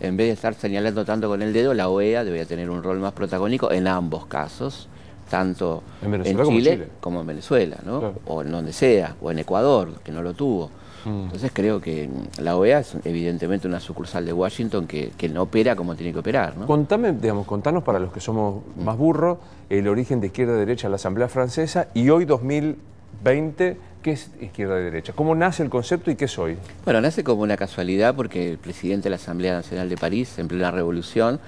[0.00, 2.98] en vez de estar señalando tanto con el dedo, la OEA debería tener un rol
[2.98, 4.88] más protagónico en ambos casos,
[5.28, 7.98] tanto En como Chile, como en Venezuela, ¿no?
[7.98, 8.14] Claro.
[8.26, 10.70] O en donde sea, o en Ecuador, que no lo tuvo.
[11.04, 11.24] Mm.
[11.24, 15.42] Entonces creo que mm, la OEA es evidentemente una sucursal de Washington que, que no
[15.42, 16.66] opera como tiene que operar, ¿no?
[16.66, 19.38] Contame, digamos, contanos para los que somos más burros,
[19.68, 23.76] el origen de izquierda y derecha en la Asamblea Francesa y hoy 2020,
[24.06, 25.12] ¿qué es izquierda y derecha?
[25.14, 26.56] ¿Cómo nace el concepto y qué es hoy?
[26.84, 30.46] Bueno, nace como una casualidad porque el presidente de la Asamblea Nacional de París, en
[30.46, 31.40] plena revolución,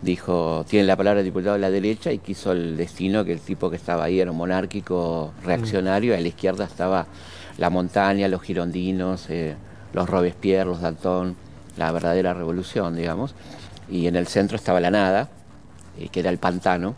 [0.00, 3.40] dijo, tiene la palabra el diputado de la derecha y quiso el destino que el
[3.40, 7.08] tipo que estaba ahí era un monárquico reaccionario, y a la izquierda estaba
[7.58, 9.54] la montaña, los girondinos, eh,
[9.92, 11.36] los Robespierre, los Danton,
[11.76, 13.34] la verdadera revolución, digamos,
[13.90, 15.28] y en el centro estaba la nada,
[15.98, 16.94] eh, que era el pantano,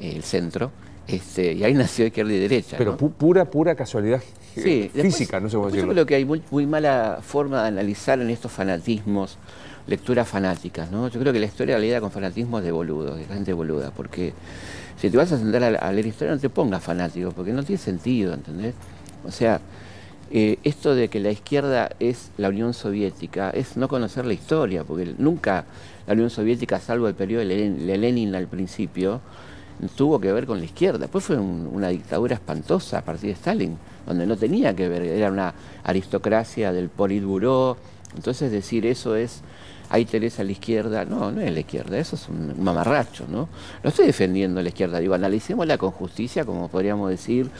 [0.00, 0.70] eh, el centro,
[1.06, 2.76] este, y ahí nació izquierda y derecha.
[2.78, 2.98] Pero ¿no?
[2.98, 4.22] pu- pura, pura casualidad
[4.54, 5.92] Sí, eh, después- física, no sé cómo después Yo decirlo.
[5.94, 9.36] creo que hay muy, muy mala forma de analizar en estos fanatismos,
[9.86, 11.08] lecturas fanáticas, ¿no?
[11.08, 13.90] Yo creo que la historia la leída con fanatismo es de boludo, de gente boluda,
[13.90, 14.32] porque
[14.98, 17.62] si te vas a sentar a, a leer historia no te pongas fanático, porque no
[17.62, 18.74] tiene sentido, ¿entendés?
[19.26, 19.60] O sea,
[20.30, 24.84] eh, esto de que la izquierda es la Unión Soviética es no conocer la historia,
[24.84, 25.64] porque nunca
[26.06, 29.20] la Unión Soviética, salvo el periodo de Lenin al principio,
[29.96, 30.98] tuvo que ver con la izquierda.
[30.98, 33.76] Después fue un- una dictadura espantosa a partir de Stalin,
[34.06, 37.76] donde no tenía que ver, era una aristocracia del Politburó.
[38.16, 39.40] Entonces decir eso es,
[39.90, 43.48] ahí tenés a la izquierda, no, no es la izquierda, eso es un mamarracho, ¿no?
[43.82, 47.50] No estoy defendiendo a la izquierda, digo, analicémosla con justicia, como podríamos decir,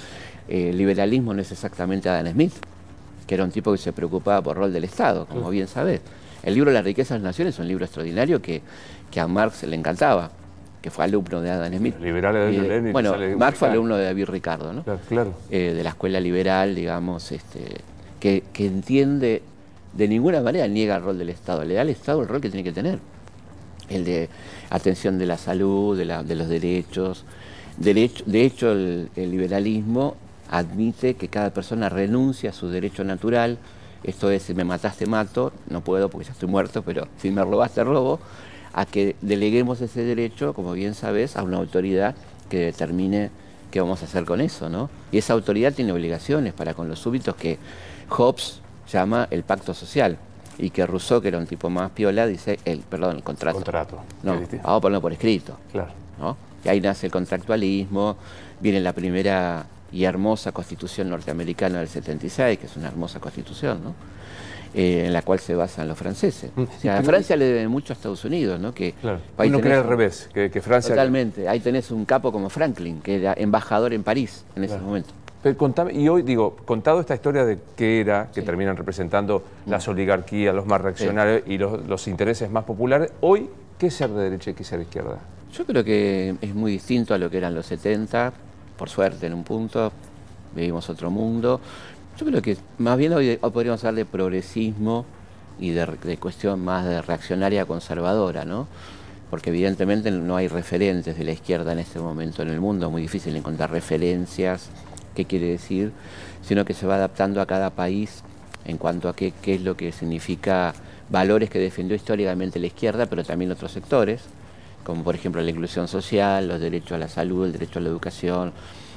[0.49, 2.53] eh, el liberalismo no es exactamente Adam Smith,
[3.27, 6.01] que era un tipo que se preocupaba por el rol del Estado, como bien sabés.
[6.43, 8.61] El libro La riqueza de las naciones es un libro extraordinario que,
[9.11, 10.31] que a Marx le encantaba,
[10.85, 11.95] que fue alumno de Adam Smith.
[11.99, 14.83] Liberales de Eh, Lenin, bueno, Marx fue alumno de David Ricardo, ¿no?
[14.83, 15.33] Claro, claro.
[15.49, 17.79] Eh, de la escuela liberal, digamos, este,
[18.21, 19.41] que, que entiende,
[19.95, 22.51] de ninguna manera niega el rol del Estado, le da al Estado el rol que
[22.51, 22.99] tiene que tener,
[23.89, 24.29] el de
[24.69, 27.25] atención de la salud, de, la- de los derechos.
[27.79, 30.17] Derecho, de hecho, el, el liberalismo
[30.51, 33.57] admite que cada persona renuncia a su derecho natural,
[34.03, 37.41] esto es, si me mataste, mato, no puedo porque ya estoy muerto, pero si me
[37.43, 38.21] robaste, robo,
[38.75, 42.15] a que deleguemos ese derecho, como bien sabes, a una autoridad
[42.51, 43.31] que determine
[43.71, 44.91] qué vamos a hacer con eso, ¿no?
[45.13, 47.59] Y esa autoridad tiene obligaciones para con los súbditos que
[48.09, 48.61] Hobbes
[48.93, 50.19] llama el pacto social
[50.59, 53.57] y que Rousseau, que era un tipo más piola, dice, el, perdón, el contrato.
[53.57, 54.01] Contrato.
[54.23, 55.57] No, vamos a ponerlo por escrito.
[55.73, 55.93] Claro.
[56.19, 56.37] ¿no?
[56.65, 58.17] Y ahí nace el contractualismo,
[58.61, 63.95] viene la primera y hermosa constitución norteamericana del 76, que es una hermosa constitución, ¿no?
[64.77, 66.51] Eh, en la cual se basan los franceses.
[66.57, 68.75] O sea, a Francia le debe mucho a Estados Unidos, ¿no?
[68.75, 69.21] Que Claro.
[69.39, 70.91] Uno cree al revés, que, que Francia...
[70.97, 71.49] Totalmente.
[71.49, 74.87] Ahí tenés un capo como Franklin, que era embajador en París en ese Claro.
[74.89, 75.11] momento.
[75.45, 79.71] Pero contame, y hoy digo, contado esta historia de qué era, que terminan representando Mm.
[79.71, 83.49] las oligarquías, los más reaccionarios y los, los intereses más populares, hoy,
[83.79, 85.19] ¿qué es ser de derecha y qué es ser de izquierda?
[85.53, 88.33] Yo creo que es muy distinto a lo que eran los 70,
[88.77, 89.93] por suerte en un punto,
[90.57, 91.61] vivimos otro mundo.
[92.17, 95.05] Yo creo que más bien hoy, hoy podríamos hablar de progresismo
[95.59, 98.69] y de, cuestión más de reaccionaria conservadora, ¿no?
[99.31, 102.93] Porque evidentemente no hay referentes de la izquierda en este momento en el mundo, es
[102.93, 104.71] muy difícil encontrar referencias,
[105.17, 105.91] qué quiere decir,
[106.41, 108.23] sino que se va adaptando a cada país
[108.65, 110.73] en cuanto a qué, qué es lo que significa
[111.11, 114.23] valores que defendió históricamente la izquierda, pero también otros sectores,
[114.85, 117.89] como por ejemplo la inclusión social, los derechos a la salud, el derecho a la
[117.89, 118.53] educación,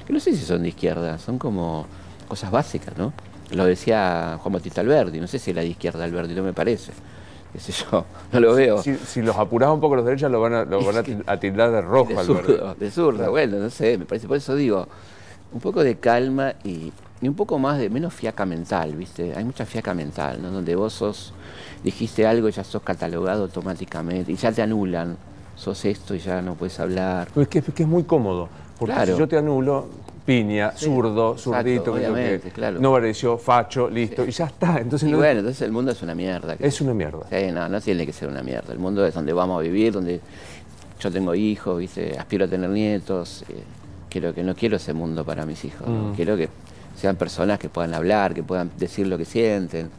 [0.05, 1.87] que no sé si son de izquierda, son como
[2.27, 3.13] cosas básicas, ¿no?
[3.51, 6.91] Lo decía Juan Bautista Alberdi, no sé si era de izquierda Alberdi, no me parece.
[7.53, 8.81] Qué sé yo, no lo veo.
[8.83, 11.23] Si, si los apurás un poco los derechos, lo van a, lo van a til-
[11.25, 14.53] a tildar de rojo de zurdo, de zurdo, bueno, no sé, me parece, por eso
[14.55, 14.87] digo,
[15.53, 16.91] un poco de calma y,
[17.21, 19.33] y un poco más de, menos fiaca mental, ¿viste?
[19.35, 20.51] Hay mucha fiaca mental, ¿no?
[20.51, 21.33] Donde vos sos,
[21.85, 25.15] dijiste algo y ya sos catalogado automáticamente y ya te anulan,
[25.55, 27.29] sos esto y ya no puedes hablar.
[27.33, 28.49] Pero es que, es que es muy cómodo.
[28.77, 29.13] Porque Claro.
[29.13, 29.87] si yo te anulo,
[30.31, 32.79] piña, Sí, zurdo, exacto, zurdito, que- claro.
[32.81, 34.77] no pareció, facho, listo, y ya está.
[34.77, 36.57] Entonces Y no- bueno, entonces el mundo es una mierda.
[36.59, 37.25] es una mierda.
[37.29, 38.73] Sí, no, no tiene que ser una mierda.
[38.73, 40.19] El mundo es donde vamos a vivir, donde
[40.99, 42.17] yo tengo hijos, ¿viste?
[42.19, 43.45] aspiro a tener nietos.
[43.49, 43.63] eh,
[44.09, 45.87] quiero que no quiero ese mundo para mis hijos.
[45.87, 46.11] Mm.
[46.13, 46.49] Quiero que
[46.99, 49.89] sean personas que puedan hablar, que puedan decir lo que sienten,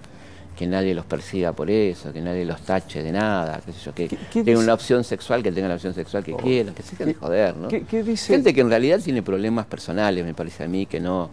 [0.59, 3.95] que nadie los persiga por eso, que nadie los tache de nada, qué sé yo,
[3.95, 6.91] que qué tengan una opción sexual, que tengan la opción sexual que quieran, que se
[6.93, 7.69] dejen de joder, ¿no?
[7.69, 8.33] ¿Qué, qué dice?
[8.35, 11.31] Gente que en realidad tiene problemas personales, me parece a mí, que no,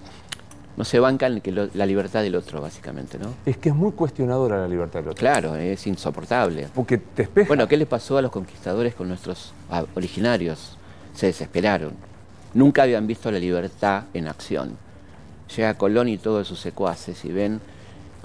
[0.78, 3.34] no se bancan que lo- la libertad del otro, básicamente, ¿no?
[3.48, 5.20] Es que es muy cuestionadora la libertad del otro.
[5.20, 6.68] Claro, es insoportable.
[6.76, 7.48] Porque te espeja.
[7.48, 10.78] Bueno, ¿qué le pasó a los conquistadores con nuestros ah, originarios?
[11.16, 11.94] Se desesperaron.
[12.54, 14.78] Nunca habían visto la libertad en acción.
[15.56, 17.60] Llega Colón y todos sus secuaces y ven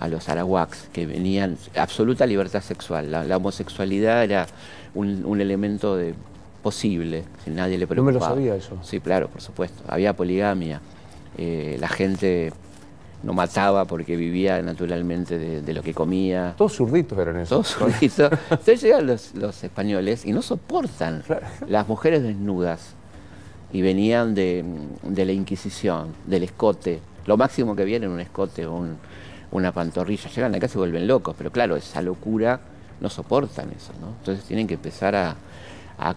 [0.00, 3.10] a los arawaks que venían, absoluta libertad sexual.
[3.12, 4.46] La, la homosexualidad era
[4.94, 6.14] un, un elemento de,
[6.62, 8.30] posible, si nadie le No me preocupaba.
[8.30, 8.78] lo sabía eso.
[8.82, 9.82] Sí, claro, por supuesto.
[9.86, 10.80] Había poligamia.
[11.38, 12.52] Eh, la gente
[13.22, 16.54] no mataba porque vivía naturalmente de, de lo que comía.
[16.56, 17.48] Todos zurditos eran esos.
[17.50, 18.30] Todos zurditos.
[18.50, 21.22] Entonces llegan los, los españoles y no soportan
[21.68, 22.94] las mujeres desnudas.
[23.72, 24.64] Y venían de,
[25.02, 27.00] de la Inquisición, del escote.
[27.26, 28.96] Lo máximo que viene un escote o un-
[29.52, 30.30] una pantorrilla.
[30.30, 31.34] Llegan acá y se vuelven locos.
[31.36, 32.60] Pero claro, esa locura
[33.00, 33.92] no soportan eso.
[34.00, 34.08] ¿no?
[34.18, 35.36] Entonces tienen que empezar a,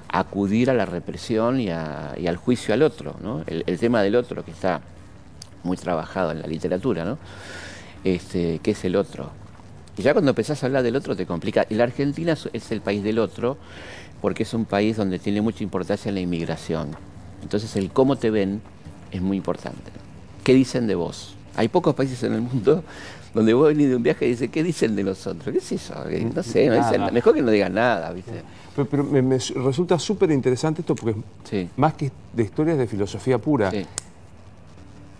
[0.10, 3.15] acudir a la represión y, a- al juicio al otro.
[3.22, 3.43] ¿no?
[3.47, 4.81] El, tema del otro que está
[5.64, 7.18] muy trabajado en la literatura, ¿no?
[8.03, 9.31] Este, ¿Qué es el otro?
[9.97, 11.65] Y ya cuando empezás a hablar del otro te complica.
[11.69, 13.57] Y la Argentina es el país del otro
[14.22, 16.91] porque es un país donde tiene mucha importancia la inmigración.
[17.41, 18.61] Entonces el cómo te ven
[19.11, 19.91] es muy importante.
[20.45, 21.35] ¿Qué dicen de vos?
[21.55, 22.84] Hay pocos países en el mundo
[23.34, 25.51] donde vos venís de un viaje y dices, ¿qué dicen de nosotros?
[25.51, 25.93] ¿Qué es eso?
[25.95, 28.43] No sé, no dicen- mejor que no digan nada, ¿viste?
[28.76, 31.69] Pero, pero me, me resulta súper interesante esto porque Sí.
[31.77, 33.72] más que de historias de filosofía pura,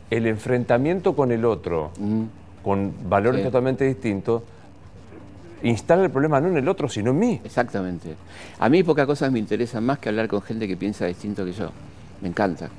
[0.10, 1.91] el enfrentamiento con el otro,
[2.64, 3.45] con valores Sí.
[3.45, 4.44] totalmente distintos,
[5.64, 7.41] instala el problema no en el otro, sino en mí.
[7.44, 8.15] Exactamente.
[8.60, 11.53] A mí pocas cosas me interesan más que hablar con gente que piensa distinto que
[11.53, 11.72] yo.
[12.22, 12.69] Me encanta.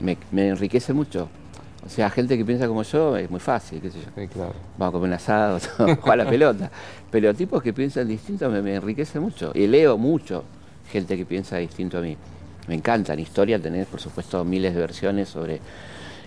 [0.00, 1.28] Me, me enriquece mucho.
[1.84, 4.26] O sea, gente que piensa como yo es muy fácil, qué sé yo.
[4.76, 5.58] Vamos a comer un asado,
[6.00, 6.70] jugar a la pelota.
[7.10, 9.52] Pero tipos que piensan distinto me, me enriquece mucho.
[9.54, 10.44] Y leo mucho
[10.90, 12.16] gente que piensa distinto a mí.
[12.68, 13.14] Me encanta.
[13.14, 15.60] En historia tenés, por supuesto, miles de versiones sobre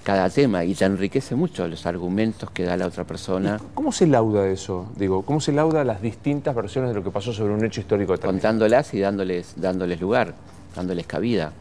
[0.04, 3.60] cada tema y te enriquece mucho los argumentos que da la otra persona.
[3.74, 4.92] ¿Cómo se lauda eso?
[4.98, 8.12] Digo, ¿cómo se lauda las distintas versiones de lo que pasó sobre un hecho histórico
[8.12, 8.42] determinado?
[8.42, 10.34] contándolas y dándoles, dándoles lugar,
[10.76, 11.54] dándoles cabida.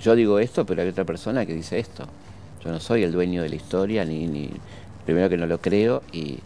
[0.00, 2.04] Yo digo esto, pero hay otra persona que dice esto.
[2.68, 4.50] Yo no soy el dueño de la historia, ni, ni
[5.06, 6.38] primero que no lo creo, y,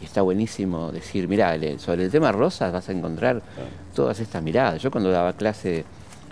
[0.00, 3.42] y está buenísimo decir, mira, sobre el tema rosas vas a encontrar
[3.94, 4.80] todas estas miradas.
[4.80, 5.84] Yo cuando daba clase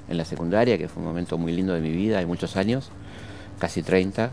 [0.09, 2.89] en la secundaria, que fue un momento muy lindo de mi vida, hay muchos años,
[3.59, 4.31] casi 30,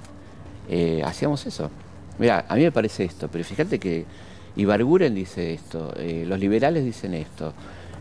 [0.70, 1.70] eh, hacíamos eso.
[2.18, 4.06] Mira, a mí me parece esto, pero fíjate que
[4.56, 7.52] Ibarguren dice esto, eh, los liberales dicen esto,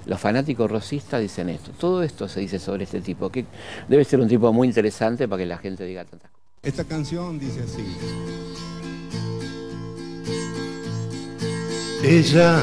[0.06, 1.72] los fanáticos rosistas dicen esto.
[1.72, 3.46] Todo esto se dice sobre este tipo, que
[3.88, 6.39] debe ser un tipo muy interesante para que la gente diga tantas cosas.
[6.62, 7.96] Esta canción dice así.
[12.02, 12.62] Ella,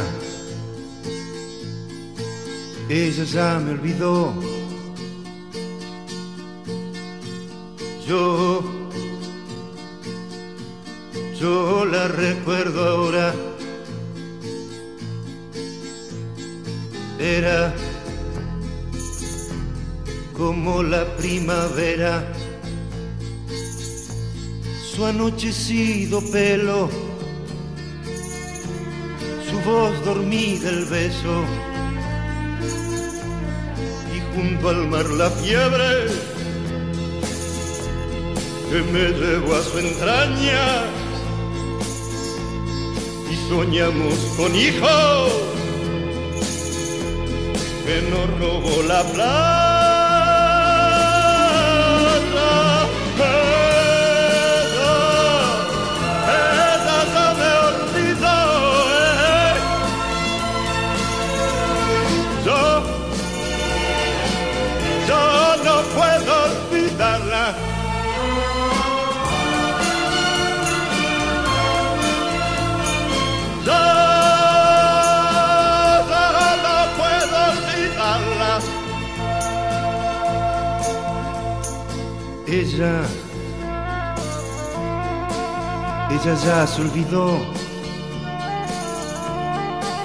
[2.90, 4.36] ella ya me olvidó.
[8.08, 8.64] Yo,
[11.40, 13.34] yo la recuerdo ahora.
[17.20, 17.74] Era
[20.38, 22.32] como la primavera,
[24.98, 26.90] su anochecido pelo
[29.48, 31.44] su voz dormida el beso
[34.16, 36.08] y junto al mar la fiebre
[38.72, 40.66] que me llevó a su entraña
[43.32, 45.32] y soñamos con hijos
[47.86, 49.98] que nos robó la plata.
[76.98, 78.60] puedo olvidarla.
[82.48, 83.02] Ella,
[86.10, 87.40] ella ya se olvidó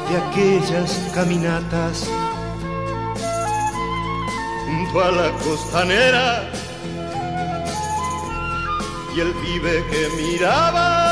[0.09, 2.09] de aquellas caminatas
[4.67, 6.62] junto a la costanera
[9.15, 11.12] y el pibe que miraba.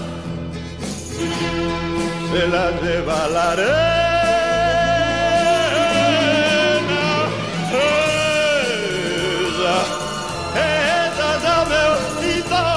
[2.31, 3.71] se la lleva la arena.
[7.73, 9.77] Ella,
[10.55, 12.67] ella ya me olvidó.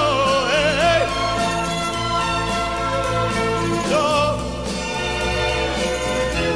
[3.91, 4.07] Yo,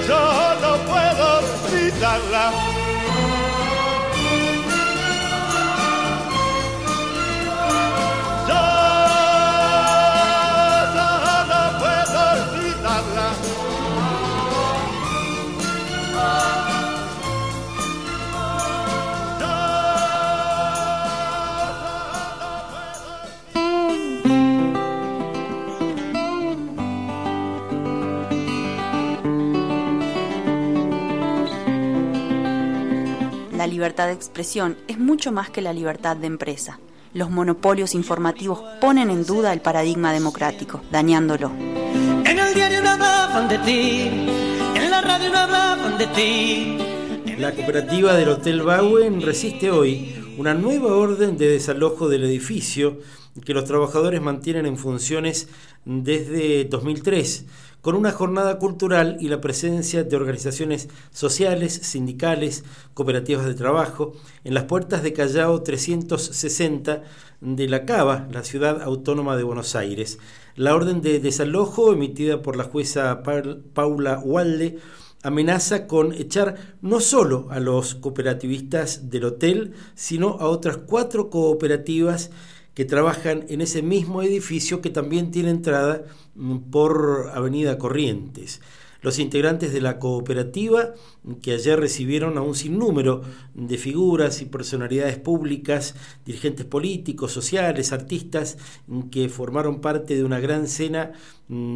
[0.08, 0.22] yo
[0.64, 2.46] no puedo olvidarla.
[33.80, 36.82] Libertad de expresión es mucho más que la libertad de empresa.
[37.14, 41.50] Los monopolios informativos ponen en duda el paradigma democrático, dañándolo.
[42.26, 44.02] En el diario no hablaban de ti,
[44.76, 46.78] en la radio no hablaban de ti.
[47.38, 53.00] La cooperativa del Hotel Bauen resiste hoy una nueva orden de desalojo del edificio
[53.46, 55.48] que los trabajadores mantienen en funciones
[55.86, 57.46] desde 2003,
[57.82, 64.54] con una jornada cultural y la presencia de organizaciones sociales, sindicales, cooperativas de trabajo, en
[64.54, 67.04] las puertas de Callao 360
[67.42, 70.20] de La Cava, la ciudad autónoma de Buenos Aires.
[70.56, 74.80] La orden de desalojo emitida por la jueza Paula Walde
[75.24, 82.32] amenaza con echar no solo a los cooperativistas del hotel, sino a otras cuatro cooperativas
[82.80, 86.06] que trabajan en ese mismo edificio que también tiene entrada
[86.72, 88.62] por Avenida Corrientes.
[89.02, 90.94] Los integrantes de la cooperativa,
[91.42, 93.22] que ayer recibieron a un sinnúmero
[93.54, 95.96] de figuras y personalidades públicas,
[96.26, 98.58] dirigentes políticos, sociales, artistas,
[99.10, 101.14] que formaron parte de una gran cena,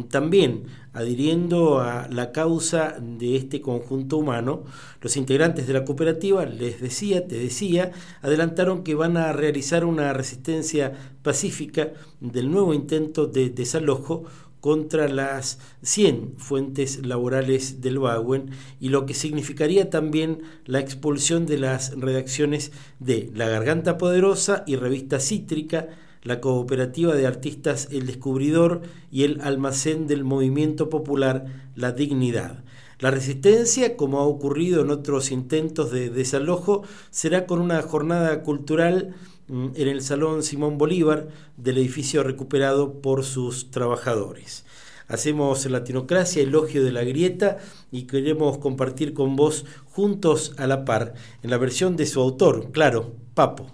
[0.08, 4.62] también adhiriendo a la causa de este conjunto humano,
[5.00, 7.90] los integrantes de la cooperativa, les decía, te decía,
[8.22, 10.92] adelantaron que van a realizar una resistencia
[11.22, 14.24] pacífica del nuevo intento de desalojo
[14.64, 18.48] contra las 100 fuentes laborales del Bauen
[18.80, 24.76] y lo que significaría también la expulsión de las redacciones de La Garganta Poderosa y
[24.76, 25.88] Revista Cítrica,
[26.22, 28.80] la cooperativa de artistas El Descubridor
[29.10, 31.44] y el almacén del movimiento popular
[31.76, 32.64] La Dignidad.
[33.00, 39.14] La resistencia, como ha ocurrido en otros intentos de desalojo, será con una jornada cultural
[39.48, 44.64] en el Salón Simón Bolívar del edificio recuperado por sus trabajadores.
[45.06, 47.58] Hacemos Latinocracia, elogio de la grieta
[47.90, 52.72] y queremos compartir con vos juntos a la par, en la versión de su autor,
[52.72, 53.66] claro, Papo.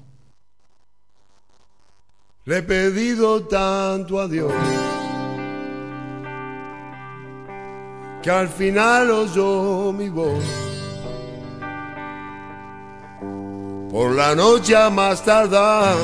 [2.47, 4.53] Le he pedido tanto a Dios
[8.23, 10.70] que al final oyó mi voz.
[13.91, 15.97] Por la noche a más tardar,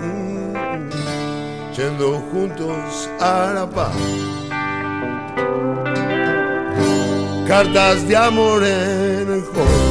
[0.00, 0.90] mm,
[1.76, 3.96] yendo juntos a la paz.
[7.48, 9.86] Cartas de amor en el hall.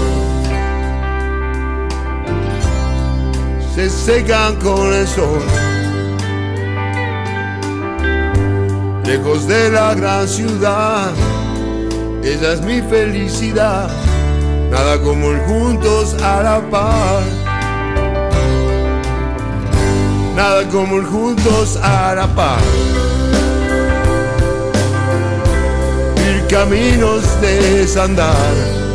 [3.76, 5.42] se secan con el sol.
[9.06, 11.12] lejos de la gran ciudad.
[12.24, 13.90] Ella es mi felicidad,
[14.70, 17.24] nada como el juntos a la par.
[20.36, 22.60] Nada como el juntos a la par.
[26.18, 28.86] Mil caminos de desandar.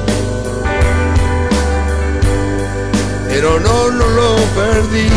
[3.28, 5.08] Pero no, no lo perdí,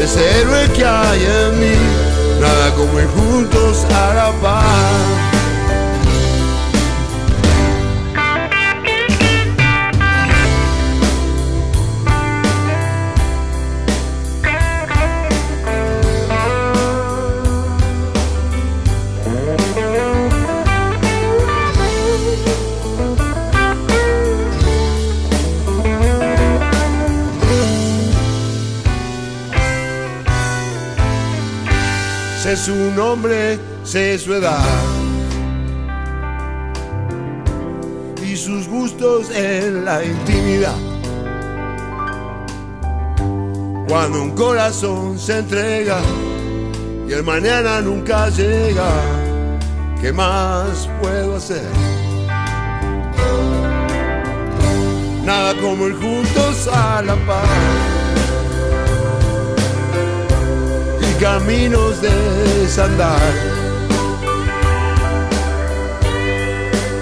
[0.00, 1.76] ese héroe que hay en mí,
[2.40, 5.19] nada como ir juntos a la paz.
[32.56, 34.64] Su nombre, sé su edad
[38.22, 40.76] y sus gustos en la intimidad.
[43.88, 46.00] Cuando un corazón se entrega
[47.08, 48.90] y el mañana nunca llega,
[50.00, 51.68] ¿qué más puedo hacer?
[55.24, 57.99] Nada como ir juntos a la paz.
[61.20, 62.10] Caminos de
[62.62, 63.20] desandar.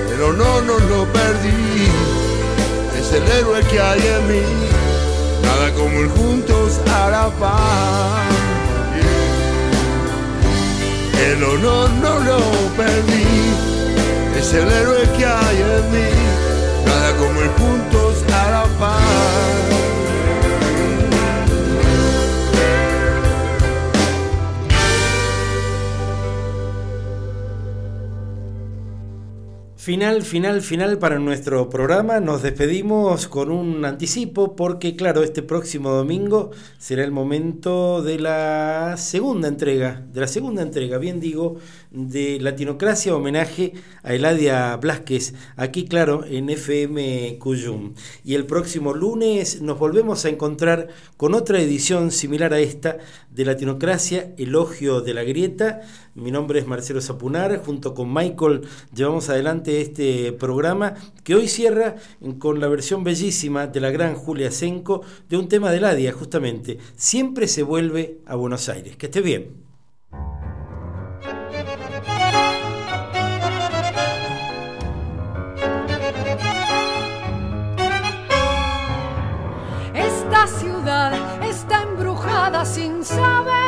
[0.09, 1.87] Pero no, no lo perdí,
[2.99, 4.43] es el héroe que hay en mí,
[5.43, 8.27] nada como ir juntos a la paz.
[11.31, 12.39] El honor no lo
[12.77, 13.53] perdí,
[14.37, 16.11] es el héroe que hay en mí,
[29.89, 32.21] Final, final, final para nuestro programa.
[32.21, 38.97] Nos despedimos con un anticipo porque, claro, este próximo domingo será el momento de la
[38.99, 41.57] segunda entrega, de la segunda entrega, bien digo,
[41.91, 47.95] de Latinocracia, homenaje a Eladia Blasquez, aquí, claro, en FM Cuyum.
[48.25, 52.99] Y el próximo lunes nos volvemos a encontrar con otra edición similar a esta
[53.31, 55.81] de Latinocracia, Elogio de la Grieta.
[56.19, 58.63] Mi nombre es Marcelo Zapunar, junto con Michael
[58.93, 61.95] llevamos adelante este programa que hoy cierra
[62.39, 66.79] con la versión bellísima de la gran Julia Senco de un tema de Ladia, justamente.
[66.97, 68.97] Siempre se vuelve a Buenos Aires.
[68.97, 69.69] Que esté bien.
[79.95, 83.68] Esta ciudad está embrujada sin saber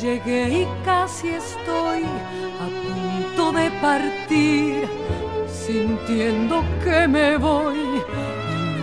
[0.00, 4.88] Llegué y casi estoy a punto de partir,
[5.48, 8.00] sintiendo que me voy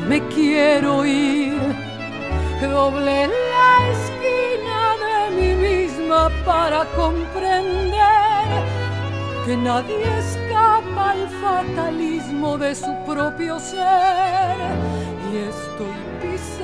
[0.04, 1.58] y me quiero ir.
[2.60, 8.50] Doblé la esquina de mí misma para comprender
[9.46, 14.58] que nadie escapa al fatalismo de su propio ser.
[15.32, 16.15] Y estoy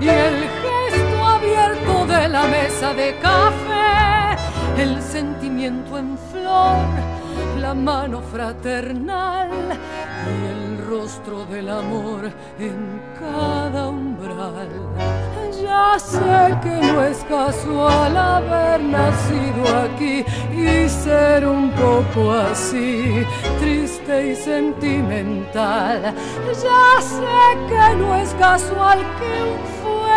[0.00, 4.36] y el gesto abierto de la mesa de café,
[4.82, 6.86] el sentimiento en flor,
[7.60, 9.50] la mano fraternal
[10.32, 14.68] y el rostro del amor en cada umbral.
[15.64, 23.26] Ya sé que no es casual haber nacido aquí y ser un poco así,
[23.60, 26.14] triste y sentimental.
[26.62, 29.74] Ya sé que no es casual que un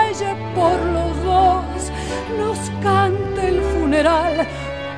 [0.08, 1.92] arrodille por los dos,
[2.38, 4.48] nos cante el funeral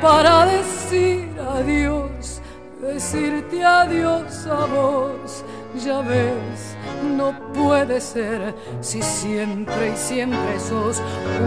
[0.02, 2.42] para decir adiós,
[2.82, 5.44] decirte adiós a vos,
[5.76, 6.79] ya ves.
[7.04, 11.02] No puede ser si siempre y siempre sos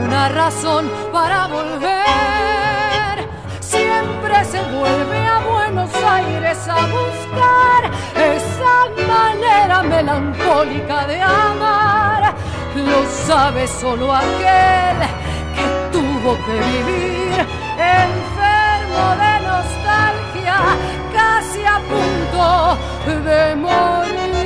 [0.05, 3.29] una razón para volver.
[3.61, 12.35] Siempre se vuelve a Buenos Aires a buscar esa manera melancólica de amar.
[12.75, 14.99] Lo sabe solo aquel
[15.55, 17.47] que tuvo que vivir
[17.79, 20.57] enfermo de nostalgia,
[21.13, 22.79] casi a punto
[23.25, 24.42] de morir.